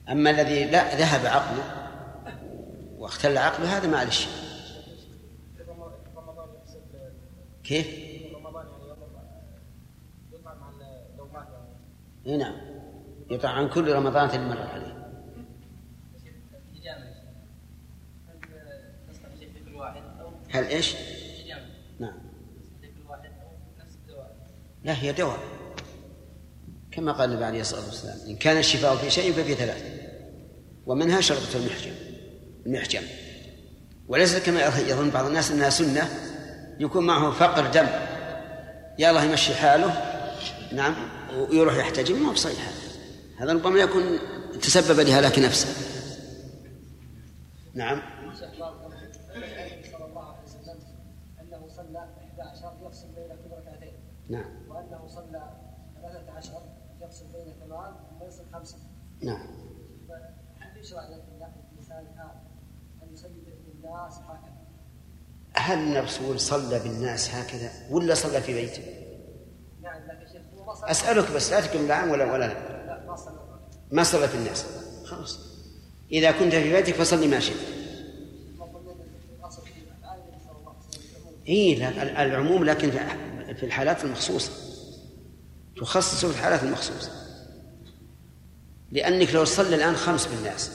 [0.08, 1.84] أما الذي لا ذهب عقله
[2.98, 4.44] واختل عقله هذا ما عليه شيء
[7.64, 7.86] كيف؟
[12.26, 12.54] اي نعم.
[13.30, 14.94] يطعم عن كل رمضان اللي مر عليه
[20.50, 20.94] هل إيش؟
[21.98, 22.18] نعم.
[24.84, 25.38] لا هي دواء.
[26.90, 29.84] كما قال النبي عليه الصلاة والسلام إن كان الشفاء في شيء ففي ثلاث.
[30.86, 31.92] ومنها شربة المحجم
[32.66, 33.02] المحجم.
[34.08, 36.33] وليس كما يظن بعض الناس أنها سنة.
[36.80, 37.86] يكون معه فقر دم.
[38.98, 39.92] يا الله يمشي حاله.
[40.72, 40.94] نعم.
[41.50, 42.26] ويروح يحتجم.
[42.26, 42.68] ما بصحيح
[43.38, 43.52] هذا.
[43.52, 44.02] ربما يكون
[44.62, 45.68] تسبب لهلاك نفسه.
[47.74, 48.02] نعم.
[51.40, 53.92] انه صلى 11 يقسم بين كل ركعتين
[54.28, 54.68] نعم.
[54.68, 55.50] وأنه صلى
[56.02, 56.52] 13
[57.00, 58.78] يقسم بين ثمان ويصل خمسة.
[59.22, 59.46] نعم
[60.60, 62.30] هل يشرع للانسان الان
[63.02, 64.64] ان يصلي بالناس هكذا؟
[65.64, 68.82] هل الرسول صلى بالناس هكذا ولا صلى في بيته؟
[69.82, 70.00] نعم
[70.82, 73.04] أسألك بس لا تكن الآن ولا ولا لا.
[73.92, 74.66] ما صلى في الناس.
[75.04, 75.38] خلاص.
[76.12, 77.56] إذا كنت في بيتك فصلي ما شئت.
[81.48, 81.88] إيه
[82.22, 82.90] العموم لكن
[83.54, 84.52] في الحالات المخصوصة.
[85.76, 87.10] تخصص في الحالات المخصوصة.
[88.92, 90.70] لأنك لو صلى الآن خمس بالناس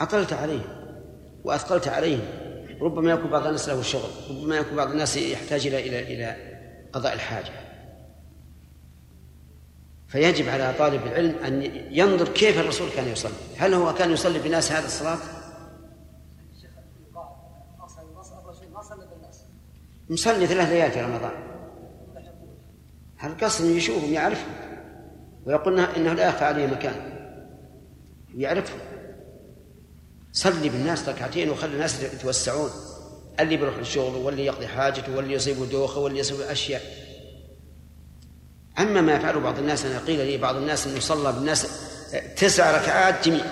[0.00, 0.96] أطلت عليهم
[1.44, 2.49] وأثقلت عليهم.
[2.80, 6.36] ربما يكون بعض الناس له شغل ربما يكون بعض الناس يحتاج إلى إلى إلى
[6.92, 7.52] قضاء الحاجة.
[10.08, 13.32] فيجب على طالب العلم أن ينظر كيف الرسول كان يصلي.
[13.56, 15.18] هل هو كان يصلي بالناس هذا الصلاة؟
[20.10, 21.32] مصلي ثلاث ليال في رمضان.
[23.16, 24.54] هل أن يشوفهم يعرفهم؟
[25.46, 26.94] ويقول إنه لا يخفى عليه مكان.
[28.34, 28.89] يعرفهم.
[30.32, 32.70] صلي بالناس ركعتين وخلي الناس يتوسعون.
[33.40, 36.82] اللي بيروح للشغل واللي يقضي حاجته واللي يصيبه دوخه واللي يصيبه أشياء.
[38.78, 41.68] أما ما يفعله بعض الناس أنا قيل لي بعض الناس إنه صلى بالناس
[42.36, 43.44] تسع ركعات جميع.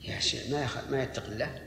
[0.00, 0.76] يا شيخ ما يخ...
[0.90, 1.58] ما يتقي الله.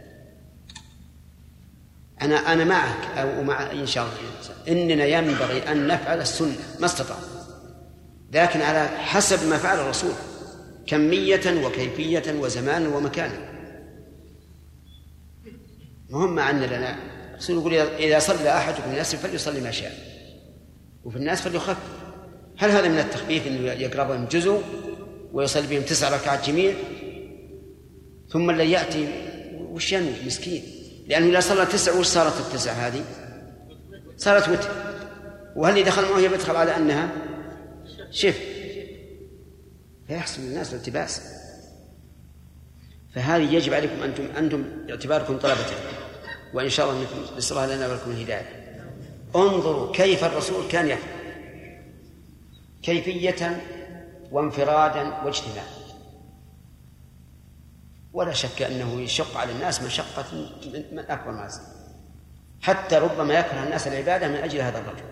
[2.21, 7.25] أنا أنا معك أو مع إن شاء الله إننا ينبغي أن نفعل السنة ما استطعنا.
[8.31, 10.13] لكن على حسب ما فعل الرسول.
[10.87, 13.55] كمية وكيفية وزمانا ومكانا
[16.09, 16.95] مهم أن لنا
[17.31, 19.91] الرسول يقول إذا صلى أحدكم الناس فليصلي ما شاء.
[21.03, 21.77] وفي الناس فليخفف
[22.57, 24.61] هل هذا من التخفيف أنه يقرأ بهم جزء
[25.33, 26.73] ويصلي بهم تسع ركعات جميع؟
[28.29, 29.07] ثم اللي يأتي
[29.59, 30.63] وش ينوي مسكين؟
[31.07, 33.03] لأنه إذا صلى تسع وش صارت التسع هذه؟
[34.17, 34.69] صارت وتر.
[35.55, 37.09] وهل دخل معه يدخل على أنها؟
[38.11, 38.54] شف.
[40.07, 41.21] فيحصل الناس الالتباس
[43.15, 45.65] فهذه يجب عليكم أنتم أنتم باعتباركم طلبة.
[46.53, 47.05] وإن شاء الله
[47.37, 48.75] نسأل الله لنا ولكم الهداية.
[49.35, 51.15] انظروا كيف الرسول كان يفعل.
[52.81, 53.61] كيفية
[54.31, 55.67] وانفرادا واجتماعا
[58.13, 60.25] ولا شك أنه يشق على الناس مشقة
[60.91, 61.49] من أكبر ما
[62.61, 65.05] حتى ربما يكره الناس العبادة من أجل هذا الرجل.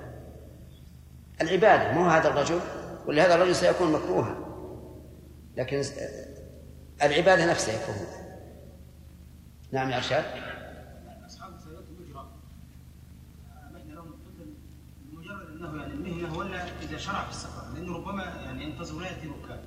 [1.41, 2.60] العبادة مو هذا الرجل
[3.06, 4.43] ولهذا الرجل سيكون مكروها.
[5.57, 5.84] لكن
[7.03, 7.95] العبادة نفسها يكون
[9.71, 10.23] نعم يا أرشاد.
[11.25, 12.30] أصحاب السيارات الأجرة
[13.95, 14.13] لهم
[15.11, 19.27] مجرد أنه يعني المهنة ولا إذا شرع في السفر لأنه ربما يعني ينتظر لا يأتي
[19.27, 19.59] ركاب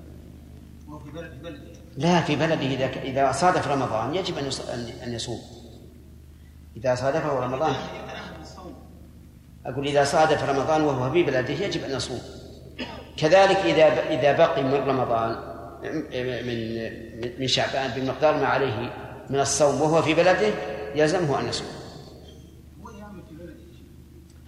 [0.87, 1.79] وهو في بلد في بلده.
[1.97, 4.49] لا في بلده إذا إذا صادف رمضان يجب أن
[5.03, 5.39] أن يصوم.
[6.77, 7.75] إذا صادفه رمضان.
[9.65, 12.21] أقول إذا صادف رمضان وهو في بلده يجب أن يصوم.
[13.17, 15.46] كذلك إذا إذا بقي من رمضان
[15.83, 18.93] من من شعبان بمقدار ما عليه
[19.29, 20.53] من الصوم وهو في بلده
[20.95, 21.67] يلزمه أن يصوم.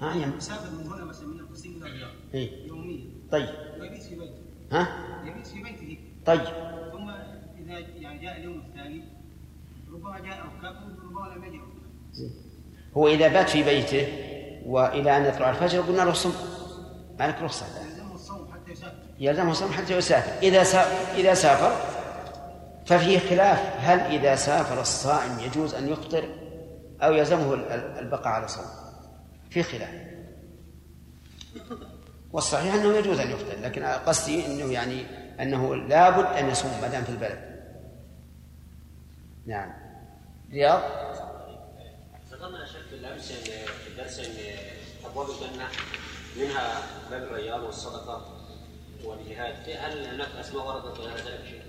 [0.02, 0.38] ها يعمل.
[0.38, 2.12] يسافر من هنا مثلا من القصيم إلى الرياض.
[2.68, 3.06] يوميا.
[3.32, 3.50] طيب.
[3.80, 4.42] ويبيت في بيته.
[4.72, 4.88] ها؟
[5.26, 5.98] يبيت في بيته.
[6.26, 6.42] طيب.
[6.92, 7.10] ثم
[7.60, 9.04] إذا يعني جاء اليوم الثاني
[9.94, 11.62] ربما جاء ركاب وربما لم يجد
[12.98, 14.08] هو إذا بات في بيته
[14.66, 16.32] وإلى أن يطلع الفجر قلنا له صم
[17.20, 20.32] ما لك رخصة يلزمه الصوم حتى يسافر يلزمه الصوم حتى يسافر.
[20.44, 21.76] إذا سافر إذا سافر
[22.86, 23.60] ففيه خلاف.
[23.80, 26.30] هل إذا سافر الصائم يجوز أن يفطر
[27.02, 27.54] أو يلزمه
[28.00, 28.66] البقاء على صوم
[29.50, 30.10] في خلاف.
[32.32, 35.06] والصحيح أنه يجوز أن يفطر لكن قصدي أنه يعني
[35.40, 37.50] أنه لابد أن يصوم ما دام في البلد.
[39.46, 39.74] نعم.
[40.52, 40.82] رياض؟
[42.32, 44.56] ذكرنا شك بالامس في الدرس ان
[45.06, 45.68] أبواب الجنة
[46.38, 46.82] منها
[47.12, 48.39] باب الرياض والصدقة.
[49.06, 49.70] والجهاد.
[49.70, 51.62] هل هناك أسماء وردت غير ذلك شيء؟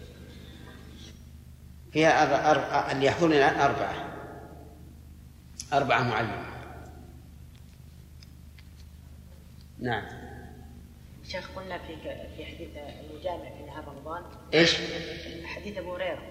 [1.93, 4.17] فيها أربع أربع اللي يحضرون الآن أربعة.
[5.73, 6.47] أربعة معينة
[9.79, 10.07] نعم.
[11.29, 11.97] شيخ قلنا في
[12.37, 14.23] في حديث المجامع في نهار رمضان.
[14.55, 14.77] إيش؟
[15.45, 16.23] حديث أبو هريرة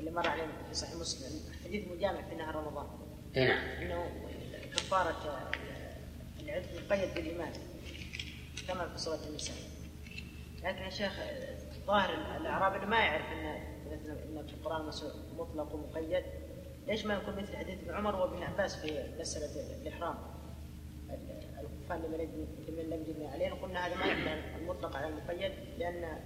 [0.00, 1.40] اللي مر علينا في صحيح مسلم.
[1.64, 2.86] حديث مجامع في نهار رمضان.
[3.36, 3.58] اي نعم.
[3.58, 4.10] إنه
[4.76, 5.50] كفارة
[6.40, 7.52] العتق مقيد بالإيمان
[8.68, 9.56] كما في صلاه النساء.
[10.64, 11.12] لكن يا شيخ
[11.86, 13.46] ظاهر الاعرابي ما يعرف إن
[13.92, 14.90] إن في القرآن
[15.38, 16.24] مطلق ومقيد.
[16.86, 20.14] ليش ما يكون مثل حديث ابن عمر وابن عباس في مسألة الإحرام؟
[21.60, 26.18] الكفار لمن لم يجني عليه قلنا هذا ما يحمل المطلق على المقيد لأن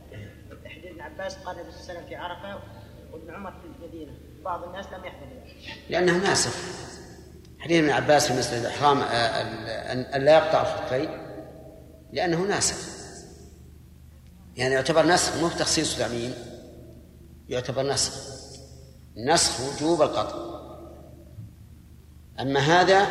[0.65, 2.63] حديث ابن عباس قال النبي صلى الله عليه وسلم في عرفة
[3.13, 4.13] وابن عمر في المدينة.
[4.45, 5.57] بعض الناس لم ذلك.
[5.91, 6.57] لأنه ناسخ.
[7.59, 9.03] حديث ابن عباس في مسألة الإحرام
[10.15, 11.11] أن لا يقطع الخفين
[12.13, 12.92] لأنه ناسخ.
[14.57, 16.35] يعني يعتبر نسخ مو تخصيص وتعميم
[17.49, 18.13] يعتبر نسخ.
[19.17, 20.53] نسخ وجوب القطع.
[22.41, 23.07] أما هذا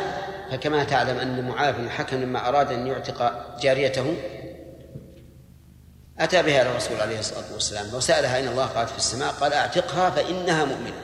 [0.50, 4.16] فكما تعلم أن معاذ بن الحكم لما أراد أن يعتق جاريته
[6.18, 9.32] أتى بها إلى الرسول عليه الصلاة والسلام وسألها أين الله؟ قالت في السماء.
[9.32, 11.02] قال أعتقها فإنها مؤمنة.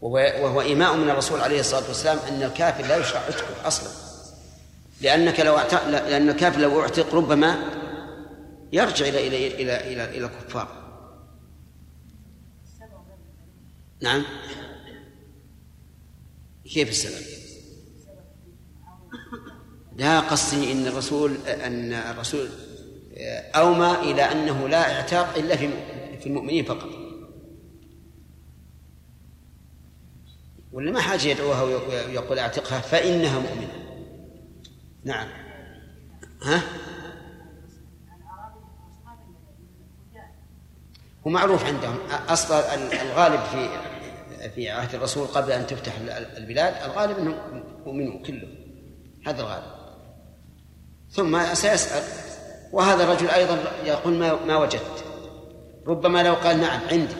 [0.00, 3.88] وهو إيماء من الرسول عليه الصلاة والسلام أن الكافر لا يشرع عتقه أصلا.
[5.00, 7.56] لأنك لو اعتق لأن الكافر لو أعتق ربما
[8.72, 10.82] يرجع إلى إلى إلى إلى الكفار.
[14.02, 14.22] نعم.
[16.64, 17.26] كيف السبب؟
[19.96, 22.48] لا قصدي إن الرسول أن الرسول
[23.54, 25.70] أومى إلى أنه لا اعتاق إلا في
[26.20, 26.88] في المؤمنين فقط.
[30.72, 33.72] ولا ما حاجة يدعوها ويقول أعتقها؟ فإنها مؤمنة.
[35.04, 35.28] نعم.
[36.42, 36.62] ها؟
[41.26, 41.98] هو معروف عندهم.
[42.28, 43.68] أصلا الغالب في
[44.54, 45.92] في عهد الرسول قبل أن تفتح
[46.36, 48.54] البلاد الغالب إنهم مؤمنون كلهم.
[49.26, 49.72] هذا الغالب.
[51.10, 52.02] ثم سيسأل
[52.72, 55.04] وهذا الرجل أيضا يقول ما, ما وجدت؟
[55.86, 57.14] ربما لو قال نعم عندي.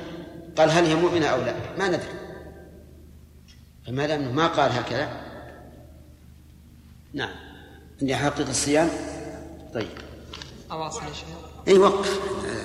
[0.57, 2.03] قال هل هي مؤمنة أو لا؟ ما ندري.
[3.87, 5.09] فما دام ما قال هكذا.
[7.15, 7.35] نعم.
[8.01, 8.89] عندي حقيقة الصيام؟
[9.75, 9.89] طيب.
[10.71, 11.42] أواصل يا شيخ.
[11.69, 12.21] أي وقف.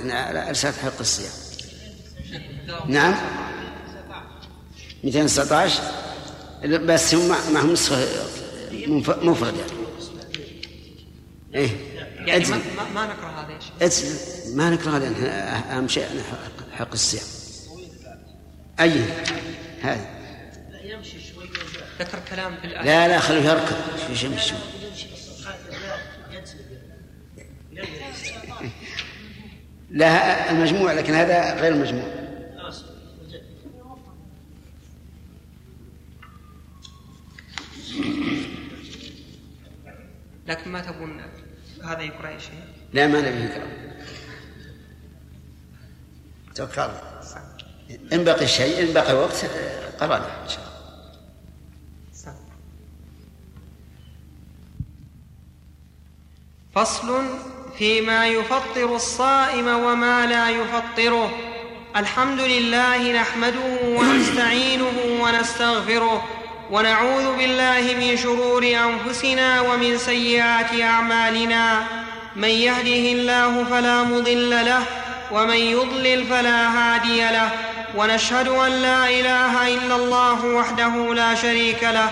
[0.05, 1.31] على رسالة حق الصيام.
[2.87, 3.15] نعم.
[5.03, 5.83] 219
[6.65, 8.07] بس هم معهم نسخة
[9.21, 9.63] مفردة
[11.55, 11.69] إيه.
[12.25, 12.59] يعني ما,
[12.95, 14.11] ما نكره هذا يا شيخ.
[14.55, 15.07] ما نكره هذا.
[15.77, 16.05] أهم شيء
[16.73, 17.25] حق الصيام.
[18.79, 19.01] أي.
[19.81, 20.05] هذا.
[20.83, 21.49] يمشي شوي
[21.99, 22.85] ذكر كلام في الآية.
[22.85, 23.75] لا لا خليه يركض.
[24.15, 24.53] شو يمشي
[29.89, 32.17] لا المجموع لكن هذا غير المجموع.
[40.47, 41.21] لكن ما تبون
[41.83, 43.67] هذا يقرأ أي شيء؟ لا ما نبي يقرأ.
[46.55, 46.89] توكل
[48.13, 49.45] إن بقي شيء إن بقي وقت
[49.99, 50.77] قرأنا إن شاء الله.
[56.75, 57.23] فصل
[57.79, 61.31] فيما يفطر الصائم وما لا يفطره.
[61.95, 66.27] الحمد لله نحمده ونستعينه ونستغفره
[66.71, 71.83] ونعوذ بالله من شرور أنفسنا ومن سيئات أعمالنا.
[72.35, 74.83] من يهده الله فلا مضل له
[75.31, 77.49] ومن يضلل فلا هادي له.
[77.97, 82.09] ونشهد أن لا إله إلا الله وحده لا شريك له.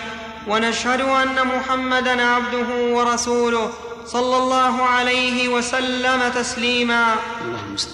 [0.47, 3.73] ونشهد أن محمدا عبده ورسوله.
[4.05, 7.15] صلى الله عليه وسلم تسليما.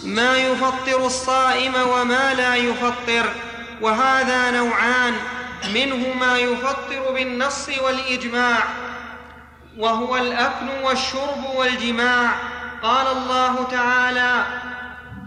[0.03, 3.29] ما يفطر الصائم وما لا يفطر.
[3.81, 5.13] وهذا نوعان.
[5.73, 8.63] منه ما يفطر بالنص والإجماع.
[9.77, 12.31] وهو الأكل والشرب والجماع.
[12.83, 14.45] قال الله تعالى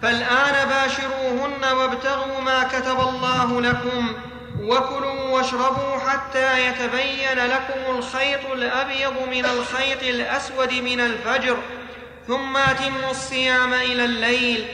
[0.02, 4.12] فالآن باشروهن وابتغوا ما كتب الله لكم.
[4.60, 11.56] وكلوا واشربوا حتى يتبين لكم الخيط الأبيض من الخيط الأسود من الفجر
[12.26, 14.66] ثم أتموا الصيام إلى الليل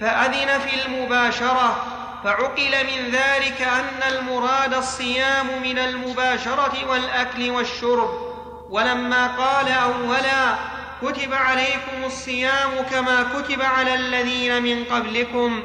[0.00, 1.86] فأذن في المباشرة
[2.24, 8.28] فعقل من ذلك أن المراد الصيام من المباشرة والأكل والشرب.
[8.70, 10.54] ولما قال أولا
[11.02, 15.62] كتب عليكم الصيام كما كتب على الذين من قبلكم.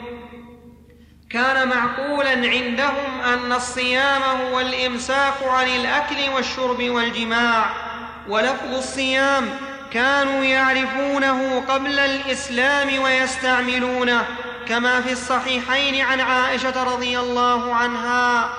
[1.33, 7.65] كان معقولا عندهم أن الصيام هو الإمساك عن الأكل والشرب والجماع
[8.29, 9.49] ولفظ الصيام
[9.93, 14.25] كانوا يعرفونه قبل الإسلام ويستعملونه
[14.67, 18.49] كما في الصحيحين عن عائشة رضي الله عنها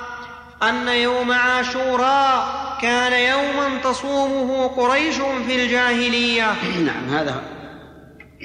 [0.62, 6.54] أن يوم عاشوراء كان يوما تصومه قريش في الجاهلية.
[6.84, 7.42] نعم هذا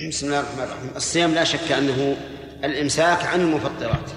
[0.10, 0.92] بسم الله الرحمن الرحيم.
[0.96, 2.18] الصيام لا شك أنه
[2.64, 4.10] الإمساك عن المفطرات.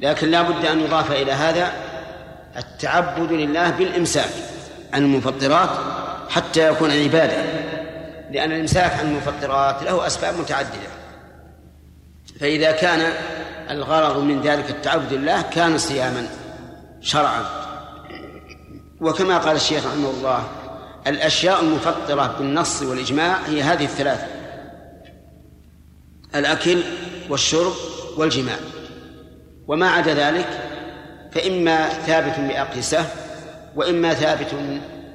[0.00, 1.72] لكن لا بد أن يضاف إلى هذا
[2.56, 4.30] التعبد لله بالإمساك
[4.92, 5.70] عن المفطرات
[6.28, 7.42] حتى يكون عبادة.
[8.30, 10.88] لأن الإمساك عن المفطرات له أسباب متعددة.
[12.40, 13.12] فإذا كان
[13.70, 16.26] الغرض من ذلك التعبد لله كان صياما
[17.00, 17.44] شرعا.
[19.00, 20.44] وكما قال الشيخ رحمه الله
[21.06, 24.35] الأشياء المفطرة بالنص والإجماع هي هذه الثلاثة.
[26.38, 26.82] الأكل
[27.28, 27.72] والشرب
[28.16, 28.56] والجماع.
[29.68, 30.48] وما عدا ذلك
[31.32, 33.04] فإما ثابت بأقيسة
[33.76, 34.54] وإما ثابت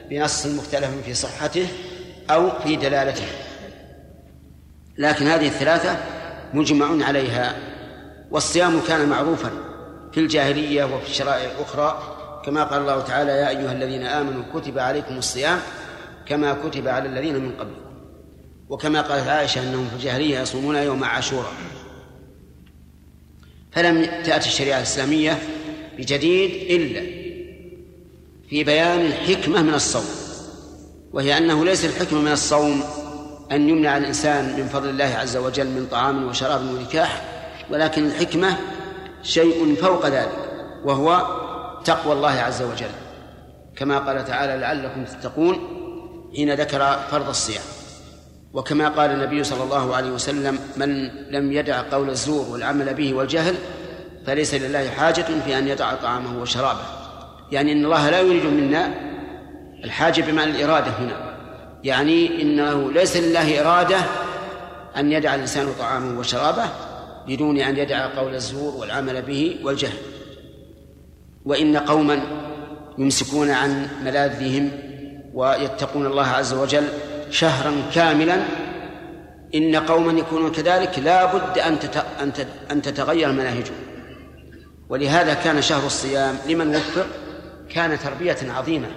[0.10, 1.68] بنص مختلف في صحته
[2.30, 3.28] أو في دلالته.
[4.98, 5.98] لكن هذه الثلاثة
[6.54, 7.56] مجمع عليها
[8.32, 9.52] والصيام كان معروفا
[10.12, 15.18] في الجاهلية وفي الشرائع الأخرى كما قال الله تعالى يا أيها الذين آمنوا كتب عليكم
[15.18, 15.60] الصيام
[16.26, 17.91] كما كتب على الذين من قبلكم.
[18.72, 21.54] وكما قالت عائشة أنهم في الجاهلية يصومون يوم عاشوراء.
[23.72, 25.40] فلم تأتي الشريعة الإسلامية
[25.98, 27.02] بجديد إلا
[28.50, 30.06] في بيان الحكمة من الصوم
[31.14, 32.84] وهي أنه ليس الحكمة من الصوم
[33.52, 37.22] أن يمنع الإنسان من فضل الله عز وجل من طعام وشراب ونكاح
[37.70, 38.58] ولكن الحكمة
[39.24, 40.52] شيء فوق ذلك
[40.84, 41.28] وهو
[41.86, 42.92] تقوى الله عز وجل.
[43.76, 45.56] كما قال تعالى لعلكم تتقون
[46.36, 47.64] حين ذكر فرض الصيام.
[48.54, 53.56] وكما قال النبي صلى الله عليه وسلم من لم يدع قول الزور والعمل به والجهل
[54.26, 56.84] فليس لله حاجة في أن يدع طعامه وشرابه.
[57.52, 58.94] يعني إن الله لا يريد منا
[59.84, 61.36] الحاجة بمعنى الإرادة هنا.
[61.84, 63.98] يعني إنه ليس لله إرادة
[64.98, 66.66] أن يدع الإنسان طعامه وشرابه
[67.28, 69.98] بدون أن يدع قول الزور والعمل به والجهل.
[71.46, 72.22] وإن قوما
[72.98, 74.72] يمسكون عن ملاذهم
[75.34, 76.88] ويتقون الله عز وجل
[77.32, 78.44] شهرا كاملا
[79.56, 81.78] إن قوما يكونون كذلك لا بد أن
[82.72, 83.76] أن تتغير مناهجهم.
[84.90, 87.08] ولهذا كان شهر الصيام لمن وفق
[87.70, 88.88] كان تربية عظيمة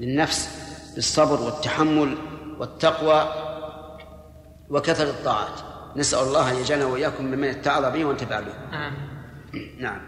[0.00, 0.48] للنفس
[0.94, 2.16] بالصبر والتحمل
[2.58, 3.32] والتقوى
[4.70, 5.60] وكثرة الطاعات.
[5.96, 8.52] نسأل الله أن يجعلنا وإياكم ممن اتعظ به وانتفع به.
[8.72, 9.76] آمين.
[9.80, 10.00] نعم.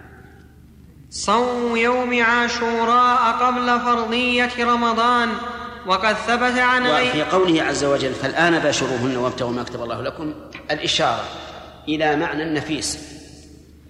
[1.10, 5.28] صوم يوم عاشوراء قبل فرضية رمضان.
[5.86, 10.34] وقد ثبت عن وفي غير قوله عز وجل فالآن باشروهن وابتغوا ما كتب الله لكم.
[10.70, 11.24] الإشارة
[11.88, 12.98] إلى معنى النفيس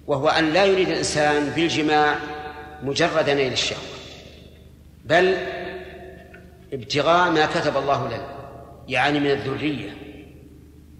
[0.07, 2.15] وهو أن لا يريد الإنسان بالجماع
[2.83, 3.81] مجرد نيل الشهوة
[5.05, 5.35] بل
[6.73, 8.27] ابتغاء ما كتب الله لنا
[8.87, 9.89] يعني من الذرية.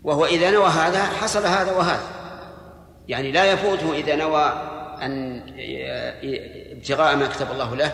[0.03, 2.10] وهو إذا نوى هذا حصل هذا وهذا.
[3.07, 4.44] يعني لا يفوته إذا نوى
[5.02, 5.41] أن
[6.72, 7.91] ابتغاء ما كتب الله له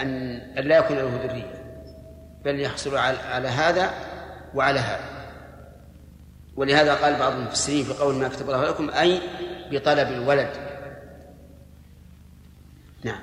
[0.00, 1.61] أن أن لا يكون له ذرية.
[2.44, 3.90] بل يحصل على هذا
[4.54, 5.12] وعلى هذا.
[6.56, 9.20] ولهذا قال بعض المفسرين في قول ما كتب الله لكم أي
[9.70, 10.50] بطلب الولد.
[13.04, 13.20] نعم.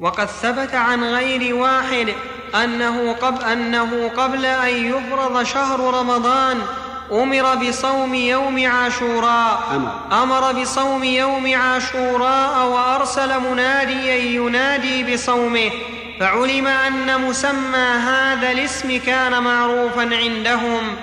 [0.00, 2.14] وقد ثبت عن غير واحد
[2.54, 6.58] أنه قبل, أنه قبل أن يفرض شهر رمضان
[7.12, 9.76] أمر بصوم يوم عاشوراء.
[9.76, 10.22] أمر.
[10.22, 15.70] أمر بصوم يوم عاشوراء وأرسل مناديا ينادي بصومه.
[16.20, 20.96] فعلم أن مسمى هذا الاسم كان معروفا عندهم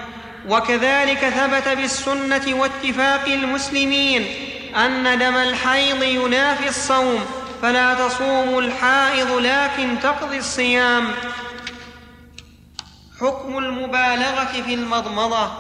[0.48, 4.26] وكذلك ثبت بالسنة واتفاق المسلمين
[4.76, 7.26] أن دم الحيض ينافي الصوم
[7.62, 11.08] فلا تصوم الحائض لكن تقضي الصيام.
[13.22, 15.52] حكم المبالغة في المضمضة.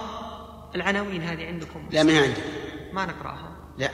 [0.75, 2.41] العناوين هذه عندكم؟ لا من عندي.
[2.93, 3.89] ما نقرأها؟ لا.